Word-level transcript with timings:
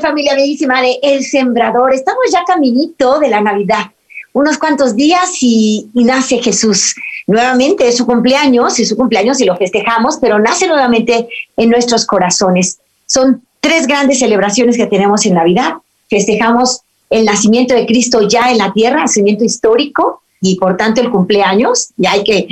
Familia 0.00 0.34
bellísima 0.34 0.80
de 0.80 0.98
El 1.02 1.24
Sembrador. 1.24 1.92
Estamos 1.92 2.22
ya 2.32 2.44
caminito 2.44 3.18
de 3.18 3.28
la 3.28 3.40
Navidad. 3.40 3.90
Unos 4.32 4.58
cuantos 4.58 4.96
días 4.96 5.38
y, 5.40 5.90
nace 5.94 6.38
Jesús. 6.38 6.94
Nuevamente 7.26 7.86
es 7.86 7.96
su 7.96 8.06
cumpleaños, 8.06 8.78
es 8.78 8.88
su 8.88 8.96
cumpleaños 8.96 9.40
y 9.40 9.44
lo 9.44 9.56
festejamos, 9.56 10.18
pero 10.20 10.38
nace 10.38 10.66
nuevamente 10.66 11.28
en 11.56 11.70
nuestros 11.70 12.06
corazones. 12.06 12.78
Son 13.06 13.42
tres 13.60 13.86
grandes 13.86 14.20
celebraciones 14.20 14.76
que 14.76 14.86
tenemos 14.86 15.26
en 15.26 15.34
Navidad. 15.34 15.74
Festejamos 16.08 16.80
el 17.10 17.24
nacimiento 17.24 17.74
de 17.74 17.86
Cristo 17.86 18.26
ya 18.26 18.50
en 18.50 18.58
la 18.58 18.72
tierra, 18.72 19.00
nacimiento 19.00 19.44
histórico, 19.44 20.22
y 20.40 20.56
por 20.56 20.76
tanto 20.76 21.00
el 21.00 21.10
cumpleaños, 21.10 21.90
y 21.96 22.06
hay 22.06 22.24
que, 22.24 22.48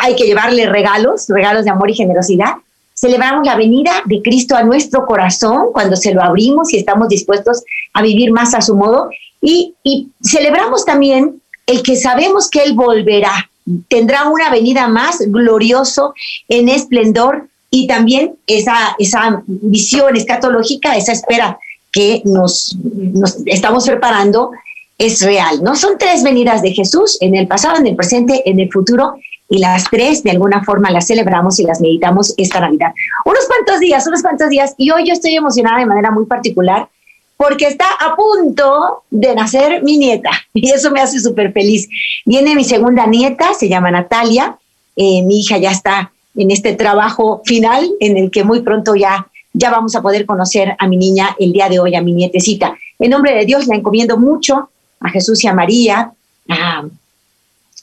hay 0.00 0.16
que 0.16 0.24
llevarle 0.24 0.66
regalos, 0.66 1.26
regalos 1.28 1.64
de 1.64 1.70
amor 1.70 1.90
y 1.90 1.94
generosidad. 1.94 2.54
Celebramos 2.98 3.44
la 3.44 3.56
venida 3.56 4.02
de 4.06 4.22
Cristo 4.22 4.56
a 4.56 4.62
nuestro 4.62 5.04
corazón 5.04 5.66
cuando 5.72 5.96
se 5.96 6.14
lo 6.14 6.22
abrimos 6.22 6.72
y 6.72 6.78
estamos 6.78 7.08
dispuestos 7.08 7.62
a 7.92 8.00
vivir 8.00 8.32
más 8.32 8.54
a 8.54 8.62
su 8.62 8.74
modo. 8.74 9.10
Y, 9.42 9.74
celebramos 10.22 10.86
también 10.86 11.42
el 11.66 11.82
que 11.82 11.96
sabemos 11.96 12.48
que 12.48 12.62
Él 12.62 12.72
volverá, 12.72 13.50
tendrá 13.88 14.28
una 14.28 14.50
venida 14.50 14.88
más 14.88 15.18
glorioso 15.26 16.14
en 16.48 16.70
esplendor 16.70 17.48
y 17.70 17.86
también 17.86 18.36
esa, 18.46 18.96
esa 18.98 19.42
visión 19.46 20.16
escatológica, 20.16 20.96
esa 20.96 21.12
espera 21.12 21.58
que 21.92 22.22
nos, 22.24 22.76
nos 22.82 23.36
estamos 23.44 23.84
preparando 23.86 24.52
es 24.96 25.20
real. 25.20 25.62
No 25.62 25.76
son 25.76 25.98
tres 25.98 26.22
venidas 26.22 26.62
de 26.62 26.72
Jesús 26.72 27.18
en 27.20 27.34
el 27.34 27.46
pasado, 27.46 27.76
en 27.76 27.88
el 27.88 27.96
presente, 27.96 28.48
en 28.48 28.58
el 28.58 28.72
futuro, 28.72 29.16
y 29.48 29.58
las 29.58 29.84
tres 29.90 30.22
de 30.22 30.32
alguna 30.32 30.64
forma 30.64 30.90
las 30.90 31.06
celebramos 31.06 31.58
y 31.58 31.64
las 31.64 31.80
meditamos 31.80 32.34
esta 32.36 32.60
Navidad. 32.60 32.92
Unos 33.24 33.46
cuantos 33.46 33.80
días, 33.80 34.06
unos 34.06 34.22
cuantos 34.22 34.48
días, 34.48 34.74
y 34.76 34.90
hoy 34.90 35.06
yo 35.06 35.12
estoy 35.12 35.34
emocionada 35.34 35.78
de 35.78 35.86
manera 35.86 36.10
muy 36.10 36.26
particular 36.26 36.88
porque 37.36 37.66
está 37.66 37.86
a 38.00 38.16
punto 38.16 39.02
de 39.10 39.34
nacer 39.34 39.82
mi 39.82 39.98
nieta 39.98 40.30
y 40.54 40.70
eso 40.70 40.90
me 40.90 41.00
hace 41.00 41.20
súper 41.20 41.52
feliz. 41.52 41.88
Viene 42.24 42.54
mi 42.54 42.64
segunda 42.64 43.06
nieta, 43.06 43.54
se 43.54 43.68
llama 43.68 43.90
Natalia, 43.90 44.56
eh, 44.96 45.22
mi 45.22 45.40
hija 45.40 45.58
ya 45.58 45.70
está 45.70 46.12
en 46.34 46.50
este 46.50 46.74
trabajo 46.74 47.42
final 47.44 47.88
en 48.00 48.16
el 48.16 48.30
que 48.30 48.44
muy 48.44 48.60
pronto 48.60 48.94
ya, 48.94 49.26
ya 49.52 49.70
vamos 49.70 49.94
a 49.94 50.02
poder 50.02 50.26
conocer 50.26 50.74
a 50.78 50.86
mi 50.88 50.96
niña 50.96 51.36
el 51.38 51.52
día 51.52 51.68
de 51.68 51.78
hoy, 51.78 51.94
a 51.94 52.02
mi 52.02 52.12
nietecita. 52.12 52.76
En 52.98 53.10
nombre 53.10 53.34
de 53.34 53.44
Dios 53.44 53.66
la 53.66 53.76
encomiendo 53.76 54.18
mucho 54.18 54.70
a 55.00 55.10
Jesús 55.10 55.44
y 55.44 55.48
a 55.48 55.54
María, 55.54 56.12
a 56.48 56.84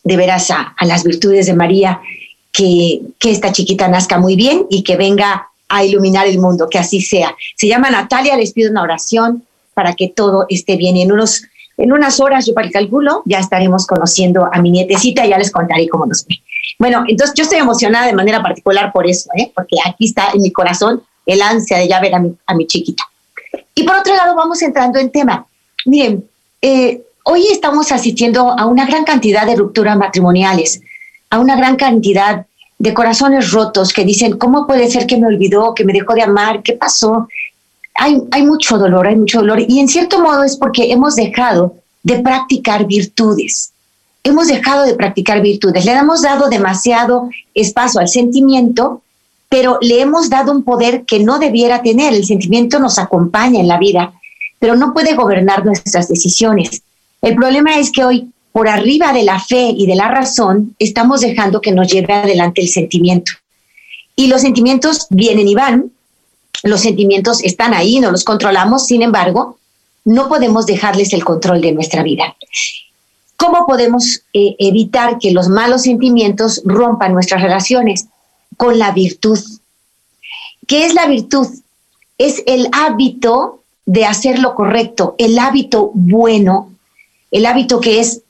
de 0.04 0.18
veras 0.18 0.52
a, 0.52 0.76
las 0.82 1.04
virtudes 1.04 1.46
de 1.46 1.54
María, 1.54 2.02
que, 2.52 3.02
esta 3.24 3.52
chiquita 3.52 3.88
nazca 3.88 4.18
muy 4.18 4.36
bien 4.36 4.66
y 4.70 4.84
que 4.84 4.96
venga 4.96 5.50
a 5.70 5.84
iluminar 5.84 6.28
el 6.28 6.40
mundo, 6.40 6.68
que 6.70 6.78
así 6.78 7.02
sea. 7.02 7.36
Se 7.56 7.68
llama 7.68 7.90
Natalia, 7.90 8.36
les 8.36 8.54
pido 8.54 8.70
una 8.70 8.84
oración 8.84 9.44
para 9.74 9.94
que 9.94 10.10
todo 10.10 10.46
esté 10.50 10.76
bien. 10.76 10.98
En, 10.98 11.12
unos, 11.12 11.44
en 11.78 11.92
unas 11.92 12.20
horas, 12.20 12.46
yo 12.46 12.54
para 12.54 12.68
el 12.68 12.74
cálculo, 12.74 13.24
ya 13.26 13.40
estaremos 13.40 13.88
conociendo 13.88 14.48
a 14.52 14.62
mi 14.62 14.72
nietecita, 14.72 15.26
ya 15.26 15.38
les 15.38 15.52
contaré 15.52 15.88
cómo 15.88 16.06
nos 16.06 16.26
ve. 16.28 16.36
Bueno, 16.78 17.04
entonces 17.08 17.34
yo 17.36 17.44
estoy 17.44 17.60
emocionada 17.60 18.08
de 18.08 18.14
manera 18.14 18.42
particular 18.42 18.92
por 18.92 19.08
eso, 19.08 19.30
¿eh? 19.36 19.52
porque 19.56 19.78
aquí 19.86 20.06
está 20.06 20.32
en 20.34 20.42
mi 20.42 20.52
corazón 20.52 21.02
el 21.26 21.42
ansia 21.42 21.78
de 21.78 21.88
ya 21.88 22.00
ver 22.00 22.14
a 22.16 22.20
mi, 22.20 22.36
a 22.46 22.54
mi 22.54 22.68
chiquita. 22.68 23.04
Y 23.76 23.84
por 23.84 23.96
otro 23.96 24.16
lado, 24.16 24.36
vamos 24.36 24.62
entrando 24.62 25.00
en 25.00 25.12
tema. 25.12 25.46
Miren, 25.86 26.28
eh, 26.62 27.02
Hoy 27.26 27.48
estamos 27.50 27.94
asistiendo 27.94 28.52
a 28.52 28.66
una 28.66 28.86
gran 28.86 29.06
cantidad 29.06 29.46
de 29.46 29.56
rupturas 29.56 29.98
matrimoniales, 29.98 30.82
a 31.30 31.40
una 31.40 31.56
gran 31.56 31.78
cantidad 31.78 32.46
de 32.78 32.94
corazones 32.94 33.52
rotos 33.52 33.94
que 33.94 34.04
dicen, 34.04 34.38
¿cómo 34.38 34.68
puede 34.68 34.92
ser 34.92 35.08
que 35.08 35.16
me 35.16 35.28
olvidó, 35.28 35.74
que 35.74 35.86
me 35.86 35.94
dejó 35.94 36.16
de 36.16 36.24
amar? 36.24 36.62
¿Qué 36.64 36.74
pasó? 36.74 37.30
Hay, 37.96 38.22
hay 38.32 38.46
mucho 38.46 38.78
dolor, 38.78 39.08
hay 39.08 39.16
mucho 39.16 39.40
dolor. 39.40 39.62
Y 39.66 39.80
en 39.80 39.88
cierto 39.88 40.20
modo 40.20 40.44
es 40.44 40.58
porque 40.58 40.92
hemos 40.92 41.16
dejado 41.16 41.76
de 42.04 42.20
practicar 42.20 42.86
virtudes. 42.86 43.72
Hemos 44.26 44.48
dejado 44.48 44.86
de 44.86 44.96
practicar 44.96 45.42
virtudes. 45.42 45.86
Le 45.86 45.94
hemos 45.94 46.24
dado 46.24 46.50
demasiado 46.50 47.30
espacio 47.54 48.02
al 48.02 48.10
sentimiento, 48.10 49.02
pero 49.48 49.78
le 49.80 50.02
hemos 50.02 50.30
dado 50.30 50.52
un 50.52 50.64
poder 50.64 51.06
que 51.06 51.20
no 51.20 51.40
debiera 51.40 51.82
tener. 51.82 52.14
El 52.14 52.26
sentimiento 52.26 52.80
nos 52.80 53.00
acompaña 53.00 53.62
en 53.62 53.70
la 53.70 53.78
vida, 53.78 54.12
pero 54.60 54.76
no 54.76 54.94
puede 54.94 55.16
gobernar 55.16 55.66
nuestras 55.66 56.10
decisiones. 56.10 56.84
El 57.24 57.36
problema 57.36 57.80
es 57.80 57.90
que 57.90 58.04
hoy, 58.04 58.30
por 58.52 58.68
arriba 58.68 59.14
de 59.14 59.24
la 59.24 59.40
fe 59.40 59.74
y 59.76 59.88
de 59.88 59.96
la 59.96 60.10
razón, 60.10 60.76
estamos 60.78 61.22
dejando 61.22 61.62
que 61.62 61.72
nos 61.72 61.88
lleve 61.88 62.14
adelante 62.14 62.60
el 62.60 62.68
sentimiento. 62.68 63.32
Y 64.14 64.28
los 64.28 64.42
sentimientos 64.42 65.08
vienen 65.10 65.48
y 65.48 65.56
van, 65.56 65.90
los 66.64 66.82
sentimientos 66.82 67.42
están 67.42 67.74
ahí, 67.74 68.02
no 68.02 68.12
los 68.12 68.26
controlamos, 68.26 68.88
sin 68.88 69.02
embargo, 69.02 69.58
no 70.04 70.28
podemos 70.28 70.66
dejarles 70.66 71.14
el 71.14 71.24
control 71.24 71.62
de 71.62 71.72
nuestra 71.72 72.04
vida. 72.04 72.36
¿Cómo 73.38 73.66
podemos 73.66 74.24
eh, 74.34 74.58
evitar 74.60 75.18
que 75.18 75.32
los 75.32 75.48
malos 75.48 75.84
sentimientos 75.84 76.62
rompan 76.66 77.14
nuestras 77.14 77.42
relaciones? 77.42 78.08
Con 78.58 78.78
la 78.78 78.92
virtud. 78.92 79.40
¿Qué 80.68 80.86
es 80.86 80.94
la 80.94 81.08
virtud? 81.08 81.48
Es 82.18 82.44
el 82.48 82.68
hábito 82.74 83.64
de 83.86 84.04
hacer 84.04 84.40
lo 84.40 84.56
correcto, 84.56 85.16
el 85.18 85.40
hábito 85.40 85.92
bueno 85.94 86.73
el 87.34 87.46
hábito 87.48 87.82
que 87.82 88.00
es 88.00 88.22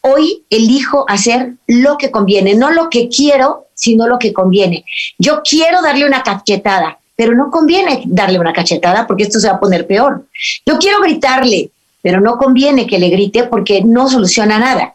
hoy 0.00 0.44
elijo 0.50 1.04
hacer 1.08 1.54
lo 1.66 1.96
que 1.96 2.10
conviene, 2.10 2.54
no 2.54 2.70
lo 2.70 2.90
que 2.90 3.08
quiero, 3.08 3.66
sino 3.74 4.06
lo 4.06 4.18
que 4.18 4.32
conviene. 4.32 4.84
Yo 5.16 5.42
quiero 5.48 5.80
darle 5.80 6.06
una 6.06 6.22
cachetada, 6.22 6.98
pero 7.16 7.34
no 7.34 7.50
conviene 7.50 8.02
darle 8.06 8.38
una 8.38 8.52
cachetada 8.52 9.06
porque 9.06 9.22
esto 9.22 9.38
se 9.38 9.48
va 9.48 9.54
a 9.54 9.60
poner 9.60 9.86
peor. 9.86 10.26
Yo 10.66 10.78
quiero 10.78 11.00
gritarle, 11.00 11.70
pero 12.02 12.20
no 12.20 12.36
conviene 12.36 12.86
que 12.86 12.98
le 12.98 13.10
grite 13.10 13.44
porque 13.44 13.82
no 13.82 14.08
soluciona 14.08 14.58
nada. 14.58 14.94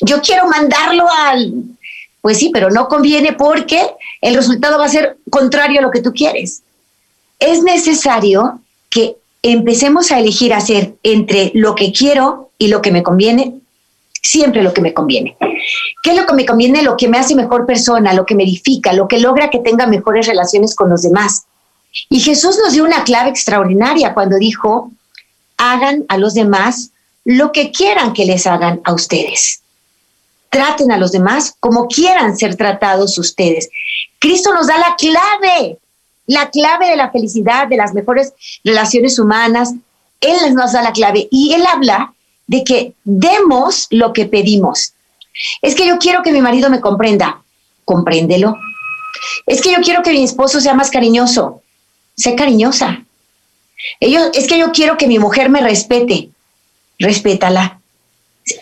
Yo 0.00 0.20
quiero 0.22 0.48
mandarlo 0.48 1.06
al... 1.10 1.52
Pues 2.20 2.38
sí, 2.38 2.50
pero 2.52 2.70
no 2.70 2.88
conviene 2.88 3.32
porque 3.32 3.80
el 4.20 4.34
resultado 4.34 4.78
va 4.78 4.86
a 4.86 4.88
ser 4.88 5.16
contrario 5.30 5.78
a 5.80 5.82
lo 5.82 5.90
que 5.90 6.02
tú 6.02 6.12
quieres. 6.12 6.62
Es 7.38 7.62
necesario 7.62 8.60
que 8.90 9.16
empecemos 9.42 10.10
a 10.10 10.18
elegir 10.18 10.52
hacer 10.54 10.94
entre 11.02 11.52
lo 11.54 11.74
que 11.74 11.92
quiero 11.92 12.50
y 12.58 12.68
lo 12.68 12.82
que 12.82 12.90
me 12.90 13.02
conviene, 13.02 13.54
siempre 14.22 14.62
lo 14.62 14.72
que 14.72 14.80
me 14.80 14.94
conviene. 14.94 15.36
¿Qué 16.02 16.10
es 16.10 16.16
lo 16.16 16.26
que 16.26 16.34
me 16.34 16.46
conviene? 16.46 16.82
Lo 16.82 16.96
que 16.96 17.08
me 17.08 17.18
hace 17.18 17.34
mejor 17.34 17.66
persona, 17.66 18.12
lo 18.12 18.26
que 18.26 18.34
me 18.34 18.44
edifica, 18.44 18.92
lo 18.92 19.08
que 19.08 19.18
logra 19.18 19.50
que 19.50 19.60
tenga 19.60 19.86
mejores 19.86 20.26
relaciones 20.26 20.74
con 20.74 20.90
los 20.90 21.02
demás. 21.02 21.46
Y 22.08 22.20
Jesús 22.20 22.58
nos 22.62 22.72
dio 22.72 22.84
una 22.84 23.04
clave 23.04 23.30
extraordinaria 23.30 24.14
cuando 24.14 24.38
dijo, 24.38 24.90
hagan 25.56 26.04
a 26.08 26.18
los 26.18 26.34
demás 26.34 26.90
lo 27.24 27.52
que 27.52 27.72
quieran 27.72 28.12
que 28.12 28.24
les 28.24 28.46
hagan 28.46 28.80
a 28.84 28.92
ustedes. 28.92 29.62
Traten 30.50 30.92
a 30.92 30.98
los 30.98 31.12
demás 31.12 31.56
como 31.58 31.86
quieran 31.88 32.36
ser 32.36 32.56
tratados 32.56 33.18
ustedes. 33.18 33.68
Cristo 34.18 34.54
nos 34.54 34.68
da 34.68 34.78
la 34.78 34.94
clave 34.96 35.78
la 36.26 36.50
clave 36.50 36.90
de 36.90 36.96
la 36.96 37.10
felicidad, 37.10 37.68
de 37.68 37.76
las 37.76 37.94
mejores 37.94 38.34
relaciones 38.64 39.18
humanas. 39.18 39.72
Él 40.20 40.54
nos 40.54 40.72
da 40.72 40.82
la 40.82 40.92
clave 40.92 41.28
y 41.30 41.52
él 41.52 41.64
habla 41.66 42.14
de 42.46 42.64
que 42.64 42.94
demos 43.04 43.86
lo 43.90 44.12
que 44.12 44.26
pedimos. 44.26 44.92
Es 45.62 45.74
que 45.74 45.86
yo 45.86 45.98
quiero 45.98 46.22
que 46.22 46.32
mi 46.32 46.40
marido 46.40 46.70
me 46.70 46.80
comprenda. 46.80 47.42
Compréndelo. 47.84 48.56
Es 49.46 49.60
que 49.60 49.72
yo 49.72 49.78
quiero 49.82 50.02
que 50.02 50.10
mi 50.10 50.24
esposo 50.24 50.60
sea 50.60 50.74
más 50.74 50.90
cariñoso. 50.90 51.62
Sé 52.16 52.34
cariñosa. 52.34 53.04
es 54.00 54.46
que 54.48 54.58
yo 54.58 54.72
quiero 54.72 54.96
que 54.96 55.06
mi 55.06 55.18
mujer 55.18 55.50
me 55.50 55.60
respete. 55.60 56.30
Respétala. 56.98 57.80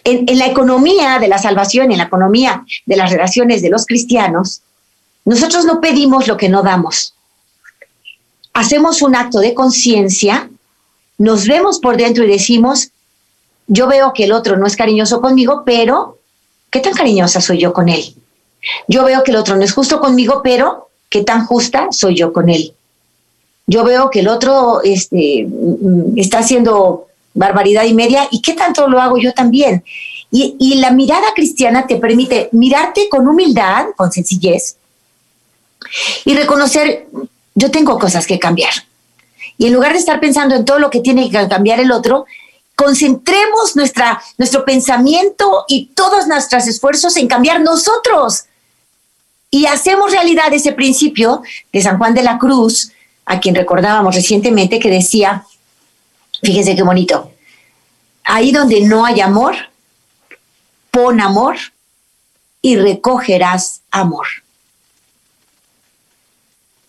En 0.02 0.38
la 0.38 0.46
economía 0.46 1.18
de 1.18 1.28
la 1.28 1.38
salvación, 1.38 1.92
en 1.92 1.98
la 1.98 2.04
economía 2.04 2.64
de 2.86 2.96
las 2.96 3.10
relaciones 3.10 3.62
de 3.62 3.70
los 3.70 3.86
cristianos, 3.86 4.62
nosotros 5.24 5.64
no 5.64 5.80
pedimos 5.80 6.26
lo 6.26 6.36
que 6.36 6.48
no 6.48 6.62
damos 6.62 7.14
hacemos 8.54 9.02
un 9.02 9.14
acto 9.14 9.40
de 9.40 9.52
conciencia, 9.52 10.48
nos 11.18 11.46
vemos 11.46 11.78
por 11.78 11.96
dentro 11.96 12.24
y 12.24 12.28
decimos, 12.28 12.90
yo 13.66 13.86
veo 13.86 14.12
que 14.12 14.24
el 14.24 14.32
otro 14.32 14.56
no 14.56 14.66
es 14.66 14.76
cariñoso 14.76 15.20
conmigo, 15.20 15.62
pero 15.64 16.18
¿qué 16.70 16.80
tan 16.80 16.94
cariñosa 16.94 17.40
soy 17.40 17.58
yo 17.58 17.72
con 17.72 17.88
él? 17.88 18.14
Yo 18.88 19.04
veo 19.04 19.22
que 19.22 19.30
el 19.30 19.36
otro 19.36 19.56
no 19.56 19.64
es 19.64 19.72
justo 19.72 20.00
conmigo, 20.00 20.40
pero 20.42 20.88
qué 21.10 21.22
tan 21.22 21.46
justa 21.46 21.88
soy 21.90 22.16
yo 22.16 22.32
con 22.32 22.48
él. 22.48 22.72
Yo 23.66 23.84
veo 23.84 24.10
que 24.10 24.20
el 24.20 24.28
otro 24.28 24.82
este, 24.82 25.46
mm, 25.46 26.18
está 26.18 26.38
haciendo 26.38 27.08
barbaridad 27.34 27.84
y 27.84 27.94
media 27.94 28.28
y 28.30 28.40
qué 28.40 28.54
tanto 28.54 28.88
lo 28.88 29.00
hago 29.00 29.18
yo 29.18 29.32
también. 29.32 29.84
Y, 30.30 30.56
y 30.58 30.76
la 30.76 30.90
mirada 30.90 31.28
cristiana 31.34 31.86
te 31.86 31.96
permite 31.96 32.48
mirarte 32.52 33.08
con 33.08 33.26
humildad, 33.28 33.86
con 33.96 34.10
sencillez 34.10 34.76
y 36.24 36.34
reconocer, 36.34 37.06
yo 37.54 37.70
tengo 37.70 37.98
cosas 37.98 38.26
que 38.26 38.38
cambiar. 38.38 38.72
Y 39.56 39.66
en 39.66 39.72
lugar 39.72 39.92
de 39.92 39.98
estar 39.98 40.20
pensando 40.20 40.54
en 40.54 40.64
todo 40.64 40.78
lo 40.78 40.90
que 40.90 41.00
tiene 41.00 41.30
que 41.30 41.48
cambiar 41.48 41.80
el 41.80 41.92
otro, 41.92 42.26
concentremos 42.74 43.76
nuestra, 43.76 44.20
nuestro 44.36 44.64
pensamiento 44.64 45.64
y 45.68 45.86
todos 45.94 46.26
nuestros 46.26 46.66
esfuerzos 46.66 47.16
en 47.16 47.28
cambiar 47.28 47.60
nosotros. 47.60 48.44
Y 49.50 49.66
hacemos 49.66 50.10
realidad 50.10 50.52
ese 50.52 50.72
principio 50.72 51.42
de 51.72 51.80
San 51.80 51.98
Juan 51.98 52.14
de 52.14 52.24
la 52.24 52.38
Cruz, 52.38 52.90
a 53.24 53.38
quien 53.38 53.54
recordábamos 53.54 54.16
recientemente, 54.16 54.80
que 54.80 54.90
decía, 54.90 55.44
fíjense 56.42 56.74
qué 56.74 56.82
bonito, 56.82 57.30
ahí 58.24 58.50
donde 58.50 58.80
no 58.80 59.04
hay 59.04 59.20
amor, 59.20 59.54
pon 60.90 61.20
amor 61.20 61.56
y 62.60 62.76
recogerás 62.76 63.82
amor. 63.90 64.26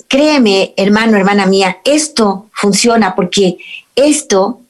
Créeme, 0.08 0.74
hermano, 0.78 1.18
hermana 1.18 1.46
mía, 1.46 1.78
esto 1.84 2.48
funciona 2.54 3.16
porque 3.16 3.58
esto 3.96 4.62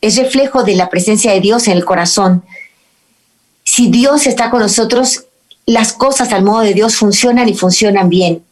es 0.00 0.16
reflejo 0.16 0.64
de 0.64 0.74
la 0.74 0.90
presencia 0.90 1.32
de 1.32 1.40
Dios 1.40 1.66
en 1.68 1.74
el 1.74 1.84
corazón. 1.84 2.44
Si 3.64 3.88
Dios 3.88 4.26
está 4.26 4.50
con 4.50 4.60
nosotros, 4.60 5.24
las 5.66 5.92
cosas 5.92 6.32
al 6.32 6.42
modo 6.42 6.60
de 6.60 6.74
Dios 6.74 6.96
funcionan 6.96 7.48
y 7.48 7.54
funcionan 7.54 8.08
bien. 8.08 8.44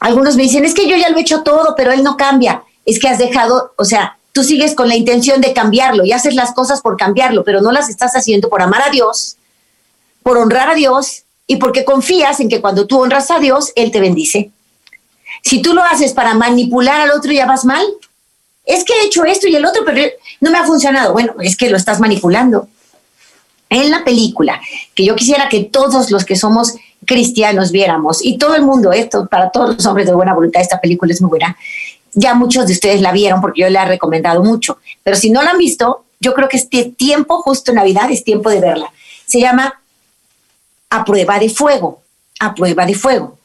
Algunos 0.00 0.36
me 0.36 0.42
dicen, 0.42 0.64
es 0.64 0.74
que 0.74 0.88
yo 0.88 0.96
ya 0.96 1.08
lo 1.08 1.16
he 1.16 1.22
hecho 1.22 1.42
todo, 1.42 1.74
pero 1.76 1.92
Él 1.92 2.02
no 2.02 2.16
cambia. 2.16 2.62
Es 2.84 2.98
que 2.98 3.08
has 3.08 3.18
dejado, 3.18 3.72
o 3.78 3.84
sea, 3.84 4.18
tú 4.32 4.44
sigues 4.44 4.74
con 4.74 4.88
la 4.88 4.96
intención 4.96 5.40
de 5.40 5.54
cambiarlo 5.54 6.04
y 6.04 6.12
haces 6.12 6.34
las 6.34 6.52
cosas 6.52 6.82
por 6.82 6.96
cambiarlo, 6.96 7.42
pero 7.42 7.62
no 7.62 7.72
las 7.72 7.88
estás 7.88 8.14
haciendo 8.14 8.48
por 8.50 8.60
amar 8.60 8.82
a 8.82 8.90
Dios, 8.90 9.36
por 10.22 10.36
honrar 10.36 10.68
a 10.68 10.74
Dios 10.74 11.22
y 11.46 11.56
porque 11.56 11.84
confías 11.84 12.40
en 12.40 12.48
que 12.48 12.60
cuando 12.60 12.86
tú 12.86 13.00
honras 13.00 13.30
a 13.30 13.38
Dios, 13.38 13.72
Él 13.76 13.90
te 13.90 14.00
bendice. 14.00 14.50
Si 15.42 15.62
tú 15.62 15.74
lo 15.74 15.82
haces 15.82 16.12
para 16.12 16.34
manipular 16.34 17.00
al 17.00 17.10
otro, 17.10 17.32
ya 17.32 17.46
vas 17.46 17.64
mal 17.64 17.84
es 18.64 18.84
que 18.84 18.92
he 18.94 19.06
hecho 19.06 19.24
esto 19.24 19.46
y 19.46 19.54
el 19.54 19.66
otro, 19.66 19.82
pero 19.84 20.10
no 20.40 20.50
me 20.50 20.58
ha 20.58 20.64
funcionado. 20.64 21.12
Bueno, 21.12 21.34
es 21.40 21.56
que 21.56 21.68
lo 21.68 21.76
estás 21.76 22.00
manipulando. 22.00 22.68
En 23.70 23.90
la 23.90 24.04
película, 24.04 24.60
que 24.94 25.04
yo 25.04 25.16
quisiera 25.16 25.48
que 25.48 25.64
todos 25.64 26.10
los 26.10 26.24
que 26.24 26.36
somos 26.36 26.74
cristianos 27.06 27.72
viéramos, 27.72 28.24
y 28.24 28.38
todo 28.38 28.54
el 28.54 28.62
mundo, 28.62 28.92
esto 28.92 29.26
para 29.26 29.50
todos 29.50 29.76
los 29.76 29.86
hombres 29.86 30.06
de 30.06 30.14
buena 30.14 30.32
voluntad, 30.32 30.62
esta 30.62 30.80
película 30.80 31.12
es 31.12 31.20
muy 31.20 31.30
buena. 31.30 31.56
Ya 32.12 32.34
muchos 32.34 32.66
de 32.66 32.72
ustedes 32.72 33.00
la 33.00 33.10
vieron 33.10 33.40
porque 33.40 33.62
yo 33.62 33.70
la 33.70 33.82
he 33.82 33.86
recomendado 33.86 34.44
mucho, 34.44 34.78
pero 35.02 35.16
si 35.16 35.30
no 35.30 35.42
la 35.42 35.50
han 35.50 35.58
visto, 35.58 36.04
yo 36.20 36.34
creo 36.34 36.48
que 36.48 36.56
este 36.56 36.84
tiempo, 36.84 37.42
justo 37.42 37.72
en 37.72 37.76
Navidad, 37.76 38.10
es 38.10 38.22
tiempo 38.22 38.48
de 38.48 38.60
verla. 38.60 38.92
Se 39.26 39.40
llama 39.40 39.80
A 40.90 41.04
prueba 41.04 41.38
de 41.38 41.50
fuego, 41.50 42.00
a 42.38 42.54
prueba 42.54 42.86
de 42.86 42.94
fuego. 42.94 43.38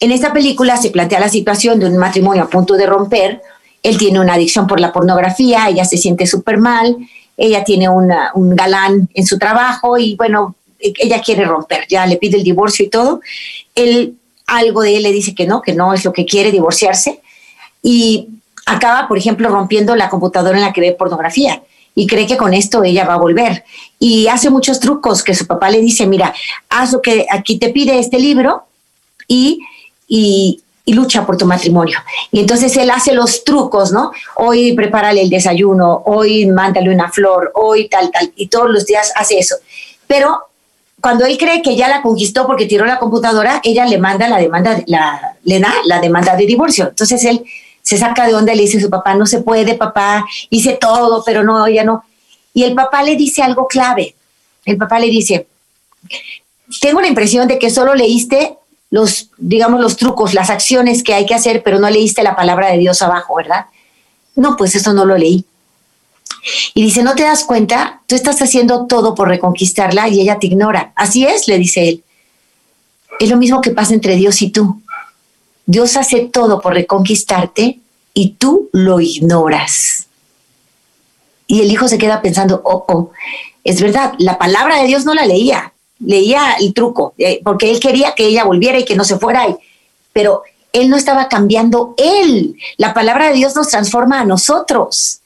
En 0.00 0.12
esta 0.12 0.32
película 0.32 0.76
se 0.76 0.90
plantea 0.90 1.20
la 1.20 1.28
situación 1.28 1.78
de 1.78 1.86
un 1.86 1.96
matrimonio 1.96 2.42
a 2.42 2.48
punto 2.48 2.74
de 2.74 2.86
romper, 2.86 3.42
él 3.82 3.98
tiene 3.98 4.18
una 4.20 4.34
adicción 4.34 4.66
por 4.66 4.80
la 4.80 4.92
pornografía, 4.92 5.68
ella 5.68 5.84
se 5.84 5.98
siente 5.98 6.26
súper 6.26 6.58
mal, 6.58 6.96
ella 7.36 7.64
tiene 7.64 7.88
un 7.88 8.56
galán 8.56 9.08
en 9.14 9.26
su 9.26 9.38
trabajo 9.38 9.98
y 9.98 10.14
bueno, 10.16 10.54
ella 10.78 11.20
quiere 11.20 11.44
romper, 11.44 11.86
ya 11.88 12.06
le 12.06 12.16
pide 12.16 12.36
el 12.36 12.44
divorcio 12.44 12.84
y 12.84 12.88
todo. 12.88 13.20
Él, 13.74 14.16
algo 14.46 14.82
de 14.82 14.96
él 14.96 15.02
le 15.02 15.12
dice 15.12 15.34
que 15.34 15.46
no, 15.46 15.62
que 15.62 15.72
no 15.72 15.94
es 15.94 16.04
lo 16.04 16.12
que 16.12 16.26
quiere, 16.26 16.50
divorciarse. 16.50 17.20
Y 17.82 18.28
acaba, 18.66 19.08
por 19.08 19.18
ejemplo, 19.18 19.48
rompiendo 19.48 19.96
la 19.96 20.08
computadora 20.08 20.56
en 20.56 20.64
la 20.64 20.72
que 20.72 20.80
ve 20.80 20.92
pornografía 20.92 21.62
y 21.94 22.06
cree 22.06 22.26
que 22.26 22.36
con 22.36 22.54
esto 22.54 22.84
ella 22.84 23.04
va 23.04 23.14
a 23.14 23.18
volver. 23.18 23.64
Y 23.98 24.26
hace 24.28 24.50
muchos 24.50 24.80
trucos 24.80 25.22
que 25.22 25.34
su 25.34 25.46
papá 25.46 25.70
le 25.70 25.80
dice, 25.80 26.06
mira, 26.06 26.34
haz 26.68 26.92
lo 26.92 27.00
que 27.00 27.26
aquí 27.30 27.58
te 27.58 27.70
pide 27.70 27.98
este 27.98 28.18
libro 28.18 28.64
y, 29.28 29.60
y, 30.08 30.60
lucha 30.86 31.24
por 31.24 31.38
tu 31.38 31.46
matrimonio. 31.46 31.98
Y 32.30 32.40
entonces 32.40 32.76
él 32.76 32.90
hace 32.90 33.14
los 33.14 33.42
trucos, 33.42 33.90
¿no? 33.90 34.12
Hoy 34.36 34.74
prepárale 34.74 35.22
el 35.22 35.30
desayuno, 35.30 36.02
hoy 36.04 36.44
mándale 36.44 36.90
una 36.90 37.10
flor, 37.10 37.52
hoy 37.54 37.88
tal, 37.88 38.10
tal, 38.10 38.30
y 38.36 38.48
todos 38.48 38.70
los 38.70 38.84
días 38.84 39.10
hace 39.16 39.38
eso. 39.38 39.56
Pero 40.06 40.42
cuando 41.00 41.24
él 41.24 41.38
cree 41.38 41.62
que 41.62 41.74
ya 41.74 41.88
la 41.88 42.02
conquistó 42.02 42.46
porque 42.46 42.66
tiró 42.66 42.84
la 42.84 42.98
computadora, 42.98 43.62
ella 43.64 43.86
le 43.86 43.96
manda 43.96 44.28
la 44.28 44.36
demanda, 44.36 44.82
le 44.86 45.60
da 45.60 45.74
la 45.86 46.00
demanda 46.00 46.36
de 46.36 46.44
divorcio. 46.44 46.88
Entonces 46.88 47.24
él 47.24 47.44
se 47.84 47.98
saca 47.98 48.26
de 48.26 48.34
onda 48.34 48.54
y 48.54 48.56
le 48.56 48.62
dice 48.62 48.78
a 48.78 48.80
su 48.80 48.90
papá, 48.90 49.14
no 49.14 49.26
se 49.26 49.40
puede, 49.40 49.74
papá, 49.74 50.24
hice 50.48 50.78
todo, 50.80 51.22
pero 51.24 51.44
no, 51.44 51.68
ya 51.68 51.84
no. 51.84 52.04
Y 52.54 52.64
el 52.64 52.74
papá 52.74 53.02
le 53.02 53.16
dice 53.16 53.42
algo 53.42 53.66
clave. 53.66 54.14
El 54.64 54.78
papá 54.78 54.98
le 54.98 55.08
dice, 55.08 55.46
tengo 56.80 57.02
la 57.02 57.08
impresión 57.08 57.46
de 57.46 57.58
que 57.58 57.68
solo 57.68 57.94
leíste 57.94 58.56
los, 58.94 59.30
digamos, 59.38 59.80
los 59.80 59.96
trucos, 59.96 60.34
las 60.34 60.50
acciones 60.50 61.02
que 61.02 61.14
hay 61.14 61.26
que 61.26 61.34
hacer, 61.34 61.64
pero 61.64 61.80
no 61.80 61.90
leíste 61.90 62.22
la 62.22 62.36
palabra 62.36 62.70
de 62.70 62.78
Dios 62.78 63.02
abajo, 63.02 63.34
¿verdad? 63.34 63.66
No, 64.36 64.56
pues 64.56 64.76
eso 64.76 64.92
no 64.92 65.04
lo 65.04 65.18
leí. 65.18 65.44
Y 66.74 66.84
dice, 66.84 67.02
¿no 67.02 67.16
te 67.16 67.24
das 67.24 67.42
cuenta? 67.42 68.02
Tú 68.06 68.14
estás 68.14 68.40
haciendo 68.40 68.86
todo 68.86 69.16
por 69.16 69.26
reconquistarla 69.26 70.08
y 70.08 70.20
ella 70.20 70.38
te 70.38 70.46
ignora. 70.46 70.92
Así 70.94 71.26
es, 71.26 71.48
le 71.48 71.58
dice 71.58 71.88
él. 71.88 72.04
Es 73.18 73.28
lo 73.28 73.36
mismo 73.36 73.60
que 73.60 73.72
pasa 73.72 73.94
entre 73.94 74.14
Dios 74.14 74.40
y 74.42 74.50
tú. 74.50 74.80
Dios 75.66 75.96
hace 75.96 76.26
todo 76.26 76.60
por 76.60 76.74
reconquistarte 76.74 77.80
y 78.12 78.28
tú 78.34 78.70
lo 78.70 79.00
ignoras. 79.00 80.06
Y 81.48 81.62
el 81.62 81.72
hijo 81.72 81.88
se 81.88 81.98
queda 81.98 82.22
pensando, 82.22 82.62
oh, 82.64 82.84
oh, 82.86 83.10
es 83.64 83.82
verdad, 83.82 84.12
la 84.18 84.38
palabra 84.38 84.80
de 84.80 84.86
Dios 84.86 85.04
no 85.04 85.14
la 85.14 85.26
leía, 85.26 85.73
leía 85.98 86.56
el 86.60 86.74
truco, 86.74 87.14
eh, 87.18 87.40
porque 87.44 87.70
él 87.70 87.80
quería 87.80 88.14
que 88.14 88.26
ella 88.26 88.44
volviera 88.44 88.78
y 88.78 88.84
que 88.84 88.96
no 88.96 89.04
se 89.04 89.18
fuera, 89.18 89.46
pero 90.12 90.42
él 90.72 90.90
no 90.90 90.96
estaba 90.96 91.28
cambiando 91.28 91.94
él. 91.96 92.56
La 92.76 92.94
palabra 92.94 93.28
de 93.28 93.34
Dios 93.34 93.54
nos 93.54 93.68
transforma 93.68 94.20
a 94.20 94.24
nosotros. 94.24 95.20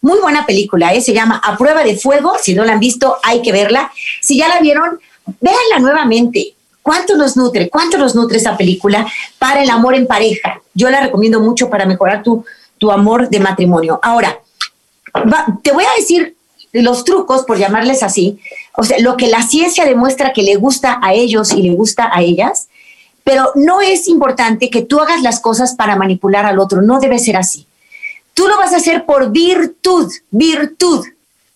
Muy 0.00 0.18
buena 0.20 0.46
película, 0.46 0.94
¿eh? 0.94 1.00
se 1.00 1.12
llama 1.12 1.40
A 1.44 1.56
prueba 1.56 1.82
de 1.82 1.96
fuego, 1.96 2.36
si 2.40 2.54
no 2.54 2.64
la 2.64 2.72
han 2.72 2.80
visto 2.80 3.16
hay 3.22 3.42
que 3.42 3.52
verla. 3.52 3.92
Si 4.22 4.38
ya 4.38 4.48
la 4.48 4.60
vieron, 4.60 4.98
véanla 5.40 5.78
nuevamente. 5.80 6.54
¿Cuánto 6.82 7.16
nos 7.16 7.36
nutre? 7.36 7.68
¿Cuánto 7.68 7.98
nos 7.98 8.14
nutre 8.14 8.38
esa 8.38 8.56
película 8.56 9.06
para 9.38 9.62
el 9.62 9.68
amor 9.68 9.94
en 9.94 10.06
pareja? 10.06 10.62
Yo 10.72 10.88
la 10.88 11.00
recomiendo 11.00 11.40
mucho 11.40 11.68
para 11.68 11.84
mejorar 11.84 12.22
tu, 12.22 12.44
tu 12.78 12.90
amor 12.90 13.28
de 13.28 13.40
matrimonio. 13.40 14.00
Ahora, 14.02 14.40
te 15.62 15.72
voy 15.72 15.84
a 15.84 16.00
decir 16.00 16.37
los 16.72 17.04
trucos, 17.04 17.44
por 17.44 17.58
llamarles 17.58 18.02
así, 18.02 18.38
o 18.76 18.84
sea, 18.84 18.98
lo 19.00 19.16
que 19.16 19.28
la 19.28 19.42
ciencia 19.42 19.84
demuestra 19.84 20.32
que 20.32 20.42
le 20.42 20.56
gusta 20.56 21.00
a 21.02 21.14
ellos 21.14 21.52
y 21.52 21.62
le 21.62 21.74
gusta 21.74 22.10
a 22.12 22.22
ellas, 22.22 22.68
pero 23.24 23.50
no 23.54 23.80
es 23.80 24.08
importante 24.08 24.70
que 24.70 24.82
tú 24.82 25.00
hagas 25.00 25.22
las 25.22 25.40
cosas 25.40 25.74
para 25.74 25.96
manipular 25.96 26.46
al 26.46 26.58
otro, 26.58 26.80
no 26.80 26.98
debe 26.98 27.18
ser 27.18 27.36
así. 27.36 27.66
Tú 28.34 28.46
lo 28.46 28.56
vas 28.56 28.72
a 28.72 28.76
hacer 28.76 29.04
por 29.04 29.30
virtud, 29.30 30.10
virtud. 30.30 31.04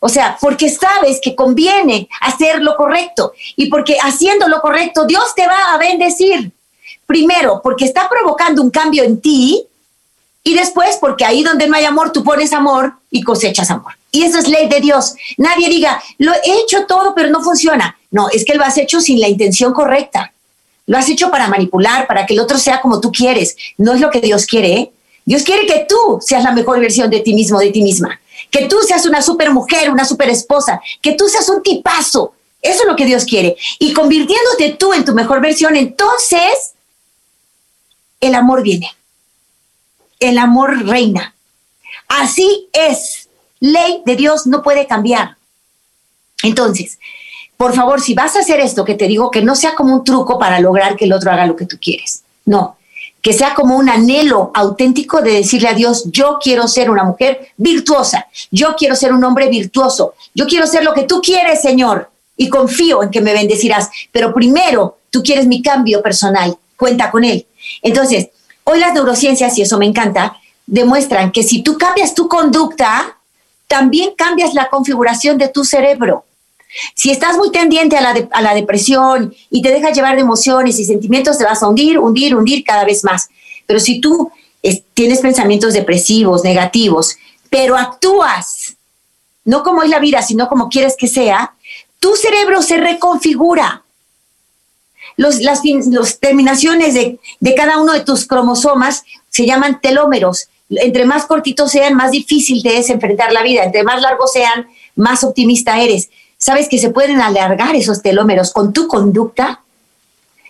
O 0.00 0.08
sea, 0.08 0.36
porque 0.40 0.68
sabes 0.68 1.20
que 1.22 1.36
conviene 1.36 2.08
hacer 2.20 2.60
lo 2.60 2.76
correcto 2.76 3.32
y 3.54 3.70
porque 3.70 3.96
haciendo 4.02 4.48
lo 4.48 4.60
correcto 4.60 5.06
Dios 5.06 5.32
te 5.36 5.46
va 5.46 5.72
a 5.72 5.78
bendecir. 5.78 6.50
Primero, 7.06 7.60
porque 7.62 7.84
está 7.84 8.08
provocando 8.08 8.60
un 8.62 8.70
cambio 8.70 9.04
en 9.04 9.20
ti 9.20 9.64
y 10.42 10.54
después 10.54 10.98
porque 11.00 11.24
ahí 11.24 11.44
donde 11.44 11.68
no 11.68 11.76
hay 11.76 11.84
amor, 11.84 12.10
tú 12.10 12.24
pones 12.24 12.52
amor 12.52 12.94
y 13.10 13.22
cosechas 13.22 13.70
amor. 13.70 13.92
Y 14.14 14.24
eso 14.24 14.38
es 14.38 14.46
ley 14.46 14.68
de 14.68 14.80
Dios. 14.80 15.14
Nadie 15.38 15.70
diga, 15.70 16.00
lo 16.18 16.32
he 16.34 16.60
hecho 16.60 16.84
todo, 16.86 17.14
pero 17.14 17.30
no 17.30 17.42
funciona. 17.42 17.98
No, 18.10 18.28
es 18.28 18.44
que 18.44 18.54
lo 18.54 18.62
has 18.62 18.76
hecho 18.76 19.00
sin 19.00 19.18
la 19.18 19.28
intención 19.28 19.72
correcta. 19.72 20.34
Lo 20.86 20.98
has 20.98 21.08
hecho 21.08 21.30
para 21.30 21.48
manipular, 21.48 22.06
para 22.06 22.26
que 22.26 22.34
el 22.34 22.40
otro 22.40 22.58
sea 22.58 22.82
como 22.82 23.00
tú 23.00 23.10
quieres. 23.10 23.56
No 23.78 23.94
es 23.94 24.00
lo 24.00 24.10
que 24.10 24.20
Dios 24.20 24.44
quiere. 24.44 24.72
¿eh? 24.74 24.92
Dios 25.24 25.42
quiere 25.42 25.66
que 25.66 25.86
tú 25.88 26.18
seas 26.20 26.44
la 26.44 26.52
mejor 26.52 26.78
versión 26.78 27.08
de 27.08 27.20
ti 27.20 27.32
mismo, 27.32 27.58
de 27.58 27.70
ti 27.70 27.80
misma. 27.80 28.20
Que 28.50 28.66
tú 28.66 28.76
seas 28.86 29.06
una 29.06 29.22
super 29.22 29.50
mujer, 29.50 29.90
una 29.90 30.04
super 30.04 30.28
esposa. 30.28 30.82
Que 31.00 31.14
tú 31.14 31.26
seas 31.26 31.48
un 31.48 31.62
tipazo. 31.62 32.34
Eso 32.60 32.82
es 32.82 32.88
lo 32.88 32.96
que 32.96 33.06
Dios 33.06 33.24
quiere. 33.24 33.56
Y 33.78 33.94
convirtiéndote 33.94 34.76
tú 34.78 34.92
en 34.92 35.06
tu 35.06 35.14
mejor 35.14 35.40
versión, 35.40 35.74
entonces 35.74 36.74
el 38.20 38.34
amor 38.34 38.62
viene. 38.62 38.90
El 40.20 40.36
amor 40.36 40.86
reina. 40.86 41.34
Así 42.08 42.68
es 42.74 43.21
ley 43.62 44.02
de 44.04 44.16
Dios 44.16 44.46
no 44.46 44.60
puede 44.60 44.88
cambiar. 44.88 45.36
Entonces, 46.42 46.98
por 47.56 47.74
favor, 47.74 48.00
si 48.00 48.12
vas 48.12 48.34
a 48.34 48.40
hacer 48.40 48.58
esto 48.58 48.84
que 48.84 48.96
te 48.96 49.06
digo, 49.06 49.30
que 49.30 49.40
no 49.40 49.54
sea 49.54 49.76
como 49.76 49.94
un 49.94 50.04
truco 50.04 50.36
para 50.36 50.58
lograr 50.58 50.96
que 50.96 51.04
el 51.04 51.12
otro 51.12 51.30
haga 51.30 51.46
lo 51.46 51.54
que 51.54 51.66
tú 51.66 51.78
quieres. 51.80 52.24
No, 52.44 52.76
que 53.20 53.32
sea 53.32 53.54
como 53.54 53.76
un 53.76 53.88
anhelo 53.88 54.50
auténtico 54.52 55.22
de 55.22 55.34
decirle 55.34 55.68
a 55.68 55.74
Dios, 55.74 56.10
yo 56.10 56.38
quiero 56.42 56.66
ser 56.66 56.90
una 56.90 57.04
mujer 57.04 57.52
virtuosa, 57.56 58.26
yo 58.50 58.74
quiero 58.76 58.96
ser 58.96 59.12
un 59.12 59.22
hombre 59.22 59.48
virtuoso, 59.48 60.14
yo 60.34 60.48
quiero 60.48 60.66
ser 60.66 60.82
lo 60.82 60.92
que 60.92 61.04
tú 61.04 61.20
quieres, 61.22 61.62
Señor, 61.62 62.10
y 62.36 62.48
confío 62.48 63.04
en 63.04 63.10
que 63.10 63.20
me 63.20 63.32
bendecirás, 63.32 63.90
pero 64.10 64.34
primero 64.34 64.98
tú 65.10 65.22
quieres 65.22 65.46
mi 65.46 65.62
cambio 65.62 66.02
personal, 66.02 66.58
cuenta 66.76 67.12
con 67.12 67.22
Él. 67.22 67.46
Entonces, 67.80 68.30
hoy 68.64 68.80
las 68.80 68.92
neurociencias, 68.92 69.56
y 69.56 69.62
eso 69.62 69.78
me 69.78 69.86
encanta, 69.86 70.36
demuestran 70.66 71.30
que 71.30 71.44
si 71.44 71.62
tú 71.62 71.78
cambias 71.78 72.12
tu 72.12 72.26
conducta, 72.26 73.18
también 73.72 74.10
cambias 74.14 74.52
la 74.52 74.68
configuración 74.68 75.38
de 75.38 75.48
tu 75.48 75.64
cerebro. 75.64 76.26
Si 76.94 77.10
estás 77.10 77.38
muy 77.38 77.50
tendiente 77.50 77.96
a 77.96 78.02
la, 78.02 78.54
depresión 78.54 79.34
y 79.48 79.62
te 79.62 79.70
dejas 79.70 79.96
llevar 79.96 80.14
de 80.14 80.20
emociones 80.20 80.78
y 80.78 80.84
sentimientos, 80.84 81.38
te 81.38 81.44
vas 81.44 81.62
a 81.62 81.68
hundir, 81.68 81.98
hundir, 81.98 82.36
hundir 82.36 82.64
cada 82.64 82.84
vez 82.84 83.02
más. 83.02 83.30
Pero 83.66 83.80
si 83.80 83.98
tú 83.98 84.30
tienes 84.92 85.20
pensamientos 85.20 85.72
depresivos, 85.72 86.44
negativos, 86.44 87.16
pero 87.48 87.78
actúas, 87.78 88.76
no 89.46 89.62
como 89.62 89.82
es 89.82 89.88
la 89.88 90.00
vida, 90.00 90.20
sino 90.20 90.50
como 90.50 90.68
quieres 90.68 90.94
que 90.98 91.08
sea, 91.08 91.54
tu 91.98 92.14
cerebro 92.14 92.60
se 92.60 92.76
reconfigura. 92.76 93.84
Los, 95.16 95.40
las, 95.40 95.62
terminaciones 96.20 96.92
de 96.92 97.54
cada 97.54 97.78
uno 97.78 97.94
de 97.94 98.00
tus 98.00 98.26
cromosomas 98.26 99.04
se 99.30 99.46
llaman 99.46 99.80
telómeros. 99.80 100.48
Entre 100.80 101.04
más 101.04 101.26
cortitos 101.26 101.70
sean, 101.70 101.94
más 101.94 102.10
difícil 102.10 102.62
te 102.62 102.78
es 102.78 102.90
enfrentar 102.90 103.32
la 103.32 103.42
vida. 103.42 103.64
Entre 103.64 103.82
más 103.82 104.00
largos 104.00 104.32
sean, 104.32 104.68
más 104.96 105.24
optimista 105.24 105.80
eres. 105.80 106.10
¿Sabes 106.38 106.68
que 106.68 106.78
se 106.78 106.90
pueden 106.90 107.20
alargar 107.20 107.76
esos 107.76 108.02
telómeros 108.02 108.52
con 108.52 108.72
tu 108.72 108.88
conducta? 108.88 109.62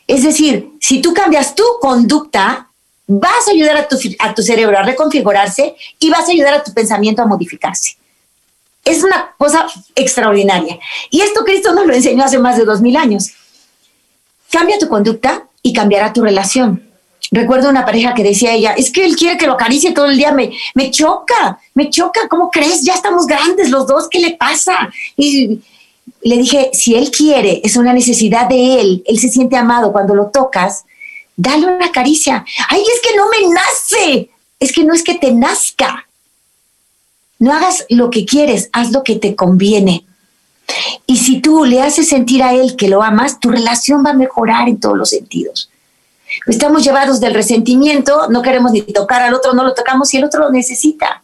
Es 0.06 0.22
decir, 0.22 0.70
si 0.80 1.00
tú 1.00 1.12
cambias 1.14 1.54
tu 1.54 1.64
conducta, 1.80 2.68
vas 3.06 3.48
a 3.48 3.50
ayudar 3.50 3.76
a 3.76 3.88
tu, 3.88 3.98
a 4.18 4.34
tu 4.34 4.42
cerebro 4.42 4.78
a 4.78 4.82
reconfigurarse 4.82 5.76
y 5.98 6.10
vas 6.10 6.28
a 6.28 6.32
ayudar 6.32 6.54
a 6.54 6.62
tu 6.62 6.72
pensamiento 6.72 7.22
a 7.22 7.26
modificarse. 7.26 7.96
Es 8.84 9.02
una 9.04 9.34
cosa 9.38 9.66
extraordinaria. 9.94 10.78
Y 11.10 11.20
esto 11.20 11.44
Cristo 11.44 11.72
nos 11.72 11.86
lo 11.86 11.94
enseñó 11.94 12.24
hace 12.24 12.38
más 12.38 12.56
de 12.56 12.64
dos 12.64 12.80
mil 12.80 12.96
años. 12.96 13.32
Cambia 14.50 14.78
tu 14.78 14.88
conducta 14.88 15.48
y 15.62 15.72
cambiará 15.72 16.12
tu 16.12 16.22
relación. 16.22 16.91
Recuerdo 17.30 17.70
una 17.70 17.86
pareja 17.86 18.14
que 18.14 18.22
decía 18.22 18.52
ella, 18.52 18.72
es 18.72 18.90
que 18.90 19.04
él 19.04 19.16
quiere 19.16 19.38
que 19.38 19.46
lo 19.46 19.54
acaricie 19.54 19.92
todo 19.92 20.06
el 20.06 20.16
día, 20.16 20.32
me, 20.32 20.52
me 20.74 20.90
choca, 20.90 21.58
me 21.74 21.88
choca, 21.88 22.28
¿cómo 22.28 22.50
crees? 22.50 22.82
Ya 22.82 22.94
estamos 22.94 23.26
grandes 23.26 23.70
los 23.70 23.86
dos, 23.86 24.08
¿qué 24.10 24.18
le 24.18 24.36
pasa? 24.36 24.92
Y 25.16 25.60
le 26.22 26.36
dije, 26.36 26.70
si 26.72 26.94
él 26.94 27.10
quiere, 27.10 27.60
es 27.64 27.76
una 27.76 27.92
necesidad 27.92 28.48
de 28.48 28.80
él, 28.80 29.02
él 29.06 29.18
se 29.18 29.28
siente 29.28 29.56
amado 29.56 29.92
cuando 29.92 30.14
lo 30.14 30.26
tocas, 30.26 30.84
dale 31.36 31.66
una 31.66 31.90
caricia. 31.90 32.44
Ay, 32.68 32.82
es 32.82 33.00
que 33.00 33.16
no 33.16 33.24
me 33.28 33.54
nace. 33.54 34.30
Es 34.60 34.72
que 34.72 34.84
no 34.84 34.94
es 34.94 35.02
que 35.02 35.14
te 35.14 35.32
nazca. 35.32 36.06
No 37.38 37.52
hagas 37.52 37.84
lo 37.88 38.10
que 38.10 38.24
quieres, 38.24 38.70
haz 38.72 38.92
lo 38.92 39.02
que 39.02 39.16
te 39.16 39.34
conviene. 39.34 40.04
Y 41.06 41.16
si 41.16 41.40
tú 41.40 41.64
le 41.64 41.82
haces 41.82 42.08
sentir 42.08 42.42
a 42.42 42.54
él 42.54 42.76
que 42.76 42.88
lo 42.88 43.02
amas, 43.02 43.40
tu 43.40 43.50
relación 43.50 44.04
va 44.06 44.10
a 44.10 44.14
mejorar 44.14 44.68
en 44.68 44.78
todos 44.78 44.96
los 44.96 45.10
sentidos. 45.10 45.68
Estamos 46.46 46.84
llevados 46.84 47.20
del 47.20 47.34
resentimiento, 47.34 48.28
no 48.28 48.42
queremos 48.42 48.72
ni 48.72 48.82
tocar 48.82 49.22
al 49.22 49.34
otro, 49.34 49.52
no 49.52 49.64
lo 49.64 49.74
tocamos 49.74 50.12
y 50.14 50.18
el 50.18 50.24
otro 50.24 50.44
lo 50.44 50.50
necesita. 50.50 51.22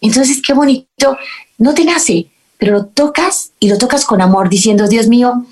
Entonces, 0.00 0.40
qué 0.44 0.52
bonito, 0.52 1.16
no 1.58 1.74
te 1.74 1.84
nace, 1.84 2.26
pero 2.58 2.72
lo 2.72 2.84
tocas 2.86 3.52
y 3.60 3.68
lo 3.68 3.78
tocas 3.78 4.04
con 4.04 4.20
amor, 4.20 4.48
diciendo, 4.48 4.88
Dios 4.88 5.08
mío, 5.08 5.44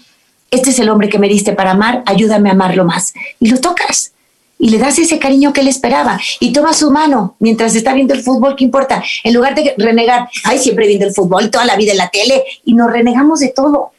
este 0.50 0.70
es 0.70 0.78
el 0.78 0.88
hombre 0.88 1.08
que 1.08 1.18
me 1.18 1.28
diste 1.28 1.52
para 1.52 1.72
amar, 1.72 2.02
ayúdame 2.06 2.50
a 2.50 2.52
amarlo 2.52 2.84
más. 2.84 3.14
Y 3.40 3.48
lo 3.48 3.60
tocas 3.60 4.12
y 4.58 4.70
le 4.70 4.78
das 4.78 4.98
ese 4.98 5.18
cariño 5.18 5.52
que 5.52 5.60
él 5.60 5.68
esperaba 5.68 6.18
y 6.40 6.52
toma 6.52 6.72
su 6.72 6.90
mano 6.90 7.36
mientras 7.38 7.74
está 7.74 7.92
viendo 7.92 8.14
el 8.14 8.22
fútbol, 8.22 8.54
¿qué 8.56 8.64
importa? 8.64 9.02
En 9.22 9.34
lugar 9.34 9.54
de 9.54 9.74
renegar, 9.76 10.28
ay, 10.44 10.58
siempre 10.58 10.86
viendo 10.86 11.06
el 11.06 11.12
fútbol, 11.12 11.50
toda 11.50 11.64
la 11.64 11.76
vida 11.76 11.92
en 11.92 11.98
la 11.98 12.08
tele 12.08 12.44
y 12.64 12.74
nos 12.74 12.90
renegamos 12.90 13.40
de 13.40 13.48
todo. 13.48 13.90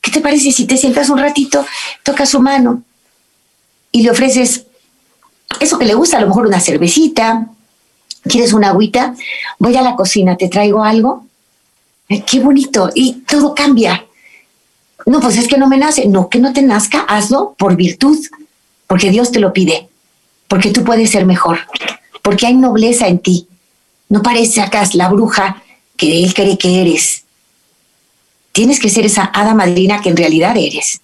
¿Qué 0.00 0.10
te 0.10 0.20
parece 0.20 0.52
si 0.52 0.66
te 0.66 0.76
sientas 0.76 1.08
un 1.08 1.18
ratito, 1.18 1.64
tocas 2.02 2.28
su 2.28 2.40
mano 2.40 2.82
y 3.94 4.02
le 4.02 4.10
ofreces 4.10 4.66
eso 5.60 5.78
que 5.78 5.86
le 5.86 5.94
gusta, 5.94 6.18
a 6.18 6.20
lo 6.20 6.26
mejor 6.26 6.46
una 6.46 6.60
cervecita, 6.60 7.46
quieres 8.24 8.52
una 8.52 8.70
agüita, 8.70 9.14
voy 9.58 9.76
a 9.76 9.82
la 9.82 9.94
cocina, 9.94 10.36
te 10.36 10.48
traigo 10.48 10.82
algo. 10.82 11.24
qué 12.26 12.40
bonito 12.40 12.90
y 12.94 13.22
todo 13.26 13.54
cambia 13.54 14.04
no, 15.06 15.20
pues 15.20 15.36
es 15.36 15.48
que 15.48 15.58
no 15.58 15.68
me 15.68 15.76
nace. 15.76 16.06
No, 16.06 16.28
que 16.28 16.38
no 16.38 16.52
te 16.52 16.62
nazca, 16.62 17.00
hazlo 17.00 17.54
por 17.58 17.76
virtud, 17.76 18.18
porque 18.86 19.10
Dios 19.10 19.32
te 19.32 19.40
lo 19.40 19.52
pide, 19.52 19.88
porque 20.48 20.70
tú 20.70 20.84
puedes 20.84 21.10
ser 21.10 21.26
mejor, 21.26 21.58
porque 22.22 22.46
hay 22.46 22.54
nobleza 22.54 23.08
en 23.08 23.18
ti. 23.18 23.48
No 24.08 24.22
parezcas 24.22 24.94
la 24.94 25.08
bruja 25.08 25.62
que 25.96 26.24
Él 26.24 26.32
cree 26.34 26.58
que 26.58 26.80
eres. 26.80 27.24
Tienes 28.52 28.78
que 28.78 28.88
ser 28.88 29.04
esa 29.04 29.24
hada 29.24 29.54
madrina 29.54 30.00
que 30.00 30.10
en 30.10 30.16
realidad 30.16 30.56
eres. 30.56 31.00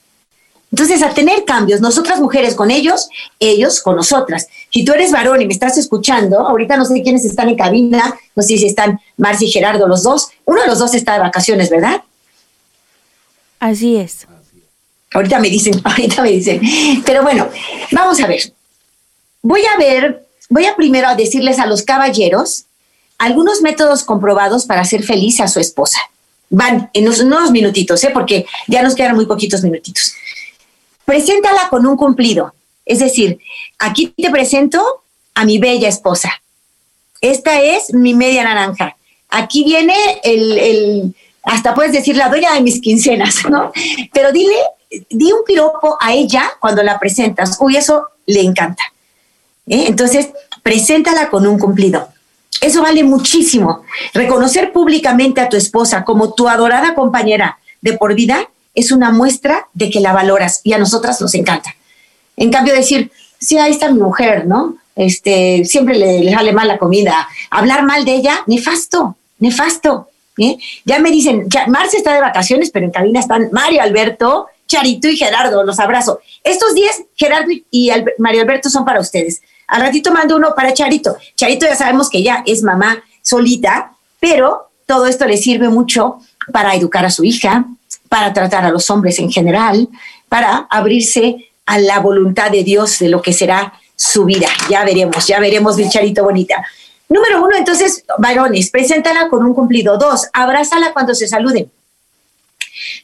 Entonces, 0.73 1.03
a 1.03 1.11
tener 1.11 1.45
cambios, 1.45 1.81
nosotras 1.81 2.21
mujeres 2.21 2.55
con 2.55 2.71
ellos, 2.71 3.09
ellos 3.41 3.81
con 3.81 3.97
nosotras. 3.97 4.47
Si 4.73 4.85
tú 4.85 4.93
eres 4.93 5.11
varón 5.11 5.43
y 5.43 5.47
me 5.47 5.53
estás 5.53 5.77
escuchando, 5.79 6.47
ahorita 6.47 6.77
no 6.77 6.85
sé 6.85 7.03
quiénes 7.03 7.25
están 7.25 7.49
en 7.49 7.57
cabina, 7.57 8.15
no 8.37 8.43
sé 8.43 8.57
si 8.57 8.67
están 8.67 9.01
Marci 9.17 9.47
y 9.47 9.51
Gerardo, 9.51 9.89
los 9.89 10.05
dos. 10.05 10.29
Uno 10.45 10.63
de 10.63 10.69
los 10.69 10.79
dos 10.79 10.95
está 10.95 11.15
de 11.15 11.21
vacaciones, 11.21 11.71
¿verdad? 11.71 12.03
Así 13.59 13.97
es. 13.97 14.27
Ahorita 15.13 15.41
me 15.41 15.51
dicen, 15.51 15.81
ahorita 15.85 16.23
me 16.23 16.31
dicen. 16.31 16.61
Pero 17.05 17.23
bueno, 17.23 17.49
vamos 17.91 18.21
a 18.21 18.27
ver. 18.27 18.53
Voy 19.43 19.63
a 19.75 19.77
ver, 19.77 20.27
voy 20.49 20.67
a 20.67 20.77
primero 20.77 21.15
decirles 21.17 21.59
a 21.59 21.67
los 21.67 21.83
caballeros 21.83 22.67
algunos 23.19 23.61
métodos 23.61 24.03
comprobados 24.05 24.65
para 24.65 24.81
hacer 24.81 25.03
feliz 25.03 25.41
a 25.41 25.49
su 25.49 25.61
esposa. 25.61 25.99
Van 26.49 26.91
en 26.95 27.09
unos, 27.09 27.51
minutitos, 27.51 28.03
¿eh? 28.03 28.11
porque 28.13 28.47
ya 28.67 28.83
nos 28.83 28.95
quedan 28.95 29.15
muy 29.15 29.27
poquitos 29.27 29.63
minutitos. 29.63 30.15
Preséntala 31.11 31.69
con 31.71 31.87
un 31.87 31.97
cumplido. 31.97 32.55
Es 32.87 33.01
decir, 33.01 33.41
aquí 33.81 34.15
te 34.17 34.31
presento 34.31 35.03
a 35.35 35.45
mi 35.45 35.59
bella 35.59 35.89
esposa. 35.89 36.31
Esta 37.21 37.61
es 37.61 37.93
mi 37.93 38.15
media 38.15 38.45
naranja. 38.45 38.97
Aquí 39.29 39.65
viene 39.65 39.97
el 40.23 41.13
hasta 41.43 41.75
puedes 41.75 41.93
decir 41.93 42.17
la 42.17 42.29
dueña 42.29 42.55
de 42.55 42.61
mis 42.61 42.81
quincenas, 42.81 43.45
¿no? 43.51 43.73
Pero 44.13 44.31
dile, 44.31 44.55
di 45.09 45.33
un 45.33 45.43
piropo 45.45 45.97
a 46.01 46.13
ella 46.13 46.53
cuando 46.61 46.85
la 46.85 46.97
presentas. 47.01 47.57
Uy, 47.59 47.77
eso 47.77 48.07
le 48.27 48.43
encanta. 48.43 48.85
¿eh? 49.67 49.87
Entonces, 49.89 50.29
preséntala 50.63 51.29
con 51.29 51.45
un 51.45 51.59
cumplido. 51.59 52.09
Eso 52.61 52.83
vale 52.83 53.03
muchísimo. 53.03 53.83
Reconocer 54.15 54.73
públicamente 54.73 55.41
a 55.41 55.49
tu 55.49 55.57
esposa 55.57 56.05
como 56.05 56.35
tu 56.35 56.49
adorada 56.49 56.95
compañera 56.95 57.59
de 57.81 57.95
por 57.95 58.15
vida 58.15 58.49
es 58.75 58.93
una 58.93 59.11
muestra 59.11 59.69
de 59.73 59.91
que 59.91 60.01
la 60.01 60.13
valoras 60.13 60.61
y 60.65 60.73
a 60.73 60.79
nosotras 60.79 61.21
nos 61.21 61.35
encanta. 61.35 61.75
En 62.37 62.51
cambio, 62.51 62.75
decir, 62.75 63.11
sí, 63.39 63.59
ahí 63.59 63.73
está 63.73 63.91
mi 63.91 64.01
mujer, 64.01 64.47
¿no? 64.47 64.77
Este, 64.97 65.65
siempre 65.65 65.99
le, 65.99 66.21
le 66.21 66.33
sale 66.33 66.53
mal 66.53 66.69
la 66.69 66.79
comida. 66.79 67.29
Hablar 67.51 67.85
mal 67.85 68.05
de 68.05 68.15
ella, 68.15 68.41
nefasto, 68.47 69.17
nefasto. 69.39 70.09
¿eh? 70.39 70.59
Ya 70.85 70.99
me 70.99 71.11
dicen, 71.11 71.47
Marce 71.69 71.99
está 71.99 72.15
de 72.15 72.21
vacaciones, 72.21 72.71
pero 72.71 72.87
en 72.87 72.93
cabina 72.93 73.21
están 73.21 73.49
Mario 73.53 73.83
Alberto, 73.83 74.47
Charito 74.67 75.09
y 75.09 75.17
Gerardo, 75.17 75.65
los 75.65 75.79
abrazo. 75.81 76.21
Estos 76.45 76.75
días, 76.75 77.03
Gerardo 77.17 77.51
y 77.71 77.91
Mario 78.19 78.43
Alberto 78.43 78.71
son 78.71 78.85
para 78.85 79.01
ustedes. 79.01 79.43
Al 79.67 79.83
ratito 79.83 80.13
mando 80.13 80.37
uno 80.37 80.55
para 80.55 80.73
Charito. 80.73 81.17
Charito 81.37 81.67
ya 81.67 81.77
sabemos 81.77 82.09
que 82.09 82.23
ya 82.23 82.43
es 82.47 82.63
mamá 82.63 83.03
solita, 83.23 83.93
pero 84.19 84.71
todo 84.87 85.07
esto 85.07 85.27
le 85.27 85.37
sirve 85.37 85.69
mucho 85.69 86.19
para 86.53 86.75
educar 86.75 87.05
a 87.05 87.11
su 87.11 87.25
hija, 87.25 87.67
para 88.11 88.33
tratar 88.33 88.65
a 88.65 88.71
los 88.71 88.91
hombres 88.91 89.21
en 89.21 89.31
general, 89.31 89.89
para 90.29 90.67
abrirse 90.69 91.49
a 91.65 91.79
la 91.79 92.01
voluntad 92.01 92.51
de 92.51 92.65
Dios 92.65 92.99
de 92.99 93.09
lo 93.09 93.23
que 93.23 93.33
será 93.33 93.73
su 93.95 94.25
vida. 94.25 94.49
Ya 94.69 94.85
veremos, 94.85 95.29
ya 95.29 95.39
veremos, 95.39 95.77
mi 95.77 95.89
Charito 95.89 96.25
bonita. 96.25 96.67
Número 97.09 97.41
uno, 97.41 97.57
entonces, 97.57 98.05
varones, 98.19 98.69
preséntala 98.71 99.29
con 99.29 99.45
un 99.45 99.55
cumplido. 99.55 99.97
Dos, 99.97 100.27
abrázala 100.33 100.93
cuando 100.93 101.15
se 101.15 101.29
saluden. 101.29 101.71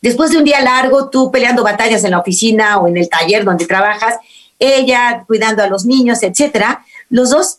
Después 0.02 0.32
de 0.32 0.38
un 0.38 0.44
día 0.44 0.60
largo, 0.60 1.08
tú 1.08 1.30
peleando 1.30 1.62
batallas 1.62 2.02
en 2.02 2.10
la 2.10 2.18
oficina 2.18 2.78
o 2.78 2.88
en 2.88 2.96
el 2.96 3.08
taller 3.08 3.44
donde 3.44 3.64
trabajas, 3.66 4.16
ella 4.58 5.22
cuidando 5.24 5.62
a 5.62 5.68
los 5.68 5.84
niños, 5.84 6.24
etcétera, 6.24 6.84
los 7.10 7.30
dos 7.30 7.58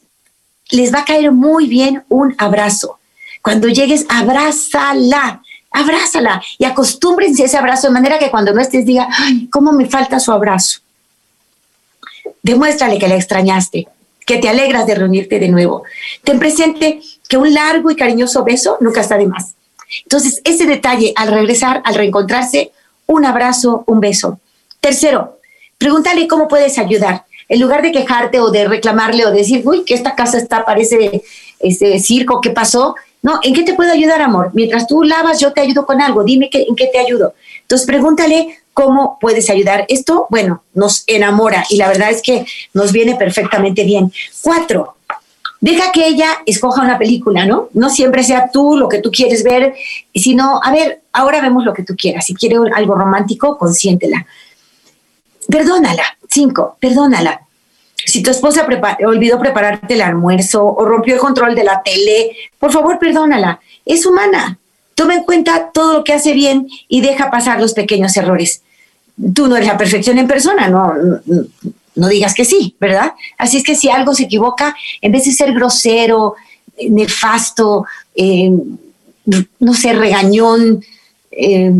les 0.70 0.94
va 0.94 1.00
a 1.00 1.06
caer 1.06 1.32
muy 1.32 1.68
bien 1.68 2.04
un 2.10 2.36
abrazo. 2.38 3.00
Cuando 3.42 3.70
llegues, 3.70 4.06
abrázala, 4.10 5.44
abrázala 5.80 6.42
y 6.58 6.66
acostúmbrense 6.66 7.44
a 7.44 7.46
ese 7.46 7.58
abrazo 7.58 7.88
de 7.88 7.94
manera 7.94 8.20
que 8.20 8.30
cuando 8.30 8.54
no 8.54 8.62
estés 8.62 8.86
diga, 8.86 9.08
ay, 9.12 9.48
¿cómo 9.52 9.72
me 9.72 9.86
falta 9.86 10.20
su 10.20 10.32
abrazo? 10.32 10.80
Demuéstrale 12.42 12.98
que 13.00 13.08
la 13.08 13.16
extrañaste 13.16 13.88
que 14.28 14.38
te 14.40 14.50
alegras 14.50 14.86
de 14.86 14.94
reunirte 14.94 15.40
de 15.40 15.48
nuevo. 15.48 15.84
Ten 16.24 16.38
presente 16.38 17.00
que 17.30 17.38
un 17.38 17.54
largo 17.54 17.90
y 17.90 17.96
cariñoso 17.96 18.44
beso 18.44 18.78
nunca 18.82 19.00
está 19.00 19.18
de 19.18 19.26
más. 19.26 19.56
Entonces, 20.04 20.42
ese 20.44 20.66
detalle 20.66 21.14
al 21.16 21.30
regresar, 21.30 21.82
al 21.86 21.96
reencontrarse, 21.96 22.72
un 23.06 23.24
abrazo, 23.24 23.86
un 23.88 24.02
beso. 24.02 24.42
Tercero, 24.82 25.40
pregúntale 25.78 26.28
cómo 26.28 26.50
puedes 26.50 26.78
ayudar. 26.78 27.24
En 27.48 27.62
lugar 27.62 27.82
de 27.82 27.94
quejarte 27.94 28.42
o 28.42 28.52
de 28.52 28.68
reclamarle 28.68 29.26
o 29.26 29.32
decir, 29.32 29.62
uy, 29.66 29.86
que 29.86 29.94
esta 29.94 30.14
casa 30.14 30.38
está, 30.38 30.66
parece 30.66 31.24
este 31.60 31.98
circo, 32.00 32.42
¿qué 32.42 32.50
pasó? 32.50 32.96
No, 33.22 33.40
¿en 33.44 33.54
qué 33.54 33.64
te 33.64 33.74
puedo 33.74 33.92
ayudar, 33.92 34.22
amor? 34.22 34.52
Mientras 34.54 34.88
tú 34.88 35.04
lavas, 35.04 35.40
yo 35.40 35.52
te 35.52 35.62
ayudo 35.62 35.86
con 35.86 36.02
algo. 36.02 36.24
Dime 36.24 36.50
que, 36.50 36.64
en 36.64 36.76
qué 36.76 36.88
te 36.88 37.00
ayudo. 37.00 37.34
Entonces, 37.62 37.88
pregúntale 37.88 38.60
cómo 38.74 39.18
puedes 39.20 39.50
ayudar. 39.50 39.86
Esto, 39.88 40.28
bueno, 40.30 40.64
nos 40.74 41.04
enamora 41.08 41.66
y 41.70 41.78
la 41.78 41.88
verdad 41.88 42.12
es 42.12 42.22
que 42.22 42.46
nos 42.74 42.92
viene 42.92 43.16
perfectamente 43.16 43.84
bien. 43.84 44.12
Cuatro, 44.44 44.98
deja 45.60 45.92
que 45.92 46.08
ella 46.08 46.30
escoja 46.46 46.84
una 46.84 47.00
película, 47.00 47.46
¿no? 47.46 47.70
No 47.74 47.90
siempre 47.90 48.24
sea 48.24 48.52
tú 48.52 48.78
lo 48.78 48.88
que 48.88 49.02
tú 49.02 49.10
quieres 49.10 49.44
ver, 49.44 49.74
sino, 50.14 50.62
a 50.64 50.72
ver, 50.72 51.02
ahora 51.12 51.42
vemos 51.42 51.66
lo 51.66 51.74
que 51.74 51.84
tú 51.84 51.96
quieras. 51.96 52.26
Si 52.26 52.36
quiere 52.36 52.58
algo 52.76 52.94
romántico, 52.94 53.58
consiéntela. 53.58 54.26
Perdónala. 55.50 56.04
Cinco, 56.30 56.78
perdónala. 56.80 57.47
Si 58.08 58.24
tu 58.24 58.32
esposa 58.32 58.66
olvidó 59.06 59.38
prepararte 59.38 59.94
el 59.96 60.02
almuerzo 60.02 60.64
o 60.66 60.86
rompió 60.86 61.16
el 61.16 61.20
control 61.20 61.54
de 61.56 61.66
la 61.66 61.84
tele, 61.84 62.38
por 62.58 62.72
favor, 62.72 62.98
perdónala. 62.98 63.60
Es 63.86 64.06
humana. 64.06 64.58
Toma 64.96 65.16
en 65.16 65.24
cuenta 65.24 65.72
todo 65.74 65.94
lo 65.94 66.04
que 66.06 66.14
hace 66.14 66.32
bien 66.32 66.70
y 66.88 67.02
deja 67.02 67.30
pasar 67.30 67.60
los 67.60 67.74
pequeños 67.74 68.16
errores. 68.16 68.64
Tú 69.34 69.48
no 69.48 69.58
eres 69.58 69.68
la 69.68 69.78
perfección 69.78 70.18
en 70.18 70.28
persona, 70.28 70.70
no, 70.70 70.94
no, 71.96 72.08
digas 72.08 72.34
que 72.34 72.46
sí, 72.46 72.76
¿verdad? 72.80 73.14
Así 73.38 73.58
es 73.58 73.64
que 73.64 73.76
si 73.76 73.90
algo 73.90 74.14
se 74.14 74.24
equivoca, 74.24 74.74
en 75.02 75.12
vez 75.12 75.26
de 75.26 75.34
ser 75.34 75.54
grosero, 75.54 76.36
nefasto, 76.90 77.86
eh, 78.16 78.52
no 79.60 79.74
sé, 79.74 79.94
regañón, 79.94 80.82
eh, 81.32 81.72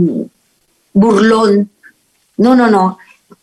burlón, 0.92 1.70
no, 2.36 2.56
no, 2.56 2.68
no, 2.68 2.98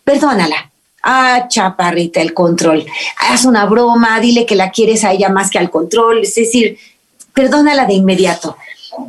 perdónala 0.04 0.70
Ah, 1.06 1.48
chaparrita, 1.48 2.22
el 2.22 2.32
control. 2.32 2.86
Haz 3.18 3.44
una 3.44 3.66
broma, 3.66 4.18
dile 4.20 4.46
que 4.46 4.56
la 4.56 4.70
quieres 4.70 5.04
a 5.04 5.12
ella 5.12 5.28
más 5.28 5.50
que 5.50 5.58
al 5.58 5.70
control. 5.70 6.22
Es 6.22 6.34
decir, 6.34 6.78
perdónala 7.34 7.84
de 7.84 7.92
inmediato. 7.92 8.56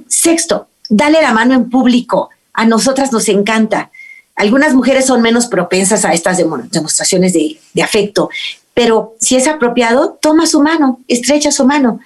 Sexto, 0.09 0.67
dale 0.89 1.21
la 1.21 1.31
mano 1.31 1.53
en 1.53 1.69
público. 1.69 2.29
A 2.51 2.65
nosotras 2.65 3.13
nos 3.13 3.29
encanta. 3.29 3.91
Algunas 4.35 4.73
mujeres 4.73 5.05
son 5.05 5.21
menos 5.21 5.47
propensas 5.47 6.03
a 6.03 6.11
estas 6.11 6.37
demostraciones 6.37 7.31
de, 7.31 7.57
afecto, 7.81 8.29
pero 8.73 9.15
si 9.21 9.37
es 9.37 9.47
apropiado, 9.47 10.17
toma 10.21 10.47
su 10.47 10.61
mano, 10.61 10.99
estrecha 11.07 11.49
su 11.49 11.65
mano. 11.65 12.01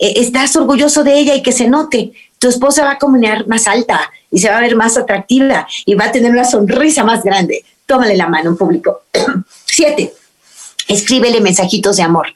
Eh, 0.00 0.14
estás 0.16 0.56
orgulloso 0.56 1.04
de 1.04 1.16
ella 1.16 1.36
y 1.36 1.42
que 1.42 1.52
se 1.52 1.68
note. 1.68 2.10
Tu 2.40 2.48
esposa 2.48 2.82
va 2.82 2.92
a 2.92 2.98
comunicar 2.98 3.46
más 3.46 3.68
alta 3.68 4.10
y 4.32 4.40
se 4.40 4.50
va 4.50 4.58
a 4.58 4.62
ver 4.62 4.74
más 4.74 4.96
atractiva 4.96 5.68
y 5.86 5.94
va 5.94 6.06
a 6.06 6.12
tener 6.12 6.32
una 6.32 6.44
sonrisa 6.44 7.04
más 7.04 7.22
grande 7.22 7.64
tómale 7.88 8.16
la 8.16 8.28
mano 8.28 8.50
en 8.50 8.56
público. 8.56 9.02
Siete, 9.64 10.12
escríbele 10.86 11.40
mensajitos 11.40 11.96
de 11.96 12.02
amor. 12.02 12.28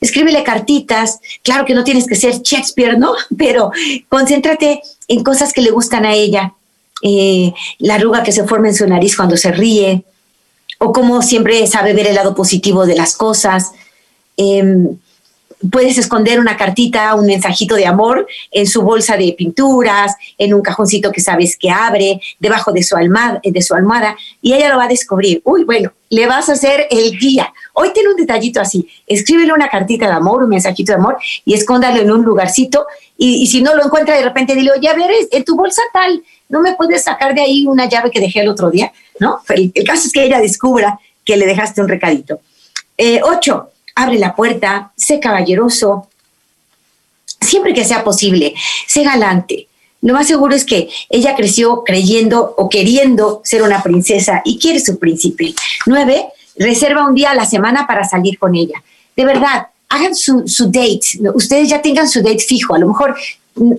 Escríbele 0.00 0.42
cartitas. 0.42 1.20
Claro 1.42 1.64
que 1.64 1.74
no 1.74 1.84
tienes 1.84 2.06
que 2.06 2.16
ser 2.16 2.42
Shakespeare, 2.42 2.98
¿no? 2.98 3.14
Pero 3.38 3.70
concéntrate 4.08 4.82
en 5.08 5.22
cosas 5.22 5.52
que 5.52 5.62
le 5.62 5.70
gustan 5.70 6.04
a 6.04 6.12
ella. 6.12 6.54
Eh, 7.02 7.54
la 7.78 7.94
arruga 7.94 8.22
que 8.22 8.32
se 8.32 8.44
forma 8.44 8.68
en 8.68 8.74
su 8.74 8.86
nariz 8.86 9.16
cuando 9.16 9.36
se 9.36 9.52
ríe, 9.52 10.04
o 10.78 10.92
cómo 10.92 11.22
siempre 11.22 11.66
sabe 11.66 11.94
ver 11.94 12.08
el 12.08 12.16
lado 12.16 12.34
positivo 12.34 12.84
de 12.84 12.96
las 12.96 13.16
cosas. 13.16 13.72
Em, 14.36 14.98
puedes 15.70 15.98
esconder 15.98 16.40
una 16.40 16.56
cartita, 16.56 17.14
un 17.14 17.26
mensajito 17.26 17.74
de 17.74 17.86
amor 17.86 18.26
en 18.50 18.66
su 18.66 18.82
bolsa 18.82 19.16
de 19.16 19.34
pinturas, 19.36 20.14
en 20.38 20.54
un 20.54 20.62
cajoncito 20.62 21.12
que 21.12 21.20
sabes 21.20 21.56
que 21.56 21.70
abre, 21.70 22.20
debajo 22.38 22.72
de 22.72 22.82
su, 22.82 22.96
almohada, 22.96 23.40
de 23.42 23.62
su 23.62 23.74
almohada, 23.74 24.16
y 24.40 24.54
ella 24.54 24.70
lo 24.70 24.78
va 24.78 24.84
a 24.84 24.88
descubrir. 24.88 25.42
Uy, 25.44 25.64
bueno, 25.64 25.92
le 26.08 26.26
vas 26.26 26.48
a 26.48 26.52
hacer 26.52 26.86
el 26.90 27.18
día. 27.18 27.52
Hoy 27.74 27.92
tiene 27.92 28.10
un 28.10 28.16
detallito 28.16 28.60
así. 28.60 28.88
Escríbele 29.06 29.52
una 29.52 29.68
cartita 29.68 30.06
de 30.06 30.12
amor, 30.12 30.42
un 30.42 30.48
mensajito 30.48 30.92
de 30.92 30.98
amor, 30.98 31.18
y 31.44 31.54
escóndalo 31.54 32.00
en 32.00 32.10
un 32.10 32.22
lugarcito. 32.22 32.86
Y, 33.16 33.46
si 33.46 33.62
no 33.62 33.74
lo 33.74 33.84
encuentra 33.84 34.16
de 34.16 34.22
repente, 34.22 34.54
dile, 34.54 34.72
oye, 34.72 34.88
a 34.88 34.94
en 35.30 35.44
tu 35.44 35.56
bolsa 35.56 35.82
tal, 35.92 36.22
¿no 36.48 36.60
me 36.60 36.74
puedes 36.74 37.04
sacar 37.04 37.34
de 37.34 37.42
ahí 37.42 37.66
una 37.66 37.88
llave 37.88 38.10
que 38.10 38.20
dejé 38.20 38.40
el 38.40 38.48
otro 38.48 38.70
día? 38.70 38.92
¿No? 39.18 39.40
El, 39.50 39.72
caso 39.84 40.06
es 40.06 40.12
que 40.12 40.24
ella 40.24 40.40
descubra 40.40 40.98
que 41.24 41.36
le 41.36 41.46
dejaste 41.46 41.82
un 41.82 41.88
recadito. 41.88 42.40
Eh, 42.96 43.20
ocho, 43.22 43.70
abre 43.94 44.18
la 44.18 44.34
puerta, 44.34 44.92
sé 44.96 45.20
caballeroso, 45.20 46.08
siempre 47.40 47.74
que 47.74 47.84
sea 47.84 48.04
posible, 48.04 48.54
sé 48.86 49.02
galante. 49.02 49.68
Lo 50.02 50.14
más 50.14 50.26
seguro 50.26 50.54
es 50.54 50.64
que 50.64 50.88
ella 51.10 51.34
creció 51.36 51.84
creyendo 51.84 52.54
o 52.56 52.68
queriendo 52.68 53.42
ser 53.44 53.62
una 53.62 53.82
princesa 53.82 54.40
y 54.44 54.58
quiere 54.58 54.80
su 54.80 54.98
príncipe. 54.98 55.54
Nueve, 55.86 56.26
reserva 56.56 57.06
un 57.06 57.14
día 57.14 57.32
a 57.32 57.34
la 57.34 57.44
semana 57.44 57.86
para 57.86 58.04
salir 58.04 58.38
con 58.38 58.54
ella. 58.54 58.82
De 59.14 59.24
verdad, 59.26 59.68
hagan 59.90 60.14
su, 60.14 60.48
su 60.48 60.66
date. 60.66 61.20
Ustedes 61.34 61.68
ya 61.68 61.82
tengan 61.82 62.08
su 62.08 62.22
date 62.22 62.38
fijo. 62.38 62.74
A 62.74 62.78
lo 62.78 62.88
mejor 62.88 63.14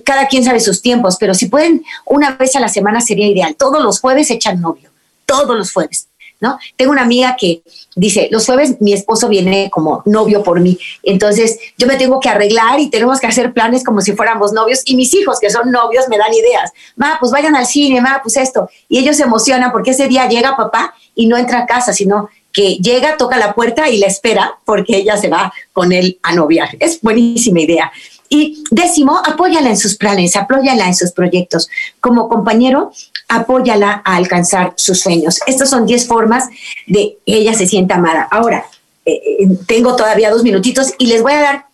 cada 0.04 0.28
quien 0.28 0.44
sabe 0.44 0.60
sus 0.60 0.80
tiempos, 0.80 1.16
pero 1.18 1.34
si 1.34 1.46
pueden 1.46 1.82
una 2.04 2.32
vez 2.32 2.54
a 2.54 2.60
la 2.60 2.68
semana 2.68 3.00
sería 3.00 3.26
ideal. 3.26 3.56
Todos 3.56 3.82
los 3.82 4.00
jueves 4.00 4.30
echan 4.30 4.60
novio. 4.60 4.90
Todos 5.26 5.56
los 5.56 5.72
jueves. 5.72 6.06
¿No? 6.42 6.58
Tengo 6.76 6.92
una 6.92 7.02
amiga 7.02 7.36
que 7.38 7.62
dice, 7.96 8.28
los 8.30 8.44
jueves 8.44 8.76
mi 8.80 8.92
esposo 8.92 9.28
viene 9.28 9.70
como 9.70 10.02
novio 10.04 10.42
por 10.42 10.60
mí, 10.60 10.78
entonces 11.02 11.58
yo 11.78 11.86
me 11.86 11.96
tengo 11.96 12.20
que 12.20 12.28
arreglar 12.28 12.80
y 12.80 12.90
tenemos 12.90 13.20
que 13.20 13.28
hacer 13.28 13.54
planes 13.54 13.84
como 13.84 14.00
si 14.00 14.12
fuéramos 14.12 14.52
novios 14.52 14.82
y 14.84 14.96
mis 14.96 15.14
hijos 15.14 15.38
que 15.40 15.48
son 15.48 15.70
novios 15.70 16.06
me 16.10 16.18
dan 16.18 16.34
ideas, 16.34 16.72
ma, 16.96 17.16
pues 17.20 17.32
vayan 17.32 17.56
al 17.56 17.66
cine, 17.66 18.00
ma, 18.00 18.20
pues 18.22 18.36
esto, 18.36 18.68
y 18.88 18.98
ellos 18.98 19.16
se 19.16 19.22
emocionan 19.22 19.72
porque 19.72 19.92
ese 19.92 20.08
día 20.08 20.28
llega 20.28 20.56
papá 20.56 20.94
y 21.14 21.26
no 21.26 21.36
entra 21.36 21.60
a 21.60 21.66
casa, 21.66 21.92
sino 21.92 22.28
que 22.52 22.76
llega, 22.76 23.16
toca 23.16 23.38
la 23.38 23.54
puerta 23.54 23.88
y 23.88 23.98
la 23.98 24.06
espera 24.06 24.58
porque 24.64 24.96
ella 24.96 25.16
se 25.16 25.28
va 25.28 25.52
con 25.72 25.92
él 25.92 26.18
a 26.22 26.34
noviar. 26.34 26.76
Es 26.80 27.00
buenísima 27.00 27.60
idea. 27.60 27.90
Y 28.28 28.64
décimo, 28.70 29.20
apóyala 29.22 29.68
en 29.68 29.76
sus 29.76 29.96
planes, 29.96 30.36
apóyala 30.36 30.86
en 30.86 30.94
sus 30.94 31.12
proyectos. 31.12 31.68
Como 32.00 32.30
compañero, 32.30 32.90
apóyala 33.34 34.02
a 34.04 34.16
alcanzar 34.16 34.74
sus 34.76 35.00
sueños. 35.00 35.40
Estas 35.46 35.70
son 35.70 35.86
10 35.86 36.06
formas 36.06 36.48
de 36.86 37.18
ella 37.26 37.54
se 37.54 37.66
sienta 37.66 37.96
amada. 37.96 38.28
Ahora, 38.30 38.64
eh, 39.04 39.12
eh, 39.40 39.48
tengo 39.66 39.96
todavía 39.96 40.30
dos 40.30 40.42
minutitos 40.42 40.92
y 40.98 41.06
les 41.06 41.22
voy 41.22 41.32
a 41.32 41.40
dar 41.40 41.66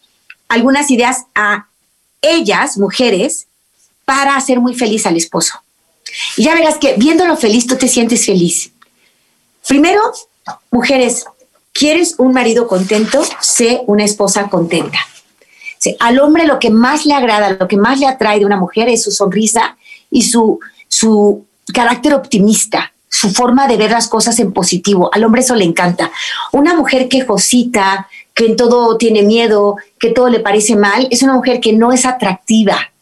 algunas 0.49 0.91
ideas 0.91 1.25
a 1.35 1.69
ellas, 2.23 2.79
mujeres, 2.79 3.47
para 4.05 4.37
hacer 4.37 4.61
muy 4.61 4.75
feliz 4.75 5.07
al 5.07 5.17
esposo. 5.17 5.61
Y 6.37 6.45
ya 6.45 6.55
verás 6.55 6.79
que 6.79 6.95
viéndolo 6.95 7.37
feliz, 7.37 7.67
tú 7.67 7.77
te 7.77 7.89
sientes 7.89 8.25
feliz. 8.25 8.73
Primero, 9.67 10.01
mujeres, 10.71 11.27
¿quieres 11.73 12.15
un 12.19 12.33
marido 12.33 12.67
contento? 12.67 13.23
Sé 13.41 13.83
una 13.87 14.05
esposa 14.05 14.49
contenta 14.49 14.99
al 15.99 16.19
hombre 16.19 16.47
lo 16.47 16.59
que 16.59 16.71
más 16.71 17.07
le 17.07 17.15
agrada, 17.15 17.57
lo 17.59 17.69
que 17.69 17.77
más 17.77 17.99
le 17.99 18.07
atrae 18.07 18.39
de 18.41 18.47
una 18.47 18.57
mujer 18.57 18.89
es 18.89 19.03
su 19.05 19.11
sonrisa 19.11 19.77
y 20.11 20.23
su, 20.23 20.61
su 20.89 21.45
carácter 21.73 22.15
optimista, 22.15 22.93
su 23.09 23.31
forma 23.31 23.67
de 23.67 23.77
ver 23.77 23.91
las 23.91 24.09
cosas 24.09 24.39
en 24.39 24.53
positivo. 24.53 25.11
Al 25.13 25.25
hombre 25.25 25.41
eso 25.41 25.55
le 25.55 25.65
encanta. 25.65 26.11
Una 26.53 26.75
mujer 26.75 27.09
quejosita, 27.09 28.09
que 28.35 28.47
en 28.47 28.57
todo 28.57 28.97
tiene 28.97 29.23
miedo, 29.23 29.77
que 29.99 30.11
todo 30.11 30.29
le 30.29 30.41
parece 30.41 30.77
mal, 30.77 31.09
es 31.11 31.23
una 31.23 31.35
mujer 31.35 31.61
que 31.61 31.73
no 31.73 31.93
es 31.93 32.07
atractiva. 32.07 32.93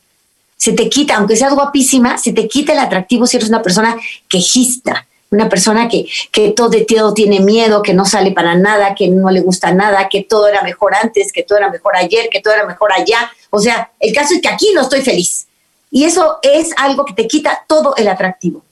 Se 0.57 0.73
te 0.73 0.89
quita, 0.89 1.17
aunque 1.17 1.37
seas 1.37 1.55
guapísima, 1.55 2.17
se 2.17 2.33
te 2.33 2.49
quita 2.49 2.73
el 2.73 2.79
atractivo 2.79 3.27
si 3.27 3.37
eres 3.37 3.49
una 3.49 3.63
persona 3.63 3.97
quejista 4.29 5.07
una 5.31 5.49
persona 5.49 5.89
que, 5.89 6.07
que 6.31 6.51
todo 6.51 6.69
de 6.69 6.85
todo 6.85 7.13
tiene 7.15 7.41
miedo, 7.41 7.83
que 7.83 7.95
no 7.95 8.05
sale 8.05 8.33
para 8.33 8.55
nada, 8.55 8.95
que 8.95 9.09
no 9.09 9.31
le 9.31 9.41
gusta 9.41 9.73
nada, 9.73 10.09
que 10.09 10.23
todo 10.23 10.49
era 10.49 10.63
mejor 10.63 10.95
antes, 10.95 11.33
que 11.33 11.43
todo 11.43 11.59
era 11.59 11.71
mejor 11.71 11.97
ayer, 11.97 12.29
que 12.31 12.41
todo 12.41 12.55
era 12.55 12.67
mejor 12.67 12.93
allá. 12.93 13.31
O 13.51 13.59
sea, 13.59 13.91
el 14.01 14.15
caso 14.15 14.35
es 14.35 14.41
que 14.41 14.49
aquí 14.49 14.71
no 14.75 14.83
estoy 14.83 15.03
feliz. 15.03 15.47
Y 15.91 16.05
eso 16.05 16.39
es 16.43 16.71
algo 16.77 17.05
que 17.05 17.15
te 17.15 17.27
quita 17.27 17.65
todo 17.67 17.95
el 17.97 18.09
atractivo. 18.09 18.63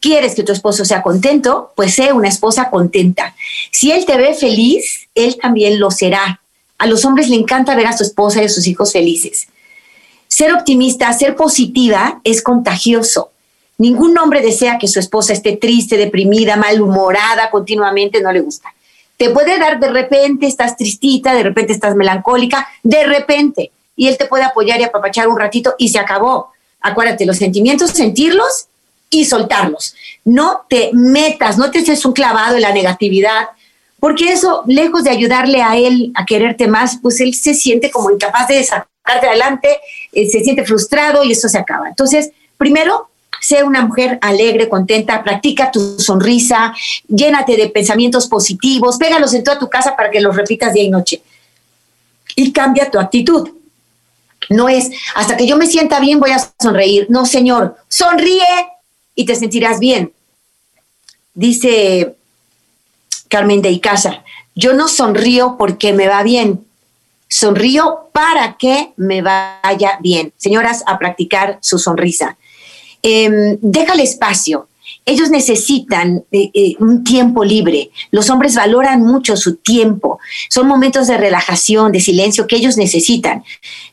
¿Quieres 0.00 0.34
que 0.34 0.42
tu 0.42 0.52
esposo 0.52 0.84
sea 0.84 1.02
contento? 1.02 1.72
Pues 1.76 1.94
sé 1.94 2.12
una 2.12 2.28
esposa 2.28 2.70
contenta. 2.70 3.34
Si 3.70 3.90
él 3.90 4.04
te 4.04 4.16
ve 4.16 4.34
feliz, 4.34 5.08
él 5.14 5.38
también 5.40 5.78
lo 5.80 5.90
será. 5.90 6.40
A 6.78 6.86
los 6.86 7.04
hombres 7.04 7.28
le 7.28 7.36
encanta 7.36 7.74
ver 7.74 7.86
a 7.86 7.96
su 7.96 8.02
esposa 8.02 8.42
y 8.42 8.46
a 8.46 8.48
sus 8.48 8.66
hijos 8.66 8.92
felices. 8.92 9.48
Ser 10.28 10.52
optimista, 10.52 11.12
ser 11.12 11.36
positiva 11.36 12.20
es 12.24 12.42
contagioso. 12.42 13.30
Ningún 13.78 14.16
hombre 14.18 14.40
desea 14.40 14.78
que 14.78 14.88
su 14.88 15.00
esposa 15.00 15.32
esté 15.32 15.56
triste, 15.56 15.96
deprimida, 15.96 16.56
malhumorada 16.56 17.50
continuamente, 17.50 18.20
no 18.20 18.32
le 18.32 18.40
gusta. 18.40 18.74
Te 19.16 19.30
puede 19.30 19.58
dar 19.58 19.80
de 19.80 19.88
repente, 19.88 20.46
estás 20.46 20.76
tristita, 20.76 21.34
de 21.34 21.42
repente 21.42 21.72
estás 21.72 21.94
melancólica, 21.94 22.68
de 22.82 23.04
repente, 23.04 23.70
y 23.96 24.08
él 24.08 24.16
te 24.18 24.26
puede 24.26 24.44
apoyar 24.44 24.80
y 24.80 24.84
apapachar 24.84 25.28
un 25.28 25.38
ratito 25.38 25.74
y 25.78 25.88
se 25.88 25.98
acabó. 25.98 26.52
Acuérdate, 26.80 27.26
los 27.26 27.38
sentimientos, 27.38 27.90
sentirlos 27.90 28.66
y 29.10 29.24
soltarlos. 29.24 29.94
No 30.24 30.62
te 30.68 30.90
metas, 30.92 31.58
no 31.58 31.70
te 31.70 31.78
haces 31.78 32.04
un 32.04 32.12
clavado 32.12 32.56
en 32.56 32.62
la 32.62 32.72
negatividad, 32.72 33.48
porque 34.00 34.32
eso, 34.32 34.64
lejos 34.66 35.04
de 35.04 35.10
ayudarle 35.10 35.62
a 35.62 35.76
él 35.76 36.12
a 36.14 36.26
quererte 36.26 36.66
más, 36.66 36.98
pues 37.00 37.20
él 37.20 37.34
se 37.34 37.54
siente 37.54 37.90
como 37.90 38.10
incapaz 38.10 38.48
de 38.48 38.62
sacarte 38.62 39.26
adelante, 39.26 39.78
eh, 40.12 40.28
se 40.28 40.40
siente 40.40 40.64
frustrado 40.64 41.24
y 41.24 41.32
eso 41.32 41.48
se 41.48 41.58
acaba. 41.58 41.88
Entonces, 41.88 42.30
primero, 42.58 43.08
Sé 43.44 43.62
una 43.62 43.84
mujer 43.84 44.18
alegre, 44.22 44.70
contenta, 44.70 45.22
practica 45.22 45.70
tu 45.70 45.98
sonrisa, 45.98 46.72
llénate 47.08 47.58
de 47.58 47.68
pensamientos 47.68 48.26
positivos, 48.26 48.96
pégalos 48.96 49.34
en 49.34 49.44
toda 49.44 49.58
tu 49.58 49.68
casa 49.68 49.94
para 49.94 50.10
que 50.10 50.22
los 50.22 50.34
repitas 50.34 50.72
día 50.72 50.82
y 50.82 50.88
noche. 50.88 51.22
Y 52.36 52.52
cambia 52.52 52.90
tu 52.90 52.98
actitud. 52.98 53.50
No 54.48 54.68
es 54.68 54.90
hasta 55.14 55.36
que 55.36 55.46
yo 55.46 55.56
me 55.56 55.66
sienta 55.66 56.00
bien 56.00 56.20
voy 56.20 56.30
a 56.30 56.38
sonreír. 56.60 57.06
No, 57.08 57.26
señor, 57.26 57.76
sonríe 57.88 58.44
y 59.14 59.24
te 59.24 59.34
sentirás 59.34 59.78
bien. 59.78 60.12
dice 61.34 62.14
Carmen 63.28 63.62
de 63.62 63.70
Icaza, 63.70 64.22
yo 64.54 64.74
no 64.74 64.86
sonrío 64.88 65.56
porque 65.58 65.92
me 65.92 66.06
va 66.06 66.22
bien, 66.22 66.64
sonrío 67.28 68.10
para 68.12 68.56
que 68.56 68.92
me 68.96 69.22
vaya 69.22 69.98
bien. 70.00 70.32
Señoras, 70.36 70.84
a 70.86 70.98
practicar 70.98 71.58
su 71.60 71.78
sonrisa. 71.78 72.36
Eh, 73.02 73.58
déjale 73.60 74.04
espacio. 74.04 74.68
Ellos 75.06 75.30
necesitan 75.30 76.24
eh, 76.32 76.50
eh, 76.54 76.76
un 76.78 77.04
tiempo 77.04 77.44
libre. 77.44 77.90
Los 78.10 78.30
hombres 78.30 78.54
valoran 78.54 79.02
mucho 79.02 79.36
su 79.36 79.56
tiempo. 79.56 80.18
Son 80.48 80.66
momentos 80.66 81.06
de 81.06 81.18
relajación, 81.18 81.92
de 81.92 82.00
silencio 82.00 82.46
que 82.46 82.56
ellos 82.56 82.76
necesitan. 82.76 83.44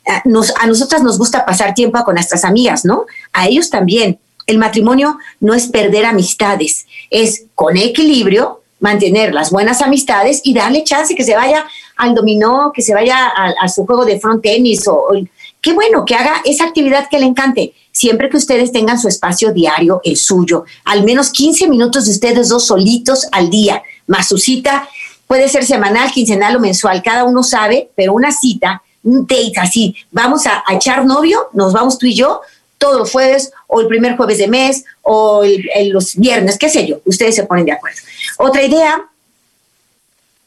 A, 0.07 0.21
nos, 0.25 0.53
a 0.57 0.67
nosotras 0.67 1.03
nos 1.03 1.17
gusta 1.17 1.45
pasar 1.45 1.73
tiempo 1.73 2.01
con 2.05 2.15
nuestras 2.15 2.45
amigas, 2.45 2.85
¿no? 2.85 3.05
A 3.33 3.47
ellos 3.47 3.69
también. 3.69 4.19
El 4.47 4.57
matrimonio 4.57 5.17
no 5.39 5.53
es 5.53 5.67
perder 5.67 6.05
amistades, 6.05 6.87
es 7.09 7.45
con 7.55 7.77
equilibrio 7.77 8.61
mantener 8.79 9.33
las 9.33 9.51
buenas 9.51 9.81
amistades 9.81 10.41
y 10.43 10.53
darle 10.53 10.83
chance 10.83 11.15
que 11.15 11.23
se 11.23 11.35
vaya 11.35 11.65
al 11.95 12.15
dominó, 12.15 12.71
que 12.73 12.81
se 12.81 12.93
vaya 12.93 13.27
a, 13.27 13.53
a 13.61 13.69
su 13.69 13.85
juego 13.85 14.03
de 14.03 14.19
front 14.19 14.41
tenis 14.41 14.87
o, 14.87 14.93
o 14.93 15.13
qué 15.61 15.73
bueno 15.73 16.05
que 16.05 16.15
haga 16.15 16.41
esa 16.43 16.65
actividad 16.65 17.07
que 17.09 17.19
le 17.19 17.27
encante, 17.27 17.73
siempre 17.91 18.29
que 18.29 18.37
ustedes 18.37 18.71
tengan 18.71 18.99
su 18.99 19.07
espacio 19.07 19.53
diario, 19.53 20.01
el 20.03 20.17
suyo, 20.17 20.65
al 20.85 21.03
menos 21.03 21.29
15 21.29 21.67
minutos 21.67 22.05
de 22.05 22.11
ustedes 22.11 22.49
dos 22.49 22.65
solitos 22.65 23.27
al 23.31 23.49
día, 23.49 23.83
más 24.07 24.27
su 24.27 24.37
cita, 24.37 24.89
puede 25.27 25.47
ser 25.47 25.65
semanal, 25.65 26.11
quincenal 26.11 26.55
o 26.55 26.59
mensual, 26.59 27.03
cada 27.03 27.23
uno 27.23 27.43
sabe, 27.43 27.89
pero 27.95 28.13
una 28.13 28.31
cita, 28.31 28.81
un 29.03 29.25
date 29.27 29.53
así, 29.57 29.95
vamos 30.11 30.45
a, 30.47 30.63
echar 30.71 31.05
novio, 31.05 31.47
nos 31.53 31.73
vamos 31.73 31.97
tú 31.97 32.07
y 32.07 32.15
yo, 32.15 32.41
todos 32.77 32.97
los 32.97 33.11
jueves 33.11 33.51
o 33.67 33.81
el 33.81 33.87
primer 33.87 34.17
jueves 34.17 34.39
de 34.39 34.47
mes 34.47 34.83
o 35.03 35.43
el, 35.43 35.89
los 35.89 36.15
viernes, 36.15 36.57
qué 36.57 36.69
sé 36.69 36.87
yo, 36.87 36.99
ustedes 37.05 37.35
se 37.35 37.43
ponen 37.43 37.65
de 37.65 37.73
acuerdo. 37.73 37.99
Otra 38.39 38.63
idea, 38.63 39.05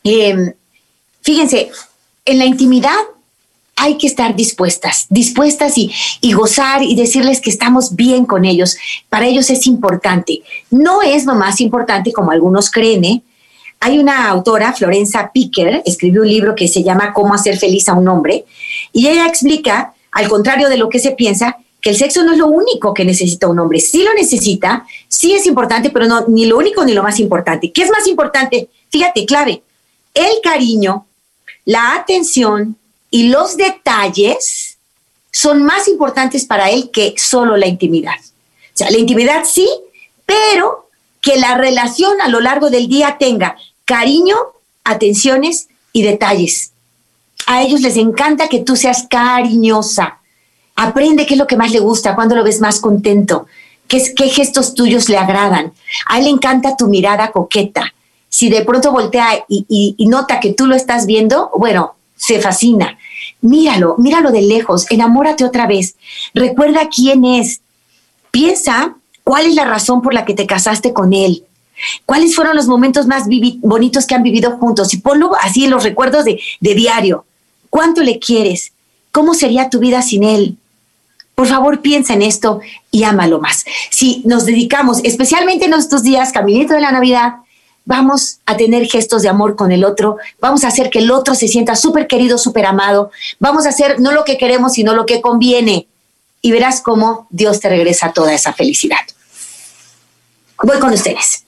eh, 0.03 0.55
fíjense, 1.23 1.71
en 2.25 2.39
la 2.39 2.45
intimidad 2.45 2.99
hay 3.77 3.99
que 3.99 4.07
estar 4.07 4.37
dispuestas, 4.37 5.07
dispuestas 5.11 5.77
y, 5.77 5.93
y, 6.21 6.33
gozar 6.33 6.83
y 6.83 6.95
decirles 6.95 7.41
que 7.41 7.51
estamos 7.51 7.97
bien 7.97 8.25
con 8.25 8.45
ellos. 8.45 8.77
Para 9.09 9.27
ellos 9.27 9.51
es 9.51 9.67
importante. 9.67 10.43
No 10.71 11.03
es 11.03 11.25
lo 11.25 11.35
más 11.35 11.61
importante 11.61 12.13
como 12.13 12.31
algunos 12.31 12.71
creen. 12.71 13.05
¿eh? 13.05 13.23
Hay 13.81 13.99
una 13.99 14.29
autora, 14.29 14.73
Florenza 14.73 15.31
Picker, 15.33 15.83
escribió 15.85 16.23
un 16.23 16.29
libro 16.29 16.55
que 16.55 16.69
se 16.69 16.83
llama 16.83 17.13
Cómo 17.13 17.35
hacer 17.35 17.59
feliz 17.59 17.89
a 17.89 17.95
un 17.95 18.09
hombre 18.09 18.45
y 18.93 19.09
ella 19.09 19.27
explica, 19.27 19.93
al 20.13 20.29
contrario 20.29 20.69
de 20.69 20.79
lo 20.79 20.89
que 20.89 20.99
se 20.99 21.11
piensa, 21.11 21.59
que 21.81 21.91
el 21.91 21.97
sexo 21.97 22.25
no 22.25 22.33
es 22.33 22.39
lo 22.39 22.47
único 22.47 22.95
que 22.95 23.05
necesita 23.05 23.47
un 23.47 23.59
hombre. 23.59 23.79
Sí 23.81 24.03
lo 24.03 24.15
necesita, 24.15 24.87
sí 25.07 25.35
es 25.35 25.45
importante, 25.45 25.91
pero 25.91 26.07
no 26.07 26.25
ni 26.29 26.47
lo 26.47 26.57
único 26.57 26.83
ni 26.83 26.95
lo 26.95 27.03
más 27.03 27.21
importante. 27.21 27.73
¿Qué 27.73 27.83
es 27.83 27.91
más 27.91 28.07
importante? 28.07 28.71
Fíjate, 28.89 29.27
clave, 29.27 29.63
el 30.15 30.41
cariño, 30.43 31.07
la 31.67 31.97
atención, 31.97 32.79
y 33.15 33.29
los 33.29 33.57
detalles 33.57 34.77
son 35.31 35.63
más 35.63 35.87
importantes 35.87 36.45
para 36.47 36.71
él 36.71 36.91
que 36.91 37.15
solo 37.17 37.57
la 37.57 37.69
intimidad. 37.69 38.17
O 38.19 38.77
sea, 38.77 38.91
la 38.91 38.99
intimidad 38.99 39.45
sí, 39.45 39.69
pero 40.27 40.89
que 41.21 41.37
la 41.37 41.57
relación 41.57 42.21
a 42.21 42.27
lo 42.27 42.41
largo 42.41 42.71
del 42.71 42.89
día 42.89 43.15
tenga 43.17 43.57
cariño, 43.85 44.35
atenciones 44.83 45.69
y 45.93 46.03
detalles. 46.03 46.73
A 47.47 47.63
ellos 47.63 47.83
les 47.83 47.97
encanta 47.97 48.49
que 48.49 48.65
tú 48.65 48.75
seas 48.75 49.07
cariñosa. 49.09 50.19
Aprende 50.75 51.25
qué 51.25 51.35
es 51.35 51.39
lo 51.39 51.47
que 51.47 51.57
más 51.57 51.71
le 51.71 51.79
gusta, 51.79 52.17
cuándo 52.17 52.35
lo 52.35 52.43
ves 52.43 52.61
más 52.61 52.81
contento, 52.81 53.47
qué, 53.87 54.01
gestos 54.29 54.75
tuyos 54.75 55.09
le 55.09 55.19
agradan. 55.19 55.73
A 56.07 56.19
él 56.19 56.25
le 56.25 56.31
encanta 56.31 56.77
tu 56.77 56.89
mirada 56.89 57.31
coqueta. 57.31 57.95
Si 58.29 58.49
de 58.49 58.65
pronto 58.65 58.91
voltea 58.91 59.45
y 59.49 60.05
nota 60.09 60.41
que 60.41 60.53
tú 60.53 60.67
lo 60.67 60.75
estás 60.75 61.07
viendo, 61.07 61.53
bueno, 61.57 61.95
se 62.25 62.41
fascina. 62.41 62.97
Míralo, 63.43 63.97
míralo 63.99 64.31
de 64.31 64.41
lejos, 64.41 64.87
enamórate 64.91 65.45
otra 65.45 65.67
vez. 65.67 65.97
Recuerda 66.33 66.89
quién 66.89 67.27
es. 67.27 67.61
Piensa 68.31 68.97
cuál 69.25 69.47
es 69.47 69.55
la 69.55 69.67
razón 69.67 70.01
por 70.01 70.15
la 70.15 70.25
que 70.25 70.33
te 70.33 70.47
casaste 70.47 70.95
con 70.95 71.13
él. 71.13 71.45
¿Cuáles 72.07 72.35
fueron 72.35 72.57
los 72.57 72.67
momentos 72.67 73.07
más 73.07 73.25
bonitos 73.59 74.07
que 74.07 74.15
han 74.15 74.23
vivido 74.23 74.53
juntos? 74.53 74.95
Y 74.95 74.99
ponlo 74.99 75.33
así 75.39 75.65
en 75.65 75.71
los 75.71 75.85
recuerdos 75.85 76.25
de, 76.25 76.41
de 76.61 76.75
diario. 76.75 77.27
¿Cuánto 77.69 78.03
le 78.03 78.19
quieres? 78.19 78.73
¿Cómo 79.13 79.35
sería 79.35 79.69
tu 79.69 79.79
vida 79.79 80.01
sin 80.01 80.25
él? 80.25 80.57
Por 81.35 81.47
favor, 81.47 81.83
piensa 81.83 82.15
en 82.15 82.23
esto 82.23 82.61
y 82.91 83.03
ámalo 83.03 83.39
más. 83.39 83.67
Si 83.91 84.23
nos 84.25 84.47
dedicamos, 84.47 85.01
especialmente 85.05 85.67
en 85.67 85.75
estos 85.75 86.03
días, 86.03 86.33
caminito 86.33 86.73
de 86.73 86.81
la 86.81 86.93
Navidad, 86.93 87.35
vamos 87.85 88.39
a 88.47 88.57
tener 88.57 88.87
gestos 88.87 89.23
de 89.23 89.29
amor 89.29 89.57
con 89.57 89.73
el 89.73 89.85
otro, 89.85 90.17
vamos 90.41 90.65
a 90.65 90.69
hacer 90.69 90.91
que 90.91 91.01
el 91.01 91.11
otro 91.11 91.35
se 91.35 91.49
sienta 91.49 91.77
súper 91.77 92.07
querido, 92.07 92.39
súper 92.39 92.67
amado, 92.67 93.11
vamos 93.39 93.67
a 93.67 93.71
hacer 93.71 94.01
no 94.01 94.13
lo 94.13 94.25
que 94.25 94.39
queremos, 94.39 94.73
sino 94.73 94.95
lo 94.95 95.07
que 95.07 95.21
conviene. 95.21 95.87
Y 96.41 96.53
verás 96.53 96.83
cómo 96.83 97.27
Dios 97.31 97.61
te 97.61 97.71
regresa 97.71 98.13
toda 98.13 98.35
esa 98.35 98.53
felicidad. 98.53 98.99
Voy 100.63 100.79
con 100.79 100.93
ustedes. 100.93 101.45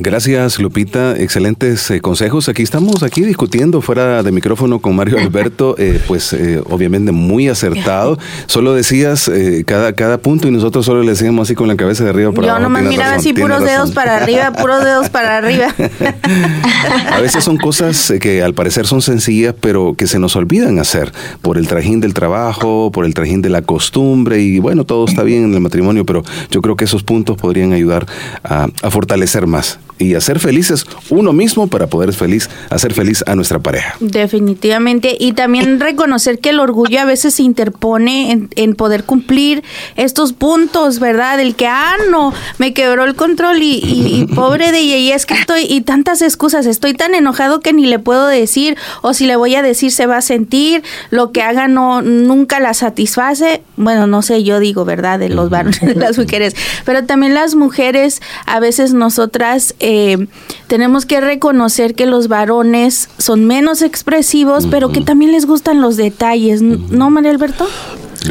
Gracias, 0.00 0.58
Lupita. 0.58 1.16
Excelentes 1.16 1.88
eh, 1.92 2.00
consejos. 2.00 2.48
Aquí 2.48 2.64
estamos 2.64 3.04
aquí 3.04 3.20
discutiendo 3.22 3.80
fuera 3.80 4.24
de 4.24 4.32
micrófono 4.32 4.80
con 4.80 4.96
Mario 4.96 5.18
Alberto, 5.20 5.76
eh, 5.78 6.00
pues 6.08 6.32
eh, 6.32 6.60
obviamente 6.68 7.12
muy 7.12 7.48
acertado. 7.48 8.18
Solo 8.46 8.74
decías 8.74 9.28
eh, 9.28 9.62
cada, 9.64 9.92
cada 9.92 10.18
punto 10.18 10.48
y 10.48 10.50
nosotros 10.50 10.84
solo 10.84 11.02
le 11.02 11.10
decíamos 11.10 11.46
así 11.46 11.54
con 11.54 11.68
la 11.68 11.76
cabeza 11.76 12.02
de 12.02 12.10
arriba 12.10 12.32
para 12.32 12.44
Yo 12.44 12.50
abajo. 12.54 12.64
nomás 12.64 12.80
Tienes 12.80 12.98
miraba 12.98 13.10
razón, 13.12 13.20
así 13.20 13.32
puros 13.34 13.50
razón. 13.50 13.66
dedos 13.66 13.90
para 13.92 14.16
arriba, 14.16 14.52
puros 14.52 14.84
dedos 14.84 15.10
para 15.10 15.38
arriba. 15.38 15.68
A 17.12 17.20
veces 17.20 17.44
son 17.44 17.56
cosas 17.56 18.12
que 18.20 18.42
al 18.42 18.52
parecer 18.52 18.88
son 18.88 19.00
sencillas, 19.00 19.54
pero 19.60 19.94
que 19.96 20.08
se 20.08 20.18
nos 20.18 20.34
olvidan 20.34 20.80
hacer 20.80 21.12
por 21.40 21.56
el 21.56 21.68
trajín 21.68 22.00
del 22.00 22.14
trabajo, 22.14 22.90
por 22.90 23.04
el 23.04 23.14
trajín 23.14 23.42
de 23.42 23.48
la 23.48 23.62
costumbre 23.62 24.40
y 24.40 24.58
bueno, 24.58 24.84
todo 24.84 25.04
está 25.06 25.22
bien 25.22 25.44
en 25.44 25.54
el 25.54 25.60
matrimonio, 25.60 26.04
pero 26.04 26.24
yo 26.50 26.60
creo 26.62 26.74
que 26.76 26.84
esos 26.84 27.04
puntos 27.04 27.36
podrían 27.36 27.72
ayudar 27.72 28.06
a, 28.42 28.66
a 28.82 28.90
fortalecer 28.90 29.46
más 29.46 29.78
y 29.98 30.14
a 30.14 30.20
ser 30.20 30.40
felices 30.40 30.84
uno 31.10 31.32
mismo 31.32 31.66
para 31.68 31.86
poder 31.86 32.12
feliz, 32.12 32.50
hacer 32.70 32.94
feliz 32.94 33.22
a 33.26 33.34
nuestra 33.34 33.58
pareja. 33.58 33.96
Definitivamente. 34.00 35.16
Y 35.18 35.32
también 35.32 35.80
reconocer 35.80 36.38
que 36.38 36.50
el 36.50 36.60
orgullo 36.60 37.00
a 37.00 37.04
veces 37.04 37.34
se 37.34 37.42
interpone 37.42 38.32
en, 38.32 38.48
en, 38.56 38.74
poder 38.74 39.04
cumplir 39.04 39.62
estos 39.96 40.32
puntos, 40.32 40.98
¿verdad? 40.98 41.38
El 41.40 41.54
que, 41.54 41.66
ah, 41.66 41.94
no, 42.10 42.32
me 42.58 42.74
quebró 42.74 43.04
el 43.04 43.14
control 43.14 43.62
y, 43.62 43.80
y, 43.84 44.22
y 44.22 44.26
pobre 44.34 44.72
de 44.72 44.80
ella, 44.80 44.96
y 44.96 45.12
es 45.12 45.26
que 45.26 45.34
estoy, 45.34 45.66
y 45.68 45.82
tantas 45.82 46.22
excusas, 46.22 46.66
estoy 46.66 46.94
tan 46.94 47.14
enojado 47.14 47.60
que 47.60 47.72
ni 47.72 47.86
le 47.86 47.98
puedo 47.98 48.26
decir, 48.26 48.76
o 49.02 49.14
si 49.14 49.26
le 49.26 49.36
voy 49.36 49.54
a 49.54 49.62
decir 49.62 49.92
se 49.92 50.06
va 50.06 50.18
a 50.18 50.22
sentir, 50.22 50.82
lo 51.10 51.32
que 51.32 51.42
haga 51.42 51.68
no, 51.68 52.02
nunca 52.02 52.60
la 52.60 52.74
satisface. 52.74 53.62
Bueno, 53.76 54.06
no 54.06 54.22
sé, 54.22 54.42
yo 54.42 54.58
digo, 54.58 54.84
¿verdad? 54.84 55.18
De 55.18 55.28
los 55.28 55.50
varones, 55.50 55.80
de 55.80 55.94
las 55.94 56.18
mujeres. 56.18 56.54
Pero 56.84 57.04
también 57.04 57.34
las 57.34 57.54
mujeres, 57.54 58.20
a 58.46 58.60
veces 58.60 58.92
nosotras 58.92 59.74
eh, 59.86 60.28
tenemos 60.66 61.04
que 61.04 61.20
reconocer 61.20 61.94
que 61.94 62.06
los 62.06 62.28
varones 62.28 63.10
son 63.18 63.44
menos 63.44 63.82
expresivos, 63.82 64.64
uh 64.64 64.66
-huh. 64.66 64.70
pero 64.70 64.92
que 64.92 65.02
también 65.02 65.30
les 65.32 65.44
gustan 65.44 65.82
los 65.82 65.98
detalles. 65.98 66.62
¿no, 66.62 67.10
María 67.10 67.30
Alberto? 67.30 67.66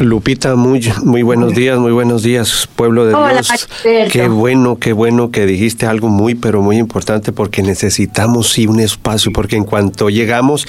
Lupita, 0.00 0.56
muy, 0.56 0.80
muy 1.02 1.22
buenos 1.22 1.54
días, 1.54 1.78
muy 1.78 1.92
buenos 1.92 2.22
días, 2.22 2.68
pueblo 2.74 3.06
de 3.06 3.14
Hola, 3.14 3.34
Dios. 3.34 3.50
Alberto. 3.50 4.12
Qué 4.12 4.28
bueno, 4.28 4.76
qué 4.78 4.92
bueno 4.92 5.30
que 5.30 5.46
dijiste 5.46 5.86
algo 5.86 6.08
muy, 6.08 6.34
pero 6.34 6.62
muy 6.62 6.78
importante 6.78 7.32
porque 7.32 7.62
necesitamos 7.62 8.50
sí 8.50 8.66
un 8.66 8.80
espacio, 8.80 9.32
porque 9.32 9.56
en 9.56 9.64
cuanto 9.64 10.10
llegamos 10.10 10.66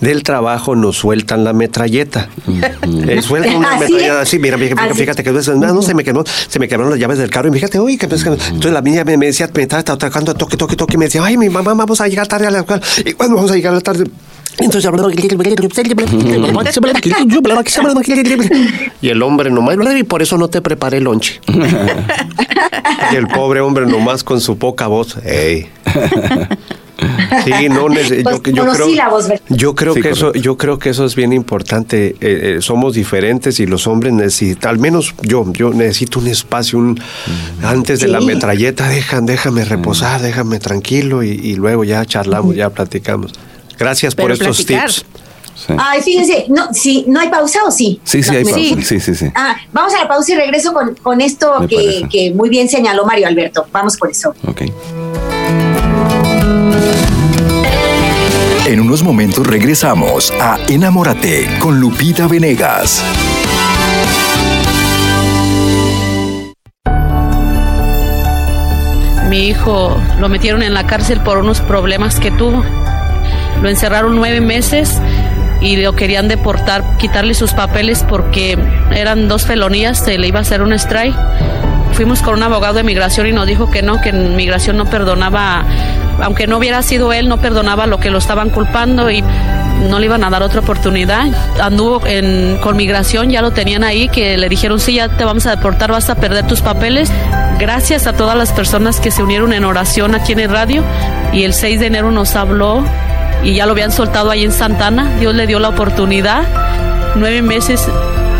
del 0.00 0.22
trabajo 0.22 0.76
nos 0.76 0.96
sueltan 0.96 1.44
la 1.44 1.52
metralleta. 1.52 2.28
Eh, 3.08 3.22
sueltan 3.22 3.56
una 3.56 3.72
Así 3.72 3.80
metralleta 3.80 4.20
así, 4.20 4.38
mira, 4.38 4.58
fíjate 4.58 5.24
que 5.24 5.32
no, 5.32 5.74
no 5.74 5.82
se 5.82 5.94
me 5.94 6.04
quemó, 6.04 6.22
se 6.26 6.58
me 6.58 6.68
quebraron 6.68 6.92
las 6.92 7.00
llaves 7.00 7.18
del 7.18 7.30
carro 7.30 7.48
y 7.48 7.52
fíjate, 7.52 7.80
uy, 7.80 7.96
que 7.96 8.06
entonces 8.06 8.72
la 8.72 8.80
niña 8.80 9.04
me, 9.04 9.16
me 9.16 9.26
decía, 9.26 9.50
me 9.54 9.62
estaba 9.62 9.82
tocando 9.82 10.34
toque, 10.34 10.56
toque, 10.56 10.76
toque, 10.76 10.94
y 10.94 10.98
me 10.98 11.06
decía, 11.06 11.24
ay, 11.24 11.36
mi 11.36 11.48
mamá, 11.48 11.74
vamos 11.74 12.00
a 12.00 12.08
llegar 12.08 12.28
tarde 12.28 12.46
a 12.46 12.50
la 12.50 12.60
escuela. 12.60 12.82
¿Y 13.04 13.12
cuándo 13.12 13.36
vamos 13.36 13.50
a 13.50 13.54
llegar 13.56 13.72
a 13.72 13.76
la 13.76 13.82
tarde? 13.82 14.04
Entonces, 14.58 14.84
y 19.02 19.08
el 19.08 19.22
hombre 19.22 19.50
nomás, 19.50 19.76
y 19.96 20.02
por 20.04 20.22
eso 20.22 20.36
no 20.36 20.48
te 20.48 20.60
preparé 20.60 20.98
el 20.98 21.04
lonche. 21.04 21.40
y 23.12 23.16
el 23.16 23.26
pobre 23.28 23.60
hombre 23.60 23.86
nomás 23.86 24.24
con 24.24 24.40
su 24.40 24.58
poca 24.58 24.86
voz. 24.86 25.16
Ey. 25.24 25.68
Sí, 27.44 27.68
no, 27.68 27.88
yo, 27.88 28.22
Pues, 28.22 28.42
yo 28.52 28.66
creo, 28.66 28.88
yo 29.48 29.74
creo 29.74 29.94
Sí, 29.94 30.02
que 30.02 30.10
eso, 30.10 30.32
yo 30.34 30.56
creo 30.56 30.78
que 30.78 30.90
eso 30.90 31.06
es 31.06 31.14
bien 31.14 31.32
importante. 31.32 32.08
Eh, 32.08 32.16
eh, 32.20 32.56
somos 32.60 32.94
diferentes 32.94 33.60
y 33.60 33.66
los 33.66 33.86
hombres 33.86 34.12
necesitan, 34.12 34.70
al 34.72 34.78
menos 34.78 35.14
yo, 35.22 35.50
yo 35.52 35.72
necesito 35.72 36.18
un 36.18 36.26
espacio, 36.26 36.78
un 36.78 37.00
antes 37.62 38.00
de 38.00 38.08
la 38.08 38.20
metralleta, 38.20 38.88
dejan, 38.88 39.26
déjame 39.26 39.64
reposar, 39.64 40.20
déjame 40.20 40.58
tranquilo 40.58 41.22
y, 41.22 41.30
y 41.30 41.54
luego 41.54 41.84
ya 41.84 42.04
charlamos, 42.04 42.54
ya 42.56 42.68
platicamos. 42.70 43.32
Gracias 43.80 44.14
por 44.14 44.30
estos 44.30 44.58
platicar. 44.58 44.90
tips. 44.90 45.06
Ay, 45.78 46.02
fíjense, 46.02 46.44
no, 46.48 46.72
sí, 46.72 47.04
¿no 47.08 47.18
hay 47.18 47.28
pausa 47.28 47.60
o 47.66 47.70
sí? 47.70 47.98
Sí, 48.04 48.22
sí, 48.22 48.36
hay 48.36 48.44
pausa. 48.44 48.82
Sí, 48.82 49.00
sí, 49.00 49.14
sí. 49.14 49.26
Ah, 49.34 49.56
vamos 49.72 49.94
a 49.94 50.02
la 50.02 50.08
pausa 50.08 50.32
y 50.32 50.36
regreso 50.36 50.72
con, 50.74 50.94
con 50.96 51.20
esto 51.20 51.66
que, 51.66 52.06
que, 52.10 52.32
muy 52.32 52.50
bien 52.50 52.68
señaló 52.68 53.06
Mario 53.06 53.26
Alberto. 53.26 53.66
Vamos 53.72 53.96
por 53.96 54.10
eso. 54.10 54.34
Ok. 54.46 54.62
En 58.66 58.80
unos 58.80 59.02
momentos 59.02 59.46
regresamos 59.46 60.30
a 60.40 60.58
Enamórate 60.68 61.48
con 61.58 61.80
Lupita 61.80 62.28
Venegas. 62.28 63.02
Mi 69.30 69.48
hijo 69.48 69.96
lo 70.18 70.28
metieron 70.28 70.62
en 70.62 70.74
la 70.74 70.86
cárcel 70.86 71.20
por 71.20 71.38
unos 71.38 71.60
problemas 71.60 72.18
que 72.20 72.30
tuvo. 72.30 72.62
Lo 73.62 73.68
encerraron 73.68 74.16
nueve 74.16 74.40
meses 74.40 75.00
y 75.60 75.76
lo 75.76 75.94
querían 75.94 76.28
deportar, 76.28 76.96
quitarle 76.96 77.34
sus 77.34 77.52
papeles 77.52 78.04
porque 78.08 78.58
eran 78.94 79.28
dos 79.28 79.46
felonías, 79.46 79.98
se 79.98 80.18
le 80.18 80.28
iba 80.28 80.38
a 80.38 80.42
hacer 80.42 80.62
un 80.62 80.72
strike. 80.72 81.16
Fuimos 81.92 82.22
con 82.22 82.34
un 82.34 82.42
abogado 82.42 82.74
de 82.74 82.82
migración 82.82 83.26
y 83.26 83.32
nos 83.32 83.46
dijo 83.46 83.70
que 83.70 83.82
no, 83.82 84.00
que 84.00 84.10
en 84.10 84.36
migración 84.36 84.76
no 84.76 84.86
perdonaba, 84.86 85.64
aunque 86.22 86.46
no 86.46 86.56
hubiera 86.56 86.82
sido 86.82 87.12
él, 87.12 87.28
no 87.28 87.38
perdonaba 87.38 87.86
lo 87.86 87.98
que 87.98 88.10
lo 88.10 88.18
estaban 88.18 88.48
culpando 88.48 89.10
y 89.10 89.22
no 89.88 89.98
le 89.98 90.06
iban 90.06 90.24
a 90.24 90.30
dar 90.30 90.42
otra 90.42 90.60
oportunidad. 90.60 91.26
Anduvo 91.60 92.06
en, 92.06 92.58
con 92.62 92.76
migración, 92.76 93.30
ya 93.30 93.42
lo 93.42 93.50
tenían 93.50 93.84
ahí, 93.84 94.08
que 94.08 94.38
le 94.38 94.48
dijeron, 94.48 94.80
sí, 94.80 94.94
ya 94.94 95.08
te 95.08 95.24
vamos 95.24 95.46
a 95.46 95.50
deportar, 95.50 95.90
vas 95.90 96.08
a 96.08 96.14
perder 96.14 96.46
tus 96.46 96.62
papeles. 96.62 97.10
Gracias 97.58 98.06
a 98.06 98.14
todas 98.14 98.36
las 98.36 98.52
personas 98.52 99.00
que 99.00 99.10
se 99.10 99.22
unieron 99.22 99.52
en 99.52 99.64
oración 99.64 100.14
aquí 100.14 100.32
en 100.32 100.40
el 100.40 100.50
radio 100.50 100.82
y 101.32 101.42
el 101.42 101.52
6 101.52 101.80
de 101.80 101.86
enero 101.86 102.10
nos 102.10 102.34
habló 102.34 102.82
y 103.42 103.54
ya 103.54 103.66
lo 103.66 103.72
habían 103.72 103.92
soltado 103.92 104.30
ahí 104.30 104.44
en 104.44 104.52
Santana. 104.52 105.10
Dios 105.18 105.34
le 105.34 105.46
dio 105.46 105.58
la 105.58 105.68
oportunidad. 105.68 106.42
Nueve 107.16 107.42
meses 107.42 107.88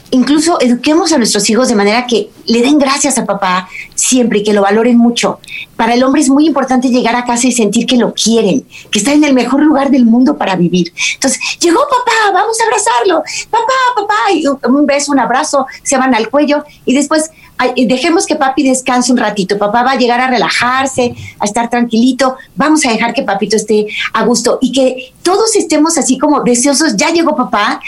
incluso 0.10 0.60
eduquemos 0.60 1.14
a 1.14 1.18
nuestros 1.18 1.50
hijos 1.50 1.70
de 1.70 1.76
manera 1.76 2.08
que 2.08 2.32
le 2.46 2.62
den 2.62 2.80
gracias 2.80 3.18
a 3.18 3.26
papá 3.26 3.70
siempre 3.94 4.40
y 4.40 4.44
que 4.44 4.54
lo 4.54 4.64
valoren 4.64 4.98
mucho. 4.98 5.40
Para 5.76 5.94
el 5.94 6.04
hombre 6.04 6.22
es 6.22 6.30
muy 6.30 6.48
importante 6.48 6.90
llegar 6.90 7.16
a 7.16 7.26
casa 7.26 7.48
y 7.48 7.52
sentir 7.52 7.86
que 7.86 7.98
lo 7.98 8.14
quieren, 8.14 8.66
que 8.90 9.00
está 9.00 9.14
en 9.14 9.24
el 9.24 9.34
mejor 9.34 9.62
lugar 9.62 9.92
del 9.92 10.06
mundo 10.06 10.38
para 10.38 10.56
vivir. 10.56 10.92
Entonces, 11.14 11.40
llegó 11.60 11.80
papá, 11.82 12.32
vamos 12.34 12.58
a 12.60 12.64
abrazarlo. 12.64 13.24
Papá, 13.50 13.74
papá, 13.96 14.32
y 14.34 14.48
un 14.48 14.86
beso, 14.88 15.12
un 15.12 15.20
abrazo, 15.20 15.68
se 15.84 15.98
van 15.98 16.16
al 16.16 16.30
cuello 16.30 16.64
y 16.86 16.96
después 16.96 17.30
dejemos 17.76 18.26
que 18.26 18.36
papi 18.36 18.64
descanse 18.64 19.12
un 19.12 19.18
ratito. 19.18 19.58
Papá 19.58 19.84
va 19.84 19.92
a 19.92 19.98
llegar 19.98 20.22
a 20.22 20.28
relajarse, 20.28 21.16
a 21.40 21.46
estar 21.46 21.70
tranquilito. 21.70 22.36
Vamos 22.56 22.86
a 22.86 22.92
dejar 22.92 23.14
que 23.14 23.24
papito 23.24 23.56
esté 23.56 23.88
a 24.14 24.24
gusto 24.26 24.60
y 24.62 24.72
que 24.72 25.14
todos 25.22 25.56
estemos 25.56 25.98
así 25.98 26.18
como 26.18 26.42
deseosos. 26.42 26.96
Ya 26.96 27.10
llegó 27.10 27.36
papá, 27.36 27.82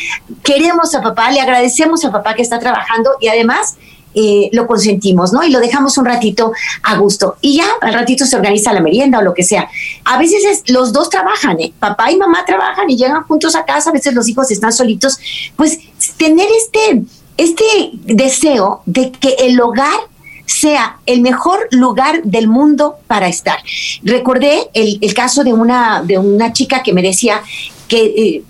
queremos 0.43 0.93
a 0.95 1.01
papá, 1.01 1.31
le 1.31 1.41
agradecemos 1.41 2.03
a 2.05 2.11
papá 2.11 2.33
que 2.33 2.41
está 2.41 2.59
trabajando 2.59 3.11
y 3.19 3.27
además 3.27 3.75
eh, 4.15 4.49
lo 4.53 4.67
consentimos, 4.67 5.33
¿no? 5.33 5.43
Y 5.43 5.49
lo 5.49 5.59
dejamos 5.59 5.97
un 5.97 6.05
ratito 6.05 6.51
a 6.83 6.97
gusto. 6.97 7.37
Y 7.41 7.57
ya 7.57 7.65
al 7.81 7.93
ratito 7.93 8.25
se 8.25 8.35
organiza 8.35 8.71
la 8.71 8.81
merienda 8.81 9.19
o 9.19 9.21
lo 9.23 9.33
que 9.33 9.43
sea. 9.43 9.67
A 10.05 10.19
veces 10.19 10.63
los 10.67 10.93
dos 10.93 11.09
trabajan, 11.09 11.59
¿eh? 11.59 11.73
papá 11.79 12.11
y 12.11 12.17
mamá 12.17 12.45
trabajan 12.45 12.89
y 12.89 12.95
llegan 12.95 13.23
juntos 13.23 13.55
a 13.55 13.65
casa, 13.65 13.89
a 13.89 13.93
veces 13.93 14.13
los 14.13 14.27
hijos 14.29 14.51
están 14.51 14.71
solitos. 14.71 15.17
Pues 15.55 15.79
tener 16.17 16.47
este 16.55 17.03
este 17.37 17.63
deseo 17.93 18.81
de 18.85 19.11
que 19.11 19.35
el 19.39 19.59
hogar 19.59 19.99
sea 20.45 20.97
el 21.05 21.21
mejor 21.21 21.67
lugar 21.71 22.21
del 22.23 22.47
mundo 22.47 22.97
para 23.07 23.27
estar. 23.27 23.57
Recordé 24.03 24.69
el, 24.73 25.13
caso 25.13 25.43
de 25.43 25.53
una, 25.53 26.03
de 26.03 26.17
una 26.17 26.53
chica 26.53 26.83
que 26.83 26.93
me 26.93 27.01
decía 27.01 27.41
que 27.87 28.03
eh, 28.05 28.43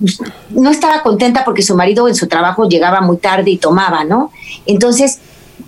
no 0.50 0.70
estaba 0.72 1.02
contenta 1.02 1.44
porque 1.44 1.62
su 1.62 1.76
marido 1.76 2.08
en 2.08 2.16
su 2.16 2.28
trabajo 2.28 2.68
llegaba 2.68 3.02
muy 3.02 3.18
tarde 3.18 3.52
y 3.52 3.58
tomaba, 3.58 4.04
¿no? 4.04 4.32
Entonces, 4.66 5.20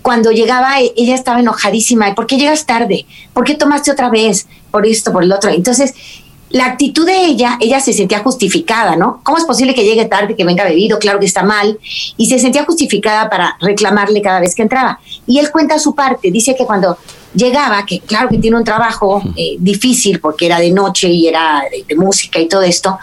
cuando 0.02 0.30
llegaba, 0.30 0.80
e, 0.80 0.92
ella 0.96 1.14
estaba 1.14 1.40
enojadísima. 1.40 2.14
¿Por 2.14 2.26
qué 2.26 2.36
llegas 2.36 2.66
tarde? 2.66 3.06
¿Por 3.32 3.44
qué 3.44 3.54
tomaste 3.54 3.90
otra 3.90 4.10
vez? 4.10 4.46
Por 4.70 4.86
esto, 4.86 5.12
por 5.12 5.24
el 5.24 5.32
otro. 5.32 5.50
Entonces, 5.50 5.94
la 6.56 6.64
actitud 6.64 7.04
de 7.04 7.26
ella, 7.26 7.58
ella 7.60 7.80
se 7.80 7.92
sentía 7.92 8.20
justificada, 8.20 8.96
¿no? 8.96 9.20
¿Cómo 9.22 9.36
es 9.36 9.44
posible 9.44 9.74
que 9.74 9.84
llegue 9.84 10.06
tarde, 10.06 10.34
que 10.34 10.44
venga 10.44 10.64
bebido? 10.64 10.98
Claro 10.98 11.20
que 11.20 11.26
está 11.26 11.42
mal. 11.42 11.78
Y 12.16 12.26
se 12.26 12.38
sentía 12.38 12.64
justificada 12.64 13.28
para 13.28 13.58
reclamarle 13.60 14.22
cada 14.22 14.40
vez 14.40 14.54
que 14.54 14.62
entraba. 14.62 14.98
Y 15.26 15.38
él 15.38 15.50
cuenta 15.50 15.78
su 15.78 15.94
parte, 15.94 16.30
dice 16.30 16.56
que 16.56 16.64
cuando 16.64 16.96
llegaba, 17.34 17.84
que 17.84 18.00
claro 18.00 18.30
que 18.30 18.38
tiene 18.38 18.56
un 18.56 18.64
trabajo 18.64 19.22
eh, 19.36 19.56
difícil 19.58 20.18
porque 20.18 20.46
era 20.46 20.58
de 20.58 20.70
noche 20.70 21.10
y 21.10 21.28
era 21.28 21.62
de, 21.86 21.94
música 21.94 22.40
y 22.40 22.48
todo 22.48 22.62
esto, 22.62 22.98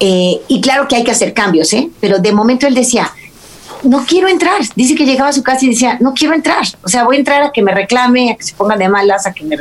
eh, 0.00 0.40
y 0.48 0.60
claro 0.60 0.88
que 0.88 0.96
hay 0.96 1.04
que 1.04 1.12
hacer 1.12 1.32
cambios, 1.32 1.72
¿eh? 1.72 1.90
Pero 2.00 2.18
de 2.18 2.32
momento 2.32 2.66
él 2.66 2.74
decía, 2.74 3.12
no 3.84 4.04
quiero 4.04 4.26
entrar. 4.26 4.62
Dice 4.74 4.96
que 4.96 5.06
llegaba 5.06 5.28
a 5.28 5.32
su 5.32 5.44
casa 5.44 5.64
y 5.64 5.68
decía, 5.68 5.96
no 6.00 6.12
quiero 6.12 6.34
entrar. 6.34 6.66
O 6.82 6.88
sea, 6.88 7.04
voy 7.04 7.16
a 7.16 7.18
entrar 7.20 7.42
a 7.42 7.52
que 7.52 7.62
me 7.62 7.72
reclame, 7.72 8.32
a 8.32 8.36
que 8.36 8.42
se 8.42 8.54
ponga 8.54 8.76
de 8.76 8.88
malas, 8.88 9.26
a 9.26 9.32
que 9.32 9.44
me 9.44 9.56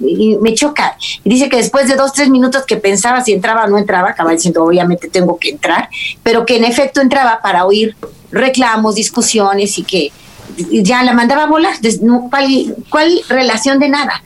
y 0.00 0.36
me 0.38 0.54
choca. 0.54 0.96
Y 1.24 1.30
dice 1.30 1.48
que 1.48 1.56
después 1.56 1.88
de 1.88 1.96
dos, 1.96 2.12
tres 2.12 2.28
minutos 2.28 2.64
que 2.66 2.76
pensaba 2.76 3.22
si 3.22 3.32
entraba 3.32 3.64
o 3.64 3.68
no 3.68 3.78
entraba, 3.78 4.10
acaba 4.10 4.32
diciendo, 4.32 4.64
obviamente 4.64 5.08
tengo 5.08 5.38
que 5.38 5.50
entrar, 5.50 5.88
pero 6.22 6.44
que 6.46 6.56
en 6.56 6.64
efecto 6.64 7.00
entraba 7.00 7.40
para 7.42 7.66
oír 7.66 7.96
reclamos, 8.30 8.94
discusiones 8.94 9.78
y 9.78 9.84
que 9.84 10.12
ya 10.56 11.02
la 11.02 11.12
mandaba 11.12 11.44
a 11.44 11.46
volar. 11.46 11.74
¿Cuál, 12.30 12.76
¿Cuál 12.90 13.20
relación 13.28 13.78
de 13.78 13.88
nada? 13.88 14.22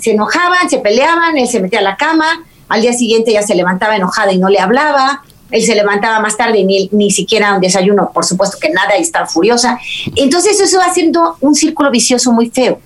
Se 0.00 0.12
enojaban, 0.12 0.68
se 0.68 0.78
peleaban, 0.78 1.36
él 1.36 1.48
se 1.48 1.60
metía 1.60 1.80
a 1.80 1.82
la 1.82 1.96
cama, 1.96 2.44
al 2.68 2.82
día 2.82 2.92
siguiente 2.92 3.32
ya 3.32 3.42
se 3.42 3.54
levantaba 3.54 3.96
enojada 3.96 4.32
y 4.32 4.38
no 4.38 4.48
le 4.48 4.58
hablaba, 4.58 5.22
él 5.50 5.62
se 5.62 5.74
levantaba 5.74 6.20
más 6.20 6.36
tarde, 6.36 6.62
ni, 6.64 6.88
ni 6.92 7.10
siquiera 7.10 7.54
un 7.54 7.60
desayuno, 7.60 8.10
por 8.12 8.24
supuesto 8.24 8.58
que 8.60 8.70
nada, 8.70 8.96
y 8.96 9.02
estaba 9.02 9.26
furiosa. 9.26 9.78
Entonces 10.16 10.60
eso 10.60 10.78
va 10.78 10.84
haciendo 10.84 11.36
un 11.40 11.54
círculo 11.54 11.90
vicioso 11.90 12.32
muy 12.32 12.50
feo. 12.50 12.80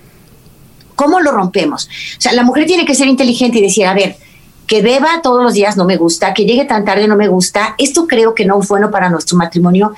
¿Cómo 0.95 1.19
lo 1.19 1.31
rompemos? 1.31 1.89
O 2.17 2.21
sea, 2.21 2.33
la 2.33 2.43
mujer 2.43 2.65
tiene 2.65 2.85
que 2.85 2.95
ser 2.95 3.07
inteligente 3.07 3.59
y 3.59 3.61
decir, 3.61 3.85
a 3.85 3.93
ver, 3.93 4.17
que 4.67 4.81
beba 4.81 5.21
todos 5.21 5.43
los 5.43 5.53
días 5.53 5.77
no 5.77 5.85
me 5.85 5.97
gusta, 5.97 6.33
que 6.33 6.45
llegue 6.45 6.65
tan 6.65 6.85
tarde 6.85 7.07
no 7.07 7.15
me 7.15 7.27
gusta, 7.27 7.75
esto 7.77 8.07
creo 8.07 8.33
que 8.33 8.45
no 8.45 8.59
es 8.61 8.67
bueno 8.67 8.89
para 8.89 9.09
nuestro 9.09 9.37
matrimonio, 9.37 9.93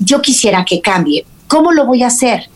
yo 0.00 0.20
quisiera 0.20 0.64
que 0.64 0.80
cambie. 0.80 1.24
¿Cómo 1.46 1.72
lo 1.72 1.86
voy 1.86 2.02
a 2.02 2.08
hacer? 2.08 2.48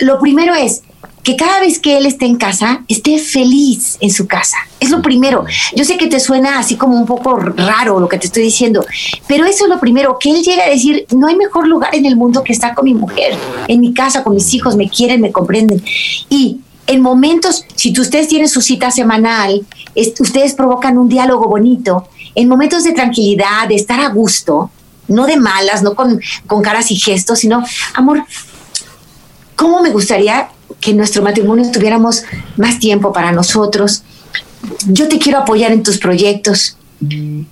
lo 0.00 0.18
primero 0.18 0.52
es 0.52 0.82
que 1.22 1.34
cada 1.34 1.58
vez 1.58 1.80
que 1.80 1.96
él 1.96 2.06
esté 2.06 2.24
en 2.24 2.36
casa, 2.36 2.84
esté 2.86 3.18
feliz 3.18 3.96
en 4.00 4.10
su 4.10 4.28
casa. 4.28 4.56
Es 4.78 4.90
lo 4.90 5.02
primero. 5.02 5.44
Yo 5.74 5.84
sé 5.84 5.96
que 5.96 6.06
te 6.06 6.20
suena 6.20 6.60
así 6.60 6.76
como 6.76 6.96
un 6.96 7.04
poco 7.04 7.36
raro 7.36 7.98
lo 7.98 8.08
que 8.08 8.16
te 8.16 8.26
estoy 8.26 8.44
diciendo, 8.44 8.86
pero 9.26 9.44
eso 9.44 9.64
es 9.64 9.70
lo 9.70 9.80
primero, 9.80 10.18
que 10.20 10.30
él 10.30 10.44
llegue 10.44 10.62
a 10.62 10.70
decir, 10.70 11.04
no 11.10 11.26
hay 11.26 11.34
mejor 11.34 11.66
lugar 11.66 11.92
en 11.96 12.06
el 12.06 12.14
mundo 12.14 12.44
que 12.44 12.52
estar 12.52 12.76
con 12.76 12.84
mi 12.84 12.94
mujer, 12.94 13.36
en 13.66 13.80
mi 13.80 13.92
casa, 13.92 14.22
con 14.22 14.36
mis 14.36 14.54
hijos, 14.54 14.76
me 14.76 14.88
quieren, 14.88 15.20
me 15.20 15.32
comprenden. 15.32 15.82
Y 16.28 16.60
en 16.86 17.00
momentos, 17.00 17.64
si 17.74 17.98
ustedes 17.98 18.28
tienen 18.28 18.48
su 18.48 18.60
cita 18.60 18.90
semanal, 18.90 19.66
ustedes 20.20 20.54
provocan 20.54 20.98
un 20.98 21.08
diálogo 21.08 21.48
bonito, 21.48 22.08
en 22.34 22.48
momentos 22.48 22.84
de 22.84 22.92
tranquilidad, 22.92 23.68
de 23.68 23.74
estar 23.74 24.00
a 24.00 24.08
gusto, 24.08 24.70
no 25.08 25.26
de 25.26 25.36
malas, 25.36 25.82
no 25.82 25.94
con, 25.94 26.20
con 26.46 26.62
caras 26.62 26.90
y 26.90 26.96
gestos, 26.96 27.40
sino, 27.40 27.64
amor, 27.94 28.24
¿cómo 29.56 29.80
me 29.80 29.90
gustaría 29.90 30.48
que 30.80 30.90
en 30.90 30.98
nuestro 30.98 31.22
matrimonio 31.22 31.70
tuviéramos 31.70 32.22
más 32.56 32.78
tiempo 32.78 33.12
para 33.12 33.32
nosotros? 33.32 34.02
Yo 34.86 35.08
te 35.08 35.18
quiero 35.18 35.38
apoyar 35.38 35.72
en 35.72 35.82
tus 35.82 35.98
proyectos. 35.98 36.76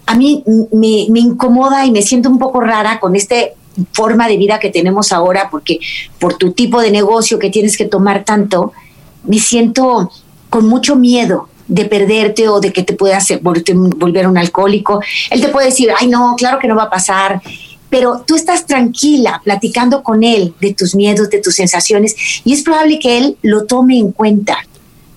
A 0.07 0.15
mí 0.15 0.43
me, 0.73 1.07
me 1.11 1.21
incomoda 1.21 1.85
y 1.87 1.91
me 1.91 2.03
siento 2.03 2.29
un 2.29 2.39
poco 2.39 2.61
rara 2.61 2.99
con 2.99 3.15
esta 3.15 3.37
forma 3.93 4.29
de 4.29 4.37
vida 4.37 4.59
que 4.59 4.71
tenemos 4.71 5.13
ahora, 5.13 5.49
porque 5.51 5.81
por 6.19 6.35
tu 6.35 6.53
tipo 6.53 6.81
de 6.81 6.91
negocio 6.91 7.39
que 7.39 7.51
tienes 7.51 7.77
que 7.77 7.85
tomar 7.85 8.25
tanto, 8.25 8.73
me 9.25 9.39
siento 9.39 10.11
con 10.51 10.69
mucho 10.69 10.97
miedo 10.97 11.49
de 11.67 11.87
perderte 11.87 12.49
o 12.49 12.61
de 12.61 12.73
que 12.73 12.83
te 12.83 12.93
puedas 12.93 13.27
volver 13.41 14.29
un 14.29 14.39
alcohólico. 14.39 15.01
Él 15.31 15.41
te 15.41 15.49
puede 15.49 15.67
decir, 15.69 15.91
ay 15.99 16.09
no, 16.09 16.35
claro 16.37 16.59
que 16.59 16.69
no 16.69 16.77
va 16.77 16.85
a 16.85 16.91
pasar, 16.91 17.41
pero 17.91 18.23
tú 18.27 18.35
estás 18.35 18.67
tranquila 18.67 19.41
platicando 19.45 20.03
con 20.03 20.25
él 20.25 20.55
de 20.61 20.75
tus 20.75 20.95
miedos, 20.95 21.31
de 21.31 21.41
tus 21.41 21.55
sensaciones, 21.55 22.15
y 22.45 22.53
es 22.53 22.63
probable 22.63 22.99
que 22.99 23.19
él 23.19 23.37
lo 23.43 23.65
tome 23.67 23.99
en 23.99 24.13
cuenta 24.13 24.59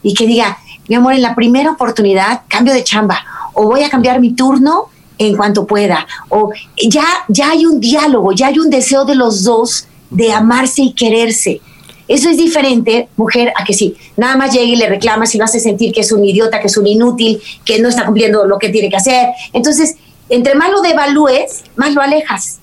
y 0.03 0.13
que 0.13 0.27
diga, 0.27 0.59
mi 0.87 0.95
amor, 0.95 1.13
en 1.13 1.21
la 1.21 1.35
primera 1.35 1.71
oportunidad 1.71 2.43
cambio 2.47 2.73
de 2.73 2.83
chamba 2.83 3.25
o 3.53 3.63
voy 3.63 3.83
a 3.83 3.89
cambiar 3.89 4.19
mi 4.19 4.33
turno 4.33 4.85
en 5.17 5.35
cuanto 5.35 5.65
pueda, 5.65 6.05
o 6.29 6.51
ya, 6.87 7.05
ya 7.27 7.49
hay 7.49 7.65
un 7.65 7.79
diálogo, 7.79 8.31
ya 8.31 8.47
hay 8.47 8.59
un 8.59 8.69
deseo 8.69 9.03
de 9.03 9.15
los 9.15 9.43
dos 9.43 9.87
de 10.11 10.31
amarse 10.31 10.83
y 10.83 10.93
quererse. 10.93 11.59
Eso 12.07 12.29
es 12.29 12.37
diferente, 12.37 13.09
mujer, 13.17 13.51
a 13.55 13.65
que 13.65 13.73
sí, 13.73 13.95
nada 14.15 14.37
más 14.37 14.53
llegue 14.53 14.73
y 14.73 14.75
le 14.77 14.87
reclamas 14.87 15.35
y 15.35 15.37
lo 15.37 15.43
hace 15.43 15.59
sentir 15.59 15.91
que 15.91 16.01
es 16.01 16.11
un 16.11 16.23
idiota, 16.23 16.59
que 16.61 16.67
es 16.67 16.77
un 16.77 16.87
inútil, 16.87 17.41
que 17.65 17.79
no 17.79 17.89
está 17.89 18.05
cumpliendo 18.05 18.45
lo 18.45 18.57
que 18.57 18.69
tiene 18.69 18.89
que 18.89 18.95
hacer. 18.95 19.29
Entonces, 19.51 19.95
entre 20.29 20.55
más 20.55 20.71
lo 20.71 20.81
devalúes, 20.81 21.63
más 21.75 21.93
lo 21.93 22.01
alejas. 22.01 22.59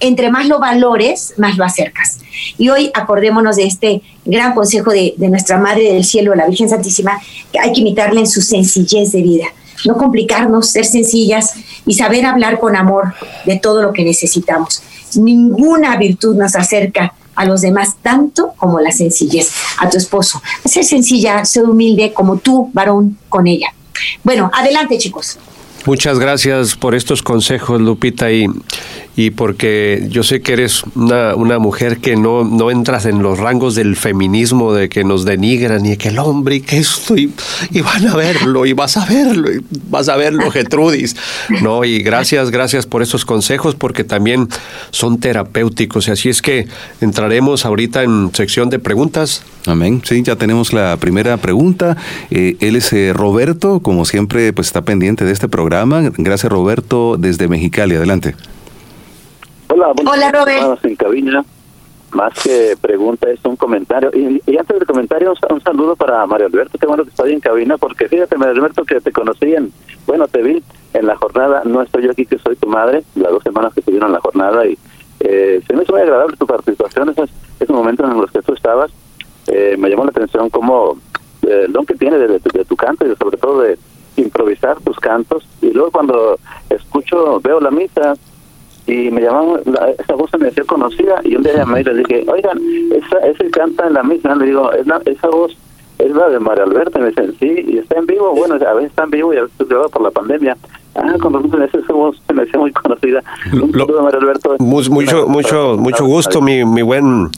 Entre 0.00 0.30
más 0.30 0.46
lo 0.46 0.60
valores, 0.60 1.34
más 1.38 1.56
lo 1.56 1.64
acercas. 1.64 2.18
Y 2.56 2.68
hoy 2.68 2.90
acordémonos 2.94 3.56
de 3.56 3.64
este 3.64 4.02
gran 4.24 4.54
consejo 4.54 4.90
de, 4.90 5.14
de 5.16 5.28
nuestra 5.28 5.58
Madre 5.58 5.92
del 5.92 6.04
Cielo, 6.04 6.34
la 6.34 6.46
Virgen 6.46 6.68
Santísima, 6.68 7.18
que 7.52 7.58
hay 7.58 7.72
que 7.72 7.80
imitarle 7.80 8.20
en 8.20 8.28
su 8.28 8.42
sencillez 8.42 9.10
de 9.12 9.22
vida. 9.22 9.46
No 9.86 9.96
complicarnos, 9.96 10.70
ser 10.70 10.84
sencillas 10.84 11.54
y 11.86 11.94
saber 11.94 12.26
hablar 12.26 12.60
con 12.60 12.76
amor 12.76 13.14
de 13.44 13.56
todo 13.58 13.82
lo 13.82 13.92
que 13.92 14.04
necesitamos. 14.04 14.82
Ninguna 15.14 15.96
virtud 15.96 16.36
nos 16.36 16.54
acerca 16.54 17.14
a 17.38 17.44
los 17.44 17.60
demás 17.60 17.94
tanto 18.02 18.52
como 18.56 18.80
la 18.80 18.90
sencillez. 18.90 19.52
A 19.78 19.88
tu 19.88 19.96
esposo, 19.96 20.42
ser 20.64 20.84
sencilla, 20.84 21.44
ser 21.44 21.64
humilde 21.64 22.12
como 22.12 22.38
tú, 22.38 22.68
varón, 22.72 23.16
con 23.28 23.46
ella. 23.46 23.72
Bueno, 24.24 24.50
adelante 24.52 24.98
chicos. 24.98 25.38
Muchas 25.88 26.18
gracias 26.18 26.76
por 26.76 26.94
estos 26.94 27.22
consejos, 27.22 27.80
Lupita, 27.80 28.30
y, 28.30 28.46
y 29.16 29.30
porque 29.30 30.06
yo 30.10 30.22
sé 30.22 30.42
que 30.42 30.52
eres 30.52 30.82
una, 30.94 31.34
una 31.34 31.58
mujer 31.58 31.96
que 31.96 32.14
no, 32.14 32.44
no 32.44 32.70
entras 32.70 33.06
en 33.06 33.22
los 33.22 33.38
rangos 33.38 33.74
del 33.74 33.96
feminismo, 33.96 34.74
de 34.74 34.90
que 34.90 35.02
nos 35.02 35.24
denigran 35.24 35.86
y 35.86 35.96
que 35.96 36.10
el 36.10 36.18
hombre 36.18 36.56
y 36.56 36.60
que 36.60 36.76
esto, 36.76 37.16
y, 37.16 37.32
van 37.80 38.06
a 38.06 38.14
verlo, 38.16 38.66
y 38.66 38.74
vas 38.74 38.98
a 38.98 39.06
verlo, 39.06 39.50
y 39.50 39.64
vas 39.88 40.10
a 40.10 40.16
verlo, 40.16 40.50
Getrudis. 40.50 41.16
No, 41.62 41.82
y 41.86 42.02
gracias, 42.02 42.50
gracias 42.50 42.84
por 42.84 43.00
estos 43.00 43.24
consejos, 43.24 43.74
porque 43.74 44.04
también 44.04 44.46
son 44.90 45.18
terapéuticos. 45.18 46.06
Y 46.08 46.10
así 46.10 46.28
es 46.28 46.42
que 46.42 46.68
entraremos 47.00 47.64
ahorita 47.64 48.02
en 48.02 48.30
sección 48.34 48.68
de 48.68 48.78
preguntas. 48.78 49.42
Amén. 49.68 50.00
Sí, 50.04 50.22
ya 50.22 50.36
tenemos 50.36 50.72
la 50.72 50.96
primera 50.96 51.36
pregunta. 51.36 51.96
Eh, 52.30 52.56
él 52.60 52.76
es 52.76 52.92
eh, 52.92 53.12
Roberto, 53.14 53.80
como 53.80 54.04
siempre, 54.04 54.52
pues 54.52 54.68
está 54.68 54.82
pendiente 54.82 55.24
de 55.24 55.32
este 55.32 55.48
programa. 55.48 56.10
Gracias, 56.16 56.50
Roberto, 56.50 57.16
desde 57.18 57.48
Mexicali. 57.48 57.94
Adelante. 57.94 58.34
Hola, 59.68 59.92
Hola 60.06 60.32
Robert. 60.32 60.84
En 60.84 60.96
cabina. 60.96 61.44
Más 62.12 62.32
que 62.42 62.74
pregunta, 62.80 63.28
es 63.28 63.44
un 63.44 63.56
comentario. 63.56 64.10
Y, 64.14 64.56
antes 64.56 64.78
del 64.78 64.86
comentario, 64.86 65.34
un, 65.50 65.60
saludo 65.60 65.94
para 65.94 66.26
Mario 66.26 66.46
Alberto. 66.46 66.78
Qué 66.78 66.86
bueno 66.86 67.04
que 67.04 67.10
está 67.10 67.24
ahí 67.24 67.34
en 67.34 67.40
cabina, 67.40 67.76
porque 67.76 68.08
fíjate, 68.08 68.38
Mario 68.38 68.54
Alberto, 68.54 68.84
que 68.84 69.00
te 69.02 69.12
conocí 69.12 69.52
en, 69.54 69.70
bueno, 70.06 70.26
te 70.26 70.42
vi 70.42 70.62
en 70.94 71.06
la 71.06 71.16
jornada. 71.16 71.62
No 71.66 71.82
estoy 71.82 72.04
yo 72.04 72.12
aquí, 72.12 72.24
que 72.24 72.38
soy 72.38 72.56
tu 72.56 72.66
madre, 72.66 73.04
las 73.14 73.30
dos 73.30 73.42
semanas 73.42 73.74
que 73.74 73.80
estuvieron 73.80 74.08
en 74.08 74.14
la 74.14 74.20
jornada. 74.20 74.66
Y 74.66 74.78
eh, 75.20 75.60
se 75.66 75.74
me 75.74 75.82
hizo 75.82 75.92
muy 75.92 76.00
agradable 76.00 76.36
tu 76.38 76.46
participación, 76.46 77.10
esos, 77.10 77.28
esos 77.60 77.76
momentos 77.76 78.10
en 78.10 78.18
los 78.18 78.30
que 78.30 78.40
tú 78.40 78.54
estabas. 78.54 78.90
Eh, 79.48 79.76
me 79.78 79.88
llamó 79.88 80.04
la 80.04 80.10
atención 80.10 80.50
como 80.50 80.98
eh, 81.42 81.64
el 81.66 81.72
don 81.72 81.86
que 81.86 81.94
tiene 81.94 82.18
de, 82.18 82.38
tu 82.38 82.76
canto 82.76 83.06
y 83.06 83.16
sobre 83.16 83.38
todo 83.38 83.62
de 83.62 83.78
improvisar 84.16 84.78
tus 84.80 84.98
cantos. 84.98 85.46
Y 85.62 85.70
luego 85.72 85.90
cuando 85.90 86.38
escucho, 86.70 87.40
veo 87.40 87.60
la 87.60 87.70
misa 87.70 88.14
y 88.86 89.10
me 89.10 89.20
llamaron, 89.20 89.60
esa 89.98 90.14
voz 90.14 90.30
se 90.30 90.38
me 90.38 90.46
decía 90.46 90.64
conocida 90.64 91.20
y 91.24 91.36
un 91.36 91.42
día 91.42 91.56
llamé 91.56 91.80
y 91.80 91.84
le 91.84 91.94
dije, 91.94 92.24
oigan, 92.26 92.58
esa, 92.94 93.18
ese 93.26 93.50
canta 93.50 93.86
en 93.86 93.94
la 93.94 94.02
misma, 94.02 94.34
le 94.34 94.46
digo, 94.46 94.72
es 94.72 94.86
esa 95.06 95.28
voz 95.28 95.56
es 95.98 96.12
la 96.12 96.28
de 96.28 96.38
María 96.38 96.64
Alberta, 96.64 96.98
me 97.00 97.08
dicen, 97.08 97.34
sí, 97.40 97.64
y 97.66 97.78
está 97.78 97.98
en 97.98 98.06
vivo, 98.06 98.32
bueno, 98.34 98.54
a 98.54 98.74
veces 98.74 98.90
está 98.90 99.04
en 99.04 99.10
vivo 99.10 99.34
y 99.34 99.38
a 99.38 99.42
veces 99.42 99.68
grabado 99.68 99.88
por 99.90 100.02
la 100.02 100.10
pandemia. 100.10 100.56
Ah, 100.94 101.14
razón 101.18 101.62
esa 101.62 101.92
voz 101.92 102.20
se 102.26 102.32
me 102.32 102.44
decía 102.44 102.58
muy 102.58 102.72
conocida. 102.72 103.22
María 103.52 104.20
Alberto. 104.20 104.56
Mucho, 104.58 105.26
mucho, 105.26 105.76
mucho 105.76 106.04
gusto, 106.06 106.40
mi, 106.40 106.64
mi 106.64 106.82
buen 106.82 107.30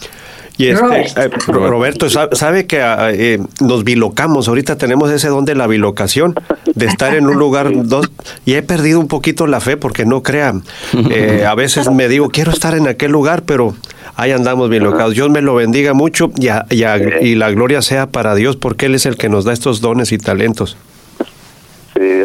y 0.60 0.68
este, 0.68 1.00
eh, 1.18 1.30
Roberto, 1.46 2.10
sabe 2.10 2.66
que 2.66 2.82
ah, 2.82 3.10
eh, 3.12 3.38
nos 3.62 3.82
bilocamos, 3.82 4.46
ahorita 4.46 4.76
tenemos 4.76 5.10
ese 5.10 5.28
don 5.28 5.46
de 5.46 5.54
la 5.54 5.66
bilocación, 5.66 6.34
de 6.74 6.84
estar 6.84 7.14
en 7.14 7.26
un 7.28 7.38
lugar 7.38 7.70
dos, 7.72 8.10
y 8.44 8.54
he 8.54 8.62
perdido 8.62 9.00
un 9.00 9.08
poquito 9.08 9.46
la 9.46 9.60
fe 9.60 9.78
porque 9.78 10.04
no 10.04 10.22
crean. 10.22 10.62
Eh, 11.10 11.46
a 11.48 11.54
veces 11.54 11.90
me 11.90 12.08
digo, 12.08 12.28
quiero 12.28 12.50
estar 12.50 12.74
en 12.74 12.88
aquel 12.88 13.10
lugar, 13.10 13.44
pero 13.46 13.74
ahí 14.16 14.32
andamos 14.32 14.68
bilocados. 14.68 15.14
Dios 15.14 15.30
me 15.30 15.40
lo 15.40 15.54
bendiga 15.54 15.94
mucho 15.94 16.30
y, 16.36 16.48
y, 16.74 17.34
la 17.36 17.50
gloria 17.50 17.80
sea 17.80 18.08
para 18.08 18.34
Dios 18.34 18.56
porque 18.56 18.84
Él 18.84 18.94
es 18.94 19.06
el 19.06 19.16
que 19.16 19.30
nos 19.30 19.46
da 19.46 19.54
estos 19.54 19.80
dones 19.80 20.12
y 20.12 20.18
talentos. 20.18 20.76
Sí. 21.94 22.22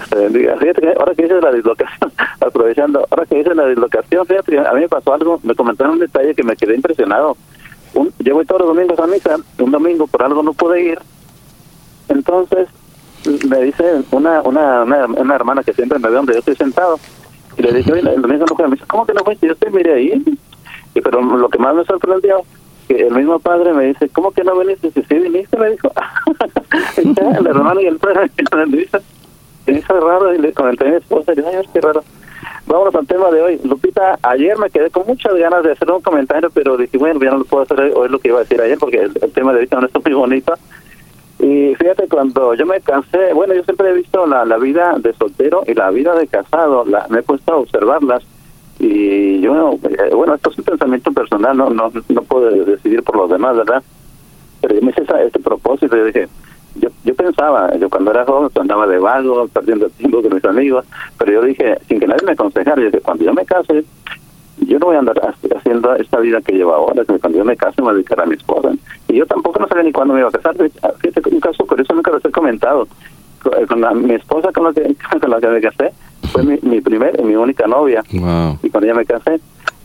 Fíjate 0.60 0.82
que 0.82 0.94
ahora 1.00 1.16
que 1.16 1.24
dices 1.24 1.42
la 1.42 1.54
dislocación, 1.54 2.12
aprovechando, 2.42 3.08
ahora 3.10 3.26
que 3.28 3.38
dices 3.38 3.56
la 3.56 3.68
dislocación, 3.68 4.26
fíjate 4.26 4.60
a 4.60 4.74
mí 4.74 4.82
me 4.82 4.90
pasó 4.90 5.14
algo, 5.14 5.40
me 5.42 5.56
comentaron 5.56 5.94
un 5.94 6.00
detalle 6.00 6.36
que 6.36 6.44
me 6.44 6.58
quedé 6.58 6.76
impresionado 6.76 7.38
un, 7.96 8.14
yo 8.20 8.36
voy 8.36 8.46
todos 8.46 8.62
los 8.62 8.76
domingos 8.76 9.00
a 9.00 9.08
misa, 9.08 9.38
un 9.60 9.72
domingo 9.72 10.08
por 10.08 10.24
algo 10.24 10.44
no 10.44 10.54
pude 10.54 10.82
ir, 10.82 11.00
entonces 12.10 12.68
me 13.50 13.64
dice 13.64 13.84
una, 14.12 14.42
una, 14.42 14.84
una, 14.84 15.36
hermana 15.36 15.64
que 15.64 15.74
siempre 15.74 15.98
me 15.98 16.10
ve 16.10 16.16
donde 16.16 16.34
yo 16.34 16.40
estoy 16.40 16.56
sentado, 16.56 17.00
y 17.58 17.62
le 17.62 17.74
dije, 17.74 17.92
el 17.92 18.22
domingo 18.22 18.46
no 18.48 18.56
fue, 18.56 18.68
me 18.68 18.76
dice, 18.76 18.86
¿cómo 18.88 19.06
que 19.06 19.14
no 19.14 19.24
fuiste? 19.24 19.48
Yo 19.48 19.54
estoy, 19.54 19.72
mire 19.72 19.94
ahí, 19.94 20.24
y, 20.94 21.02
pero 21.02 21.22
lo 21.22 21.50
que 21.50 21.58
más 21.58 21.74
me 21.76 21.86
sorprendió, 21.86 22.44
que 22.88 23.08
el 23.08 23.14
mismo 23.16 23.40
padre 23.40 23.74
me 23.74 23.86
dice, 23.86 24.10
¿cómo 24.10 24.32
que 24.32 24.44
no 24.44 24.58
viniste? 24.60 24.92
Si 24.92 25.02
sí 25.02 25.16
viniste, 25.16 25.58
me 25.58 25.72
dijo, 25.72 25.92
el 26.98 27.48
hermano 27.48 27.82
y 27.82 27.88
el 27.88 27.98
padre 27.98 28.30
me 28.56 28.66
dice, 28.78 29.00
es 29.66 29.88
raro, 29.88 30.34
y 30.34 30.38
le 30.38 30.54
comenté 30.54 30.88
a 30.88 30.92
mi 30.92 30.96
esposa, 30.98 31.34
y 31.34 31.68
qué 31.74 31.82
raro. 31.82 32.04
Vámonos 32.68 32.96
al 32.96 33.06
tema 33.06 33.30
de 33.30 33.42
hoy. 33.42 33.60
Lupita, 33.64 34.18
ayer 34.24 34.58
me 34.58 34.70
quedé 34.70 34.90
con 34.90 35.06
muchas 35.06 35.36
ganas 35.36 35.64
de 35.64 35.74
hacer 35.74 35.90
un 35.92 36.02
comentario, 36.02 36.50
pero 36.50 36.78
dije, 36.78 36.98
bueno, 36.98 37.20
ya 37.22 37.32
no 37.32 37.40
lo 37.40 37.46
puedo 37.46 37.64
hacer 37.64 37.80
hoy, 37.96 38.10
lo 38.10 38.20
que 38.20 38.30
iba 38.30 38.38
a 38.38 38.42
decir 38.44 38.60
ayer, 38.60 38.78
porque 38.80 39.02
el, 39.02 39.14
tema 39.34 39.54
de 39.54 39.60
hoy 39.60 39.70
no 39.72 39.86
está 39.86 40.00
muy 40.00 40.14
bonito. 40.14 40.54
Y 41.40 41.76
fíjate, 41.76 42.08
cuando 42.08 42.56
yo 42.56 42.66
me 42.66 42.82
cansé, 42.82 43.34
bueno, 43.34 43.54
yo 43.54 43.64
siempre 43.64 43.90
he 43.90 43.94
visto 43.94 44.26
la, 44.26 44.46
la 44.46 44.58
vida 44.58 44.96
de 44.98 45.14
soltero 45.14 45.64
y 45.68 45.74
la 45.74 45.92
vida 45.92 46.16
de 46.16 46.28
casado, 46.28 46.86
la, 46.86 47.06
me 47.10 47.20
he 47.20 47.24
puesto 47.24 47.54
a 47.54 47.58
observarlas. 47.58 48.24
Y 48.80 49.40
yo, 49.42 49.78
eh, 49.84 50.14
bueno, 50.14 50.36
esto 50.36 50.50
es 50.50 50.58
un 50.58 50.64
pensamiento 50.66 51.12
personal, 51.12 51.56
no 51.56 51.70
no 51.70 51.92
no 52.10 52.22
puedo 52.24 52.50
decidir 52.66 53.04
por 53.04 53.16
los 53.16 53.30
demás, 53.30 53.56
¿verdad? 53.56 53.84
Pero 54.62 54.76
yo 54.76 54.82
me 54.82 54.92
hice 54.92 55.04
este 55.24 55.40
propósito 55.40 55.96
y 55.96 56.06
dije, 56.06 56.28
yo, 56.76 56.90
yo 57.04 57.16
pensaba, 57.16 57.76
yo 57.78 57.90
cuando 57.90 58.12
era 58.12 58.26
joven 58.26 58.50
pues, 58.54 58.62
andaba 58.62 58.88
de 58.88 59.00
vago, 59.00 59.48
perdiendo 59.48 59.90
tiempo 59.90 60.22
con 60.22 60.34
mis 60.34 60.46
amigos, 60.46 60.86
pero 61.18 61.32
yo 61.34 61.42
dije, 61.44 61.78
sin 61.88 62.00
que 62.00 62.08
nadie 62.08 62.26
me 62.26 62.34
aconsejara, 62.34 62.78
yo 62.78 62.88
dije, 62.88 63.02
cuando 63.02 63.24
yo 63.24 63.34
me 63.34 63.46
case, 63.46 63.86
yo 64.58 64.80
no 64.80 64.88
voy 64.88 64.96
a 64.96 65.00
andar 65.00 65.36
haciendo 65.56 65.96
esta 65.96 66.20
vida 66.20 66.42
que 66.42 66.54
llevo 66.54 66.74
ahora, 66.74 67.04
que 67.06 67.20
cuando 67.20 67.38
yo 67.38 67.46
me 67.46 67.58
case 67.58 67.76
me 67.78 67.86
voy 67.86 67.92
a 67.92 67.96
dedicar 67.96 68.22
a 68.22 68.26
mi 68.26 68.36
esposa. 68.36 68.72
Y 69.08 69.18
yo 69.18 69.26
tampoco 69.26 69.60
no 69.60 69.68
sabía 69.68 69.84
ni 69.84 69.92
cuándo 69.92 70.14
me 70.14 70.22
iba 70.22 70.30
a 70.30 70.32
casar. 70.32 70.56
Fíjate, 70.56 71.30
un 71.30 71.40
caso 71.40 71.66
por 71.66 71.80
eso 71.80 71.94
nunca 71.94 72.12
lo 72.12 72.18
he 72.18 72.32
comentado. 72.32 72.88
Con 73.68 73.80
la, 73.80 73.94
mi 73.94 74.16
esposa 74.16 74.52
con 74.52 74.64
la, 74.64 74.74
que, 74.74 74.96
con 75.22 75.30
la 75.30 75.40
que 75.40 75.48
me 75.48 75.62
casé 75.62 75.92
fue 76.32 76.44
mi, 76.44 76.58
mi 76.64 76.82
primera 76.82 77.22
y 77.22 77.24
mi 77.24 77.36
única 77.36 77.68
novia. 77.68 78.04
Y 78.10 78.20
cuando 78.70 78.88
ella 78.88 78.96
me 78.96 79.06
casé, 79.06 79.40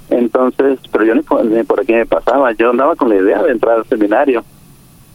entonces, 0.08 0.78
pero 0.90 1.04
yo 1.04 1.14
ni 1.14 1.22
por, 1.22 1.44
ni 1.44 1.62
por 1.64 1.80
aquí 1.80 1.92
me 1.92 2.06
pasaba. 2.06 2.52
Yo 2.52 2.70
andaba 2.70 2.96
con 2.96 3.10
la 3.10 3.16
idea 3.16 3.42
de 3.42 3.52
entrar 3.52 3.78
al 3.78 3.86
seminario 3.86 4.44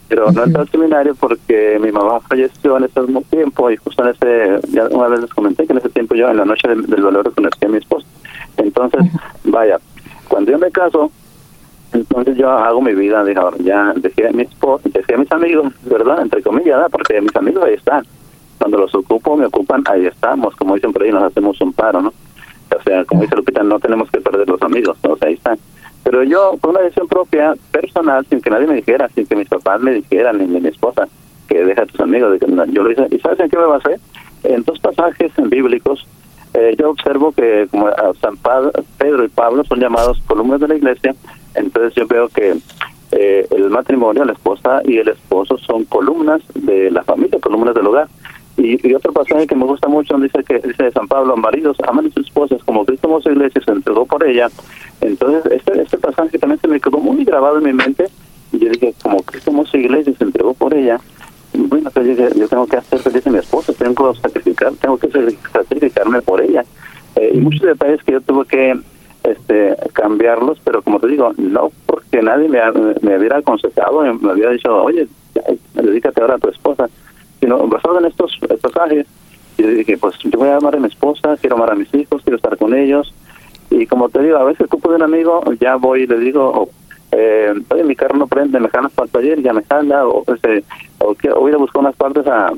pero 0.08 0.30
no 0.30 0.44
entré 0.44 0.60
al 0.60 0.68
seminario 0.68 1.14
porque 1.14 1.78
mi 1.80 1.90
mamá 1.90 2.20
falleció 2.20 2.76
en 2.76 2.84
ese 2.84 3.00
mismo 3.00 3.22
tiempo 3.22 3.70
y 3.70 3.76
justo 3.76 4.04
en 4.04 4.10
ese, 4.10 4.60
ya 4.72 4.84
una 4.88 5.08
vez 5.08 5.20
les 5.20 5.34
comenté 5.34 5.66
que 5.66 5.72
en 5.72 5.78
ese 5.78 5.88
tiempo 5.88 6.14
yo 6.14 6.28
en 6.28 6.36
la 6.36 6.44
noche 6.44 6.68
del, 6.68 6.82
valor 6.82 7.32
conocí 7.34 7.64
a 7.64 7.68
mi 7.68 7.78
esposa. 7.78 8.06
Entonces, 8.56 9.00
vaya, 9.44 9.78
cuando 10.28 10.52
yo 10.52 10.58
me 10.58 10.70
caso, 10.70 11.10
Entonces 11.92 12.36
yo 12.36 12.50
hago 12.50 12.80
mi 12.80 12.94
vida, 12.94 13.24
ya 13.60 13.92
dejé 13.96 14.28
a 14.28 14.32
mi 14.32 14.42
esposa, 14.42 14.88
dejé 14.92 15.14
a 15.14 15.18
mis 15.18 15.32
amigos, 15.32 15.72
¿verdad? 15.84 16.22
Entre 16.22 16.42
comillas, 16.42 16.76
¿verdad? 16.76 16.88
porque 16.90 17.20
mis 17.20 17.34
amigos 17.34 17.64
ahí 17.64 17.74
están. 17.74 18.06
Cuando 18.58 18.78
los 18.78 18.94
ocupo, 18.94 19.36
me 19.36 19.46
ocupan, 19.46 19.82
ahí 19.86 20.06
estamos. 20.06 20.54
Como 20.56 20.74
dicen 20.74 20.92
por 20.92 21.02
ahí, 21.02 21.10
nos 21.10 21.22
hacemos 21.22 21.60
un 21.60 21.72
paro, 21.72 22.02
¿no? 22.02 22.12
O 22.76 22.82
sea, 22.82 23.04
como 23.04 23.22
dice 23.22 23.36
Lupita, 23.36 23.62
no 23.62 23.78
tenemos 23.78 24.10
que 24.10 24.20
perder 24.20 24.48
los 24.48 24.60
amigos, 24.62 24.96
¿no? 25.04 25.12
O 25.12 25.16
sea, 25.16 25.28
ahí 25.28 25.34
están. 25.34 25.58
Pero 26.06 26.22
yo, 26.22 26.56
por 26.60 26.70
una 26.70 26.82
decisión 26.82 27.08
propia, 27.08 27.54
personal, 27.72 28.24
sin 28.30 28.40
que 28.40 28.48
nadie 28.48 28.68
me 28.68 28.76
dijera, 28.76 29.08
sin 29.08 29.26
que 29.26 29.34
mis 29.34 29.48
papás 29.48 29.80
me 29.80 29.92
dijeran, 29.92 30.38
ni 30.38 30.60
mi 30.60 30.68
esposa, 30.68 31.08
que 31.48 31.64
deja 31.64 31.82
a 31.82 31.86
tus 31.86 31.98
amigos, 32.00 32.38
yo 32.68 32.82
lo 32.84 32.90
hice. 32.92 33.08
¿Y 33.10 33.18
sabes 33.18 33.40
en 33.40 33.50
qué 33.50 33.56
me 33.56 33.66
basé? 33.66 33.98
En 34.44 34.62
dos 34.62 34.78
pasajes 34.78 35.32
bíblicos 35.36 36.06
eh, 36.54 36.74
yo 36.78 36.90
observo 36.90 37.32
que 37.32 37.68
como 37.70 37.90
San 38.20 38.38
Pedro 38.96 39.24
y 39.24 39.28
Pablo 39.28 39.62
son 39.64 39.78
llamados 39.78 40.22
columnas 40.26 40.58
de 40.58 40.68
la 40.68 40.76
iglesia, 40.76 41.14
entonces 41.54 41.94
yo 41.94 42.06
veo 42.06 42.28
que 42.28 42.56
eh, 43.12 43.46
el 43.50 43.68
matrimonio, 43.68 44.24
la 44.24 44.32
esposa 44.32 44.80
y 44.84 44.96
el 44.96 45.08
esposo 45.08 45.58
son 45.58 45.84
columnas 45.84 46.40
de 46.54 46.90
la 46.90 47.02
familia, 47.02 47.38
columnas 47.40 47.74
del 47.74 47.88
hogar. 47.88 48.08
Y, 48.56 48.94
otro 48.94 49.12
pasaje 49.12 49.46
que 49.46 49.54
me 49.54 49.64
gusta 49.64 49.88
mucho 49.88 50.16
dice 50.18 50.42
que 50.42 50.58
dice 50.58 50.90
San 50.90 51.06
Pablo, 51.08 51.36
maridos, 51.36 51.76
aman 51.86 52.06
a 52.06 52.10
sus 52.10 52.26
esposas 52.26 52.62
como 52.64 52.84
Cristo 52.86 53.08
amó 53.08 53.20
su 53.20 53.30
iglesia 53.30 53.60
se 53.62 53.70
entregó 53.70 54.06
por 54.06 54.26
ella. 54.26 54.48
Entonces 55.00 55.52
este, 55.52 55.82
este 55.82 55.98
pasaje 55.98 56.38
también 56.38 56.60
se 56.60 56.68
me 56.68 56.80
quedó 56.80 56.98
muy 56.98 57.24
grabado 57.24 57.58
en 57.58 57.64
mi 57.64 57.72
mente 57.72 58.06
y 58.52 58.58
yo 58.58 58.70
dije, 58.70 58.94
como 59.02 59.22
Cristo 59.22 59.50
amó 59.50 59.66
su 59.66 59.76
iglesia 59.76 60.14
se 60.16 60.24
entregó 60.24 60.54
por 60.54 60.72
ella, 60.72 60.98
bueno, 61.52 61.90
pues 61.90 62.16
yo, 62.36 62.48
tengo 62.48 62.66
que 62.66 62.76
hacer 62.76 62.98
feliz 63.00 63.26
a 63.26 63.30
mi 63.30 63.38
esposa, 63.38 63.72
tengo 63.72 64.12
que 64.12 64.20
sacrificar, 64.20 64.72
tengo 64.74 64.98
que 64.98 65.08
sacrificarme 65.52 66.22
por 66.22 66.40
ella. 66.40 66.64
Eh, 67.16 67.32
y 67.34 67.38
muchos 67.38 67.62
detalles 67.62 68.02
que 68.04 68.12
yo 68.12 68.20
tuve 68.20 68.46
que 68.46 68.78
este 69.24 69.76
cambiarlos, 69.92 70.58
pero 70.64 70.82
como 70.82 71.00
te 71.00 71.08
digo, 71.08 71.32
no 71.36 71.72
porque 71.86 72.22
nadie 72.22 72.48
me, 72.48 72.60
me 73.00 73.18
hubiera 73.18 73.38
aconsejado, 73.38 74.02
me 74.02 74.32
hubiera 74.32 74.52
dicho, 74.52 74.82
oye, 74.82 75.08
dedícate 75.74 76.20
ahora 76.20 76.34
a 76.34 76.38
tu 76.38 76.48
esposa, 76.48 76.88
sino 77.40 77.66
basado 77.66 77.98
en 77.98 78.06
estos 78.06 78.38
pasajes, 78.60 79.06
yo 79.58 79.68
dije, 79.68 79.96
pues 79.96 80.16
yo 80.18 80.38
voy 80.38 80.48
a 80.48 80.56
amar 80.56 80.76
a 80.76 80.80
mi 80.80 80.88
esposa, 80.88 81.36
quiero 81.40 81.56
amar 81.56 81.72
a 81.72 81.74
mis 81.74 81.92
hijos, 81.94 82.22
quiero 82.22 82.36
estar 82.36 82.56
con 82.58 82.74
ellos, 82.74 83.14
y 83.70 83.86
como 83.86 84.08
te 84.08 84.22
digo, 84.22 84.36
a 84.36 84.44
veces 84.44 84.68
tú 84.68 84.78
de 84.88 84.96
un 84.96 85.02
amigo, 85.02 85.42
ya 85.60 85.76
voy 85.76 86.02
y 86.02 86.06
le 86.06 86.18
digo, 86.18 86.68
eh, 87.12 87.52
oye, 87.70 87.84
mi 87.84 87.96
carro 87.96 88.16
no 88.16 88.26
prende, 88.26 88.60
me 88.60 88.68
jalas 88.68 88.92
para 88.92 89.06
el 89.06 89.12
taller, 89.12 89.42
ya 89.42 89.52
me 89.52 89.62
jala, 89.64 90.06
o, 90.06 90.24
este, 90.32 90.64
o, 90.98 91.14
que, 91.14 91.30
voy 91.30 91.52
a 91.52 91.56
buscar 91.56 91.80
unas 91.80 91.96
partes 91.96 92.26
a, 92.26 92.52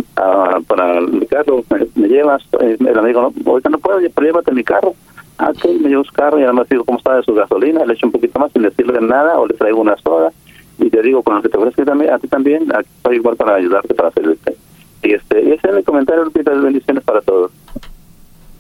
para 0.67 1.01
mi 1.01 1.27
carro, 1.27 1.63
me, 1.95 2.09
llevas, 2.09 2.43
eh, 2.61 2.77
el 2.79 2.99
amigo, 2.99 3.23
no, 3.23 3.51
ahorita 3.51 3.71
no 3.71 3.79
puedo, 3.79 3.99
pero 4.15 4.27
llévate 4.27 4.53
mi 4.53 4.65
carro. 4.65 4.95
Ah, 5.41 5.53
me 5.65 5.89
llevo 5.89 6.03
su 6.03 6.13
carro 6.13 6.41
y 6.41 6.43
además 6.43 6.69
digo 6.69 6.83
cómo 6.85 6.99
está 6.99 7.15
de 7.15 7.23
su 7.23 7.33
gasolina, 7.33 7.85
le 7.85 7.95
echo 7.95 8.07
un 8.07 8.13
poquito 8.13 8.41
más 8.41 8.51
sin 8.51 8.63
decirle 8.63 9.01
nada, 9.01 9.39
o 9.39 9.47
le 9.47 9.55
traigo 9.55 9.81
una 9.81 9.97
soda, 9.97 10.33
y 10.79 10.91
te 10.91 11.01
digo, 11.01 11.23
cuando 11.23 11.49
te 11.49 11.57
ofrezca 11.57 11.85
también, 11.85 12.13
a 12.13 12.19
ti 12.19 12.27
también, 12.27 12.65
aquí 12.75 12.89
estoy 12.97 13.17
igual 13.17 13.37
para 13.37 13.55
ayudarte, 13.55 13.95
para 13.95 14.11
servirte. 14.11 14.57
Y, 15.03 15.15
este, 15.15 15.43
y 15.43 15.53
ese 15.53 15.69
es 15.69 15.75
mi 15.75 15.83
comentario, 15.83 16.25
Lupita, 16.25 16.51
bendiciones 16.53 17.05
para 17.05 17.21
todos. 17.21 17.51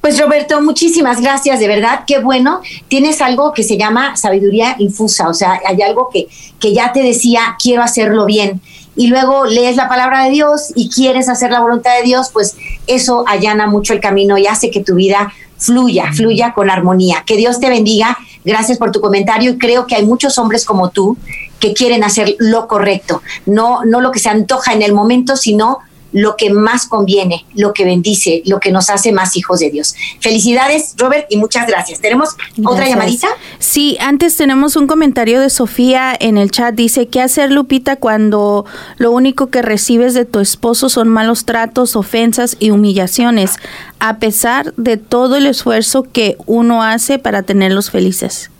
Pues 0.00 0.20
Roberto, 0.20 0.62
muchísimas 0.62 1.20
gracias, 1.20 1.58
de 1.58 1.66
verdad, 1.66 2.04
qué 2.06 2.20
bueno. 2.20 2.60
Tienes 2.86 3.20
algo 3.20 3.52
que 3.52 3.64
se 3.64 3.76
llama 3.76 4.16
sabiduría 4.16 4.76
infusa, 4.78 5.28
o 5.28 5.34
sea, 5.34 5.60
hay 5.66 5.82
algo 5.82 6.08
que, 6.12 6.28
que 6.60 6.72
ya 6.72 6.92
te 6.92 7.02
decía, 7.02 7.56
quiero 7.60 7.82
hacerlo 7.82 8.24
bien. 8.24 8.60
Y 8.94 9.08
luego 9.08 9.44
lees 9.44 9.76
la 9.76 9.88
palabra 9.88 10.24
de 10.24 10.30
Dios 10.30 10.72
y 10.74 10.88
quieres 10.88 11.28
hacer 11.28 11.50
la 11.50 11.60
voluntad 11.60 11.96
de 11.96 12.04
Dios, 12.04 12.30
pues 12.32 12.56
eso 12.86 13.24
allana 13.26 13.66
mucho 13.66 13.92
el 13.92 14.00
camino 14.00 14.38
y 14.38 14.46
hace 14.46 14.70
que 14.70 14.82
tu 14.82 14.94
vida 14.94 15.32
fluya, 15.58 16.12
fluya 16.12 16.52
con 16.54 16.70
armonía. 16.70 17.24
Que 17.26 17.36
Dios 17.36 17.60
te 17.60 17.68
bendiga. 17.68 18.16
Gracias 18.44 18.78
por 18.78 18.92
tu 18.92 19.00
comentario 19.00 19.52
y 19.52 19.58
creo 19.58 19.86
que 19.86 19.96
hay 19.96 20.06
muchos 20.06 20.38
hombres 20.38 20.64
como 20.64 20.90
tú 20.90 21.16
que 21.60 21.74
quieren 21.74 22.04
hacer 22.04 22.36
lo 22.38 22.68
correcto, 22.68 23.20
no, 23.46 23.84
no 23.84 24.00
lo 24.00 24.12
que 24.12 24.20
se 24.20 24.28
antoja 24.28 24.72
en 24.72 24.82
el 24.82 24.94
momento, 24.94 25.36
sino 25.36 25.80
lo 26.12 26.36
que 26.36 26.50
más 26.50 26.86
conviene, 26.86 27.44
lo 27.54 27.72
que 27.72 27.84
bendice, 27.84 28.42
lo 28.46 28.60
que 28.60 28.72
nos 28.72 28.90
hace 28.90 29.12
más 29.12 29.36
hijos 29.36 29.60
de 29.60 29.70
Dios. 29.70 29.94
Felicidades, 30.20 30.94
Robert, 30.96 31.26
y 31.30 31.36
muchas 31.36 31.66
gracias. 31.66 32.00
¿Tenemos 32.00 32.30
otra 32.64 32.88
llamadita? 32.88 33.28
Sí, 33.58 33.96
antes 34.00 34.36
tenemos 34.36 34.76
un 34.76 34.86
comentario 34.86 35.40
de 35.40 35.50
Sofía 35.50 36.16
en 36.18 36.38
el 36.38 36.50
chat. 36.50 36.74
Dice, 36.74 37.08
¿qué 37.08 37.20
hacer, 37.20 37.50
Lupita, 37.50 37.96
cuando 37.96 38.64
lo 38.96 39.10
único 39.10 39.48
que 39.48 39.62
recibes 39.62 40.14
de 40.14 40.24
tu 40.24 40.40
esposo 40.40 40.88
son 40.88 41.08
malos 41.08 41.44
tratos, 41.44 41.96
ofensas 41.96 42.56
y 42.58 42.70
humillaciones, 42.70 43.56
a 43.98 44.18
pesar 44.18 44.74
de 44.76 44.96
todo 44.96 45.36
el 45.36 45.46
esfuerzo 45.46 46.04
que 46.04 46.36
uno 46.46 46.82
hace 46.82 47.18
para 47.18 47.42
tenerlos 47.42 47.90
felices? 47.90 48.50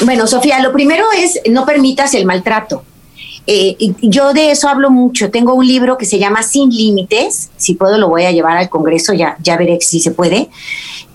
Bueno, 0.00 0.26
Sofía, 0.26 0.60
lo 0.60 0.72
primero 0.72 1.04
es 1.16 1.40
no 1.48 1.64
permitas 1.66 2.14
el 2.14 2.26
maltrato 2.26 2.84
eh, 3.46 3.76
yo 4.00 4.32
de 4.32 4.50
eso 4.50 4.68
hablo 4.68 4.90
mucho. 4.90 5.30
Tengo 5.30 5.54
un 5.54 5.66
libro 5.66 5.98
que 5.98 6.06
se 6.06 6.18
llama 6.18 6.42
Sin 6.42 6.70
Límites. 6.70 7.50
Si 7.56 7.74
puedo, 7.74 7.98
lo 7.98 8.08
voy 8.08 8.24
a 8.24 8.32
llevar 8.32 8.56
al 8.56 8.68
Congreso, 8.68 9.12
ya, 9.12 9.36
ya 9.42 9.56
veré 9.56 9.78
si 9.80 10.00
se 10.00 10.10
puede. 10.10 10.48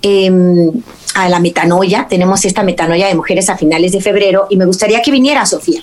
Em, 0.01 0.71
a 1.15 1.27
la 1.27 1.39
metanoia. 1.39 2.07
Tenemos 2.07 2.45
esta 2.45 2.63
metanoia 2.63 3.07
de 3.07 3.15
mujeres 3.15 3.49
a 3.49 3.57
finales 3.57 3.91
de 3.91 4.01
febrero 4.01 4.47
y 4.49 4.57
me 4.57 4.65
gustaría 4.65 5.01
que 5.01 5.11
viniera, 5.11 5.45
Sofía. 5.45 5.81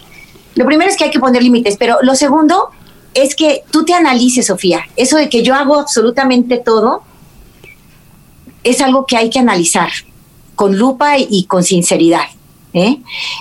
Lo 0.54 0.64
primero 0.64 0.90
es 0.90 0.96
que 0.96 1.04
hay 1.04 1.10
que 1.10 1.20
poner 1.20 1.42
límites, 1.42 1.76
pero 1.78 1.98
lo 2.02 2.14
segundo 2.14 2.70
es 3.12 3.34
que 3.34 3.62
tú 3.70 3.84
te 3.84 3.92
analices, 3.92 4.46
Sofía. 4.46 4.82
Eso 4.96 5.16
de 5.16 5.28
que 5.28 5.42
yo 5.42 5.54
hago 5.54 5.78
absolutamente 5.78 6.58
todo 6.58 7.02
es 8.62 8.80
algo 8.80 9.04
que 9.04 9.16
hay 9.16 9.30
que 9.30 9.38
analizar 9.38 9.90
con 10.54 10.78
lupa 10.78 11.18
y 11.18 11.44
con 11.44 11.62
sinceridad. 11.62 12.24
¿Eh? 12.76 12.98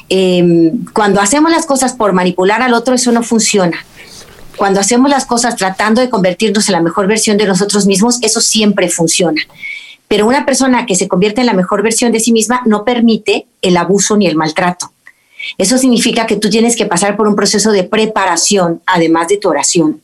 Em, 0.10 0.86
cuando 0.94 1.20
hacemos 1.22 1.52
las 1.52 1.66
cosas 1.66 1.94
por 1.94 2.14
manipular 2.14 2.62
al 2.62 2.74
otro, 2.74 2.96
eso 2.96 3.12
no 3.12 3.22
funciona. 3.22 3.86
Cuando 4.58 4.80
hacemos 4.80 5.10
las 5.10 5.26
cosas 5.26 5.58
tratando 5.58 6.00
de 6.02 6.10
convertirnos 6.10 6.68
en 6.70 6.74
la 6.74 6.82
mejor 6.82 7.08
versión 7.08 7.38
de 7.38 7.46
nosotros 7.46 7.86
mismos, 7.86 8.20
eso 8.22 8.40
siempre 8.40 8.90
funciona. 8.90 9.42
Pero 10.08 10.26
una 10.26 10.46
persona 10.46 10.86
que 10.86 10.96
se 10.96 11.08
convierte 11.10 11.42
en 11.42 11.48
la 11.48 11.54
mejor 11.54 11.84
versión 11.84 12.12
de 12.14 12.22
sí 12.22 12.32
misma 12.32 12.62
no 12.66 12.86
permite 12.86 13.48
el 13.62 13.76
abuso 13.76 14.16
ni 14.16 14.28
el 14.28 14.38
maltrato. 14.38 14.92
Eso 15.58 15.78
significa 15.78 16.26
que 16.26 16.38
tú 16.38 16.50
tienes 16.50 16.76
que 16.76 16.86
pasar 16.86 17.18
por 17.18 17.28
un 17.28 17.36
proceso 17.36 17.72
de 17.72 17.84
preparación, 17.84 18.82
además 18.86 19.28
de 19.28 19.38
tu 19.38 19.50
oración. 19.50 20.02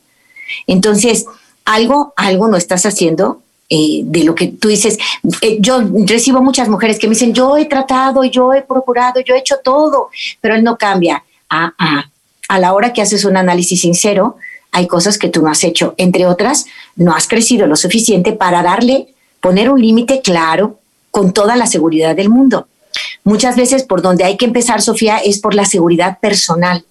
Entonces, 0.68 1.26
algo, 1.64 2.14
algo 2.18 2.50
no 2.50 2.58
estás 2.58 2.86
haciendo 2.86 3.41
eh, 3.74 4.02
de 4.04 4.26
lo 4.26 4.36
que 4.36 4.48
tú 4.50 4.68
dices. 4.68 4.98
Eh, 5.40 5.58
yo 5.62 5.80
recibo 6.06 6.42
muchas 6.42 6.68
mujeres 6.68 7.00
que 7.00 7.08
me 7.08 7.14
dicen, 7.14 7.34
yo 7.34 7.56
he 7.56 7.68
tratado, 7.68 8.26
yo 8.26 8.54
he 8.54 8.64
procurado, 8.64 9.22
yo 9.22 9.34
he 9.34 9.40
hecho 9.40 9.60
todo, 9.64 10.10
pero 10.42 10.56
él 10.56 10.64
no 10.66 10.78
cambia. 10.78 11.24
Ah, 11.50 11.74
ah. 11.80 12.10
A 12.50 12.60
la 12.60 12.74
hora 12.74 12.92
que 12.92 13.02
haces 13.02 13.24
un 13.24 13.38
análisis 13.38 13.80
sincero, 13.80 14.36
hay 14.74 14.88
cosas 14.88 15.18
que 15.18 15.30
tú 15.30 15.42
no 15.42 15.50
has 15.50 15.64
hecho. 15.64 15.96
Entre 15.96 16.26
otras, 16.26 16.66
no 16.98 17.16
has 17.16 17.30
crecido 17.30 17.66
lo 17.66 17.78
suficiente 17.78 18.34
para 18.34 18.62
darle, 18.62 19.08
poner 19.40 19.70
un 19.70 19.80
límite 19.80 20.20
claro 20.20 20.82
con 21.10 21.32
toda 21.32 21.56
la 21.56 21.66
seguridad 21.66 22.14
del 22.14 22.28
mundo. 22.28 22.68
Muchas 23.24 23.56
veces 23.56 23.84
por 23.84 24.02
donde 24.02 24.26
hay 24.26 24.36
que 24.36 24.44
empezar, 24.44 24.82
Sofía, 24.82 25.20
es 25.20 25.40
por 25.40 25.54
la 25.54 25.64
seguridad 25.64 26.20
personal. 26.20 26.84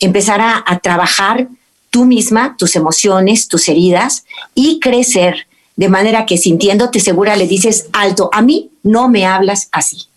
Empezar 0.00 0.40
a, 0.40 0.64
a 0.66 0.80
trabajar 0.80 1.46
tú 1.90 2.06
misma, 2.06 2.56
tus 2.58 2.74
emociones, 2.74 3.46
tus 3.46 3.68
heridas 3.68 4.24
y 4.56 4.80
crecer 4.80 5.46
de 5.78 5.88
manera 5.88 6.26
que 6.26 6.36
sintiéndote 6.36 6.98
segura 6.98 7.36
le 7.36 7.46
dices, 7.46 7.86
alto, 7.92 8.30
a 8.32 8.42
mí 8.42 8.70
no 8.82 9.08
me 9.08 9.26
hablas 9.26 9.68
así. 9.70 10.08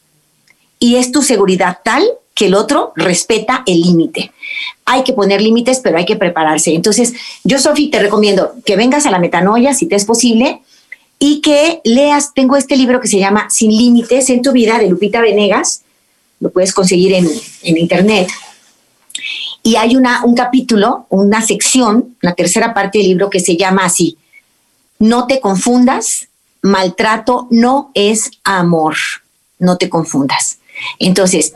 Y 0.79 0.95
es 0.95 1.11
tu 1.11 1.21
seguridad 1.21 1.77
tal 1.85 2.03
que 2.33 2.47
el 2.47 2.55
otro 2.55 2.93
respeta 2.95 3.61
el 3.67 3.79
límite. 3.79 4.31
Hay 4.85 5.03
que 5.03 5.13
poner 5.13 5.39
límites, 5.39 5.79
pero 5.79 5.99
hay 5.99 6.05
que 6.05 6.15
prepararse. 6.15 6.73
Entonces, 6.73 7.13
yo, 7.43 7.59
Sofi, 7.59 7.91
te 7.91 7.99
recomiendo 7.99 8.53
que 8.65 8.75
vengas 8.75 9.05
a 9.05 9.11
la 9.11 9.19
metanoia, 9.19 9.75
si 9.75 9.85
te 9.85 9.95
es 9.95 10.05
posible, 10.05 10.63
y 11.19 11.41
que 11.41 11.79
leas, 11.83 12.33
tengo 12.33 12.57
este 12.57 12.75
libro 12.75 12.99
que 12.99 13.07
se 13.07 13.19
llama 13.19 13.47
Sin 13.51 13.69
Límites 13.69 14.31
en 14.31 14.41
tu 14.41 14.53
vida, 14.53 14.79
de 14.79 14.87
Lupita 14.87 15.21
Venegas, 15.21 15.83
lo 16.39 16.49
puedes 16.49 16.73
conseguir 16.73 17.13
en, 17.13 17.29
en 17.61 17.77
internet. 17.77 18.27
Y 19.61 19.75
hay 19.75 19.95
una, 19.95 20.25
un 20.25 20.33
capítulo, 20.33 21.05
una 21.09 21.43
sección, 21.43 22.15
la 22.21 22.33
tercera 22.33 22.73
parte 22.73 22.97
del 22.97 23.09
libro 23.09 23.29
que 23.29 23.39
se 23.39 23.57
llama 23.57 23.85
así, 23.85 24.17
no 25.01 25.25
te 25.25 25.41
confundas, 25.41 26.27
maltrato 26.61 27.47
no 27.49 27.89
es 27.95 28.29
amor, 28.43 28.95
no 29.57 29.77
te 29.77 29.89
confundas. 29.89 30.59
Entonces, 30.99 31.55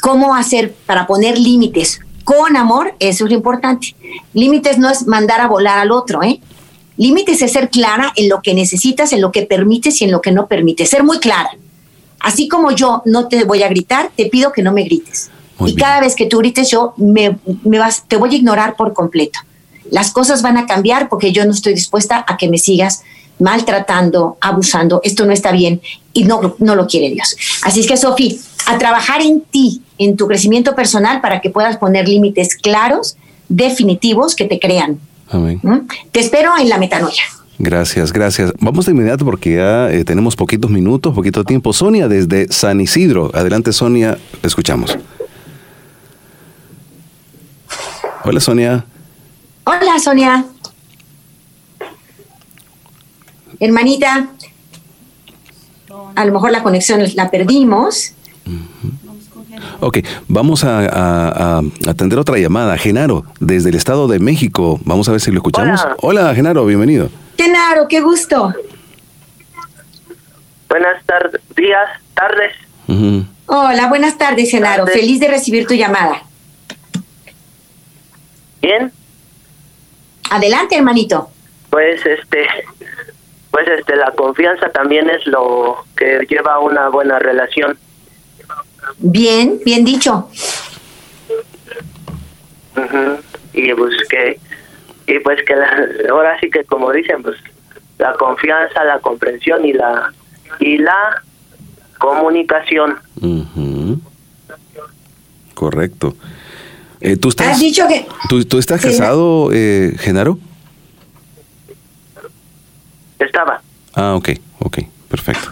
¿cómo 0.00 0.34
hacer 0.34 0.74
para 0.86 1.06
poner 1.06 1.38
límites 1.38 2.00
con 2.24 2.56
amor? 2.56 2.94
Eso 2.98 3.24
es 3.24 3.30
lo 3.30 3.36
importante. 3.36 3.94
Límites 4.32 4.78
no 4.78 4.88
es 4.88 5.06
mandar 5.06 5.42
a 5.42 5.46
volar 5.46 5.78
al 5.78 5.92
otro, 5.92 6.22
¿eh? 6.22 6.40
Límites 6.96 7.42
es 7.42 7.52
ser 7.52 7.68
clara 7.68 8.14
en 8.16 8.30
lo 8.30 8.40
que 8.40 8.54
necesitas, 8.54 9.12
en 9.12 9.20
lo 9.20 9.30
que 9.30 9.42
permites 9.42 10.00
y 10.00 10.04
en 10.04 10.10
lo 10.10 10.22
que 10.22 10.32
no 10.32 10.46
permites. 10.46 10.88
Ser 10.88 11.04
muy 11.04 11.18
clara. 11.18 11.50
Así 12.18 12.48
como 12.48 12.70
yo 12.70 13.02
no 13.04 13.28
te 13.28 13.44
voy 13.44 13.62
a 13.62 13.68
gritar, 13.68 14.10
te 14.16 14.26
pido 14.26 14.52
que 14.52 14.62
no 14.62 14.72
me 14.72 14.84
grites. 14.84 15.30
y 15.66 15.74
cada 15.74 16.00
vez 16.00 16.14
que 16.14 16.24
tú 16.24 16.38
grites, 16.38 16.70
yo 16.70 16.94
me, 16.96 17.38
vas, 17.78 18.04
te 18.08 18.16
voy 18.16 18.32
a 18.32 18.36
ignorar 18.36 18.74
por 18.74 18.94
completo 18.94 19.40
las 19.90 20.12
cosas 20.12 20.42
van 20.42 20.56
a 20.56 20.66
cambiar 20.66 21.08
porque 21.08 21.32
yo 21.32 21.44
no 21.44 21.52
estoy 21.52 21.74
dispuesta 21.74 22.24
a 22.26 22.36
que 22.36 22.48
me 22.48 22.58
sigas 22.58 23.02
maltratando, 23.38 24.36
abusando. 24.40 25.00
Esto 25.02 25.26
no 25.26 25.32
está 25.32 25.50
bien 25.50 25.80
y 26.12 26.24
no, 26.24 26.54
no 26.58 26.74
lo 26.74 26.86
quiere 26.86 27.10
Dios. 27.10 27.36
Así 27.62 27.80
es 27.80 27.86
que, 27.86 27.96
Sofi, 27.96 28.38
a 28.66 28.78
trabajar 28.78 29.22
en 29.22 29.40
ti, 29.40 29.82
en 29.98 30.16
tu 30.16 30.26
crecimiento 30.26 30.74
personal, 30.74 31.20
para 31.20 31.40
que 31.40 31.50
puedas 31.50 31.78
poner 31.78 32.08
límites 32.08 32.54
claros, 32.54 33.16
definitivos, 33.48 34.36
que 34.36 34.44
te 34.44 34.60
crean. 34.60 34.98
Amén. 35.30 35.58
¿Mm? 35.62 35.78
Te 36.12 36.20
espero 36.20 36.52
en 36.58 36.68
la 36.68 36.78
metanoia. 36.78 37.22
Gracias, 37.58 38.12
gracias. 38.12 38.52
Vamos 38.58 38.86
de 38.86 38.92
inmediato 38.92 39.24
porque 39.24 39.56
ya 39.56 39.90
eh, 39.90 40.04
tenemos 40.04 40.34
poquitos 40.34 40.70
minutos, 40.70 41.14
poquito 41.14 41.44
tiempo. 41.44 41.72
Sonia 41.72 42.08
desde 42.08 42.50
San 42.50 42.80
Isidro. 42.80 43.30
Adelante, 43.34 43.72
Sonia, 43.72 44.16
escuchamos. 44.42 44.96
Hola, 48.24 48.40
Sonia. 48.40 48.84
Hola, 49.64 49.98
Sonia. 50.02 50.44
Hermanita, 53.58 54.28
a 56.14 56.24
lo 56.24 56.32
mejor 56.32 56.50
la 56.50 56.62
conexión 56.62 57.02
la 57.14 57.30
perdimos. 57.30 58.12
Ok, 59.80 59.98
vamos 60.28 60.64
a, 60.64 60.78
a- 60.86 61.58
a 61.58 61.90
atender 61.90 62.18
otra 62.18 62.38
llamada. 62.38 62.76
Genaro, 62.78 63.24
desde 63.38 63.68
el 63.68 63.74
Estado 63.76 64.08
de 64.08 64.18
México. 64.18 64.80
Vamos 64.84 65.08
a 65.08 65.12
ver 65.12 65.20
si 65.20 65.30
lo 65.30 65.38
escuchamos. 65.38 65.80
Hola, 65.98 66.34
Genaro, 66.34 66.64
bienvenido. 66.64 67.10
Genaro, 67.36 67.86
qué 67.88 68.00
gusto. 68.00 68.54
Buenas 70.68 71.04
tardes, 71.04 71.40
días, 71.56 71.88
tardes. 72.14 72.52
Hola, 73.46 73.88
buenas 73.88 74.16
tardes, 74.16 74.50
Genaro. 74.50 74.84
Tardes. 74.84 75.00
Feliz 75.00 75.20
de 75.20 75.28
recibir 75.28 75.66
tu 75.66 75.74
llamada. 75.74 76.22
Bien, 78.62 78.92
Adelante, 80.30 80.76
hermanito. 80.76 81.28
pues 81.70 82.04
este, 82.06 82.46
pues 83.50 83.66
este, 83.68 83.96
la 83.96 84.10
confianza 84.12 84.68
también 84.70 85.08
es 85.10 85.26
lo 85.26 85.84
que 85.96 86.26
lleva 86.28 86.54
a 86.54 86.58
una 86.60 86.88
buena 86.88 87.18
relación. 87.18 87.78
Bien, 88.98 89.58
bien 89.64 89.84
dicho. 89.84 90.28
Y 93.52 93.74
pues 93.74 93.94
que, 94.08 94.38
y 95.06 95.18
pues 95.20 95.40
que 95.46 95.56
la- 95.56 95.86
ahora 96.10 96.38
sí 96.40 96.50
que 96.50 96.64
como 96.64 96.92
dicen, 96.92 97.22
pues 97.22 97.36
la 97.98 98.14
confianza, 98.14 98.84
la 98.84 98.98
comprensión 99.00 99.64
y 99.64 99.72
la 99.72 100.12
y 100.60 100.78
la 100.78 101.22
comunicación. 101.98 102.98
Correcto. 105.54 106.14
Eh, 107.00 107.16
¿tú, 107.16 107.28
estás, 107.30 107.48
Has 107.48 107.60
dicho 107.60 107.86
que... 107.88 108.06
¿tú, 108.28 108.44
tú 108.44 108.58
estás 108.58 108.80
Sí, 108.80 108.88
casado, 108.88 109.50
eh, 109.52 109.94
Genaro? 109.98 110.38
Estaba. 113.18 113.62
Ah, 113.94 114.14
ok, 114.16 114.30
ok, 114.60 114.78
perfecto. 115.08 115.50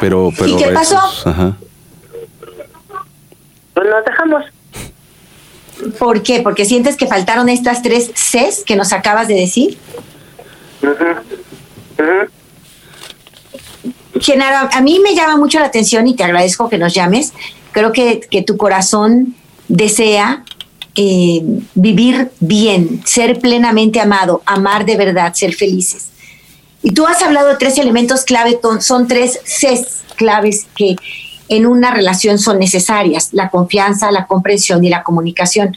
Pero, 0.00 0.30
pero 0.38 0.56
qué 0.56 0.68
pasó? 0.68 0.96
esos- 0.96 1.26
ajá. 1.26 1.56
Pues 3.74 3.88
nos 3.88 4.04
dejamos. 4.04 4.44
¿Por 5.98 6.22
qué? 6.22 6.40
Porque 6.42 6.64
sientes 6.64 6.96
que 6.96 7.06
faltaron 7.06 7.48
estas 7.48 7.82
tres 7.82 8.10
Cs 8.14 8.62
que 8.64 8.76
nos 8.76 8.92
acabas 8.92 9.28
de 9.28 9.34
decir. 9.34 9.78
Genaro, 14.20 14.68
a 14.72 14.80
mí 14.80 14.98
me 15.00 15.14
llama 15.14 15.36
mucho 15.36 15.58
la 15.58 15.66
atención 15.66 16.06
y 16.06 16.14
te 16.14 16.24
agradezco 16.24 16.68
que 16.68 16.78
nos 16.78 16.92
llames. 16.94 17.32
Creo 17.72 17.92
que, 17.92 18.20
que 18.20 18.42
tu 18.42 18.56
corazón 18.56 19.34
desea 19.68 20.44
eh, 21.02 21.40
vivir 21.74 22.30
bien, 22.40 23.00
ser 23.06 23.40
plenamente 23.40 24.00
amado, 24.00 24.42
amar 24.44 24.84
de 24.84 24.98
verdad, 24.98 25.32
ser 25.32 25.54
felices. 25.54 26.10
Y 26.82 26.90
tú 26.90 27.06
has 27.06 27.22
hablado 27.22 27.48
de 27.48 27.56
tres 27.56 27.78
elementos 27.78 28.24
clave, 28.24 28.60
son 28.80 29.08
tres 29.08 29.40
Cs 29.46 30.02
claves 30.16 30.66
que 30.76 30.96
en 31.48 31.64
una 31.64 31.90
relación 31.90 32.38
son 32.38 32.58
necesarias, 32.58 33.30
la 33.32 33.48
confianza, 33.48 34.12
la 34.12 34.26
comprensión 34.26 34.84
y 34.84 34.90
la 34.90 35.02
comunicación. 35.02 35.74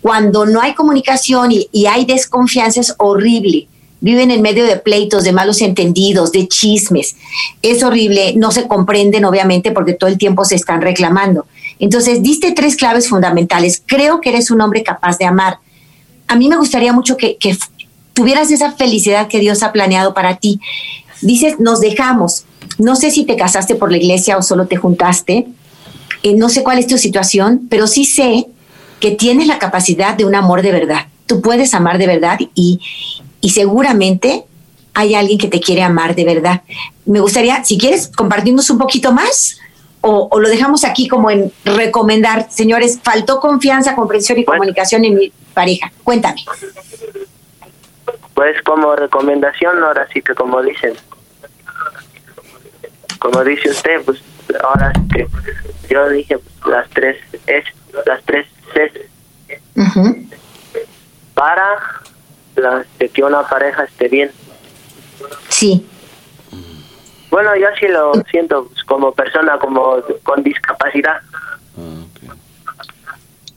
Cuando 0.00 0.46
no 0.46 0.62
hay 0.62 0.72
comunicación 0.72 1.52
y, 1.52 1.68
y 1.70 1.84
hay 1.84 2.06
desconfianza 2.06 2.80
es 2.80 2.94
horrible. 2.96 3.68
Viven 4.00 4.30
en 4.30 4.40
medio 4.40 4.64
de 4.64 4.76
pleitos, 4.76 5.22
de 5.22 5.32
malos 5.32 5.60
entendidos, 5.60 6.32
de 6.32 6.48
chismes. 6.48 7.14
Es 7.60 7.82
horrible, 7.82 8.32
no 8.36 8.52
se 8.52 8.66
comprenden 8.66 9.26
obviamente 9.26 9.70
porque 9.70 9.92
todo 9.92 10.08
el 10.08 10.16
tiempo 10.16 10.46
se 10.46 10.54
están 10.54 10.80
reclamando. 10.80 11.44
Entonces, 11.82 12.22
diste 12.22 12.52
tres 12.52 12.76
claves 12.76 13.08
fundamentales. 13.08 13.82
Creo 13.84 14.20
que 14.20 14.28
eres 14.28 14.52
un 14.52 14.60
hombre 14.60 14.84
capaz 14.84 15.18
de 15.18 15.24
amar. 15.24 15.58
A 16.28 16.36
mí 16.36 16.48
me 16.48 16.56
gustaría 16.56 16.92
mucho 16.92 17.16
que, 17.16 17.36
tuvieras 18.12 18.52
esa 18.52 18.70
felicidad 18.70 19.26
que 19.26 19.40
Dios 19.40 19.64
ha 19.64 19.72
planeado 19.72 20.14
para 20.14 20.36
ti. 20.36 20.60
Dices, 21.22 21.58
nos 21.58 21.80
dejamos. 21.80 22.44
No 22.78 22.94
sé 22.94 23.10
si 23.10 23.24
te 23.24 23.34
casaste 23.34 23.74
por 23.74 23.90
la 23.90 23.96
iglesia 23.96 24.38
o 24.38 24.42
solo 24.42 24.68
te 24.68 24.76
juntaste. 24.76 25.48
Eh, 26.22 26.34
no 26.36 26.48
sé 26.50 26.62
cuál 26.62 26.78
es 26.78 26.86
tu 26.86 26.98
situación, 26.98 27.66
pero 27.68 27.88
sí 27.88 28.04
sé 28.04 28.46
que 29.00 29.10
tienes 29.10 29.48
la 29.48 29.58
capacidad 29.58 30.14
de 30.14 30.24
un 30.24 30.36
amor 30.36 30.62
de 30.62 30.70
verdad. 30.70 31.06
Tú 31.26 31.40
puedes 31.40 31.74
amar 31.74 31.98
de 31.98 32.06
verdad 32.06 32.38
y 32.54 32.78
seguramente 33.50 34.44
hay 34.94 35.16
alguien 35.16 35.38
que 35.38 35.48
te 35.48 35.58
quiere 35.58 35.82
amar 35.82 36.14
de 36.14 36.24
verdad. 36.24 36.62
Me 37.06 37.18
gustaría, 37.18 37.64
si 37.64 37.76
quieres, 37.76 38.06
compartirnos 38.06 38.70
un 38.70 38.78
poquito 38.78 39.10
más 39.12 39.56
o, 40.02 40.28
o 40.30 40.40
lo 40.40 40.48
dejamos 40.48 40.84
aquí 40.84 41.08
como 41.08 41.30
en 41.30 41.50
recomendar, 41.64 42.50
señores, 42.50 42.98
faltó 43.02 43.40
confianza, 43.40 43.94
comprensión 43.94 44.38
y 44.38 44.44
comunicación 44.44 45.04
en 45.04 45.14
mi 45.14 45.32
pareja. 45.54 45.90
Cuéntame. 46.04 46.44
Pues 48.34 48.60
como 48.62 48.94
recomendación, 48.96 49.82
ahora 49.82 50.06
sí 50.12 50.20
que 50.22 50.34
como 50.34 50.60
dicen, 50.62 50.94
como 53.18 53.44
dice 53.44 53.70
usted, 53.70 54.02
pues 54.04 54.18
ahora 54.62 54.92
sí 54.94 55.08
que 55.08 55.26
yo 55.94 56.08
dije 56.08 56.38
pues, 56.38 56.74
las 56.74 56.88
tres 56.90 57.16
es 57.46 57.64
las 58.06 58.22
tres 58.24 58.46
Ujú. 59.76 60.26
para 61.34 61.66
la- 62.56 62.84
de 62.98 63.08
que 63.08 63.22
una 63.22 63.42
pareja 63.48 63.84
esté 63.84 64.08
bien. 64.08 64.30
Sí, 65.48 65.86
Bueno, 67.32 67.56
yo 67.56 67.66
sí 67.80 67.88
lo 67.88 68.12
siento 68.30 68.68
como 68.86 69.10
persona 69.12 69.58
como 69.58 69.96
con 70.22 70.42
discapacidad. 70.42 71.16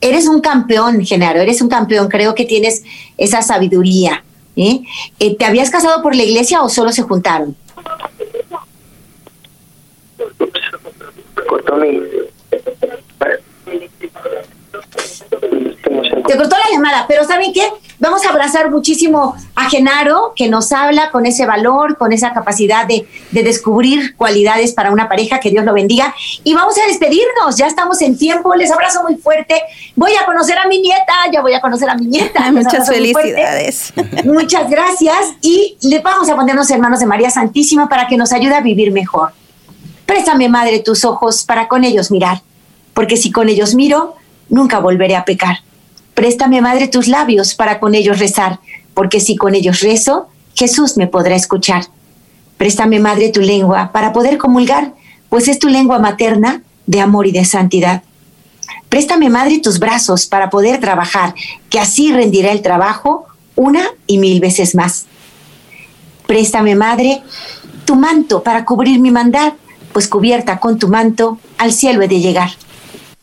eres 0.00 0.26
un 0.26 0.40
campeón, 0.40 1.04
Genaro, 1.04 1.40
eres 1.40 1.60
un 1.60 1.68
campeón. 1.68 2.08
Creo 2.08 2.34
que 2.34 2.46
tienes 2.46 2.82
esa 3.18 3.42
sabiduría. 3.42 4.24
¿eh? 4.56 4.80
Eh, 5.18 5.36
¿Te 5.36 5.44
habías 5.44 5.68
casado 5.70 6.02
por 6.02 6.16
la 6.16 6.22
iglesia 6.22 6.62
o 6.62 6.70
solo 6.70 6.90
se 6.90 7.02
juntaron? 7.02 7.54
Cortó 11.46 11.76
mi 11.76 12.00
Te 16.26 16.36
cortó 16.36 16.56
la 16.56 16.72
llamada, 16.72 17.06
pero 17.08 17.24
¿saben 17.24 17.52
qué? 17.52 17.62
Vamos 17.98 18.26
a 18.26 18.28
abrazar 18.28 18.70
muchísimo 18.70 19.34
a 19.54 19.70
Genaro, 19.70 20.34
que 20.36 20.48
nos 20.48 20.70
habla 20.72 21.10
con 21.10 21.24
ese 21.24 21.46
valor, 21.46 21.96
con 21.96 22.12
esa 22.12 22.34
capacidad 22.34 22.86
de, 22.86 23.08
de 23.30 23.42
descubrir 23.42 24.16
cualidades 24.16 24.74
para 24.74 24.90
una 24.90 25.08
pareja, 25.08 25.40
que 25.40 25.50
Dios 25.50 25.64
lo 25.64 25.72
bendiga. 25.72 26.14
Y 26.44 26.52
vamos 26.52 26.76
a 26.78 26.86
despedirnos, 26.86 27.56
ya 27.56 27.66
estamos 27.66 28.02
en 28.02 28.18
tiempo, 28.18 28.54
les 28.54 28.70
abrazo 28.70 29.02
muy 29.02 29.16
fuerte. 29.16 29.62
Voy 29.94 30.12
a 30.14 30.26
conocer 30.26 30.58
a 30.58 30.66
mi 30.68 30.80
nieta, 30.80 31.14
ya 31.32 31.40
voy 31.40 31.54
a 31.54 31.60
conocer 31.60 31.88
a 31.88 31.94
mi 31.94 32.06
nieta. 32.06 32.52
Muchas 32.52 32.86
felicidades. 32.86 33.92
Muchas 34.24 34.68
gracias 34.68 35.16
y 35.40 35.78
le 35.80 36.00
vamos 36.00 36.28
a 36.28 36.36
ponernos 36.36 36.70
hermanos 36.70 37.00
de 37.00 37.06
María 37.06 37.30
Santísima 37.30 37.88
para 37.88 38.06
que 38.08 38.16
nos 38.18 38.32
ayude 38.32 38.54
a 38.54 38.60
vivir 38.60 38.92
mejor. 38.92 39.32
Préstame, 40.04 40.48
Madre, 40.48 40.80
tus 40.80 41.04
ojos 41.04 41.44
para 41.44 41.66
con 41.66 41.82
ellos 41.82 42.10
mirar, 42.10 42.42
porque 42.94 43.16
si 43.16 43.32
con 43.32 43.48
ellos 43.48 43.74
miro, 43.74 44.14
nunca 44.48 44.78
volveré 44.78 45.16
a 45.16 45.24
pecar. 45.24 45.65
Préstame, 46.16 46.62
Madre, 46.62 46.88
tus 46.88 47.08
labios 47.08 47.54
para 47.54 47.78
con 47.78 47.94
ellos 47.94 48.18
rezar, 48.18 48.58
porque 48.94 49.20
si 49.20 49.36
con 49.36 49.54
ellos 49.54 49.80
rezo, 49.80 50.28
Jesús 50.54 50.96
me 50.96 51.06
podrá 51.06 51.36
escuchar. 51.36 51.84
Préstame, 52.56 52.98
Madre, 52.98 53.28
tu 53.28 53.42
lengua 53.42 53.92
para 53.92 54.14
poder 54.14 54.38
comulgar, 54.38 54.94
pues 55.28 55.46
es 55.46 55.58
tu 55.58 55.68
lengua 55.68 55.98
materna 55.98 56.62
de 56.86 57.02
amor 57.02 57.26
y 57.26 57.32
de 57.32 57.44
santidad. 57.44 58.02
Préstame, 58.88 59.28
Madre, 59.28 59.58
tus 59.58 59.78
brazos 59.78 60.24
para 60.24 60.48
poder 60.48 60.80
trabajar, 60.80 61.34
que 61.68 61.78
así 61.78 62.10
rendirá 62.10 62.50
el 62.50 62.62
trabajo 62.62 63.26
una 63.54 63.82
y 64.06 64.16
mil 64.16 64.40
veces 64.40 64.74
más. 64.74 65.04
Préstame, 66.26 66.76
Madre, 66.76 67.20
tu 67.84 67.94
manto 67.94 68.42
para 68.42 68.64
cubrir 68.64 69.00
mi 69.00 69.10
mandad, 69.10 69.52
pues 69.92 70.08
cubierta 70.08 70.60
con 70.60 70.78
tu 70.78 70.88
manto 70.88 71.38
al 71.58 71.74
cielo 71.74 72.00
he 72.00 72.08
de 72.08 72.20
llegar. 72.20 72.52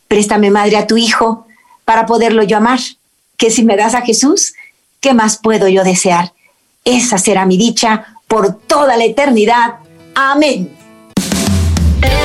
Préstame, 0.08 0.52
Madre, 0.52 0.78
a 0.78 0.86
tu 0.86 0.96
Hijo 0.96 1.48
para 1.86 2.06
poderlo 2.06 2.44
yo 2.44 2.58
amar, 2.58 2.80
que 3.38 3.52
si 3.52 3.64
me 3.64 3.76
das 3.76 3.96
a 3.96 4.02
Jesús, 4.02 4.54
¿qué 5.00 5.14
más 5.14 5.38
puedo 5.38 5.68
yo 5.68 5.84
desear? 5.84 6.34
Esa 6.86 7.18
será 7.18 7.46
mi 7.46 7.58
dicha 7.58 8.18
por 8.28 8.60
toda 8.60 8.98
la 8.98 9.06
eternidad. 9.06 9.76
Amén. 10.16 10.70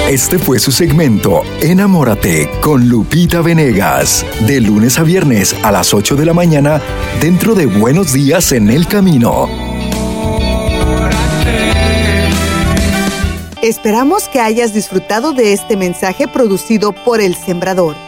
Este 0.09 0.39
fue 0.39 0.59
su 0.59 0.73
segmento 0.73 1.43
Enamórate 1.61 2.51
con 2.63 2.89
Lupita 2.89 3.43
Venegas, 3.43 4.25
de 4.47 4.59
lunes 4.61 4.99
a 4.99 5.03
viernes 5.03 5.55
a 5.63 5.71
las 5.71 5.93
8 5.93 6.17
de 6.17 6.25
la 6.25 6.33
mañana 6.33 6.81
dentro 7.21 7.55
de 7.55 7.67
Buenos 7.67 8.15
Días 8.15 8.53
en 8.53 8.71
el 8.71 8.89
Camino. 8.89 9.49
Esperamos 13.61 14.29
que 14.29 14.41
hayas 14.41 14.73
disfrutado 14.73 15.33
de 15.33 15.53
este 15.53 15.77
mensaje 15.77 16.27
producido 16.27 16.93
por 16.93 17.21
El 17.21 17.35
Sembrador. 17.35 18.08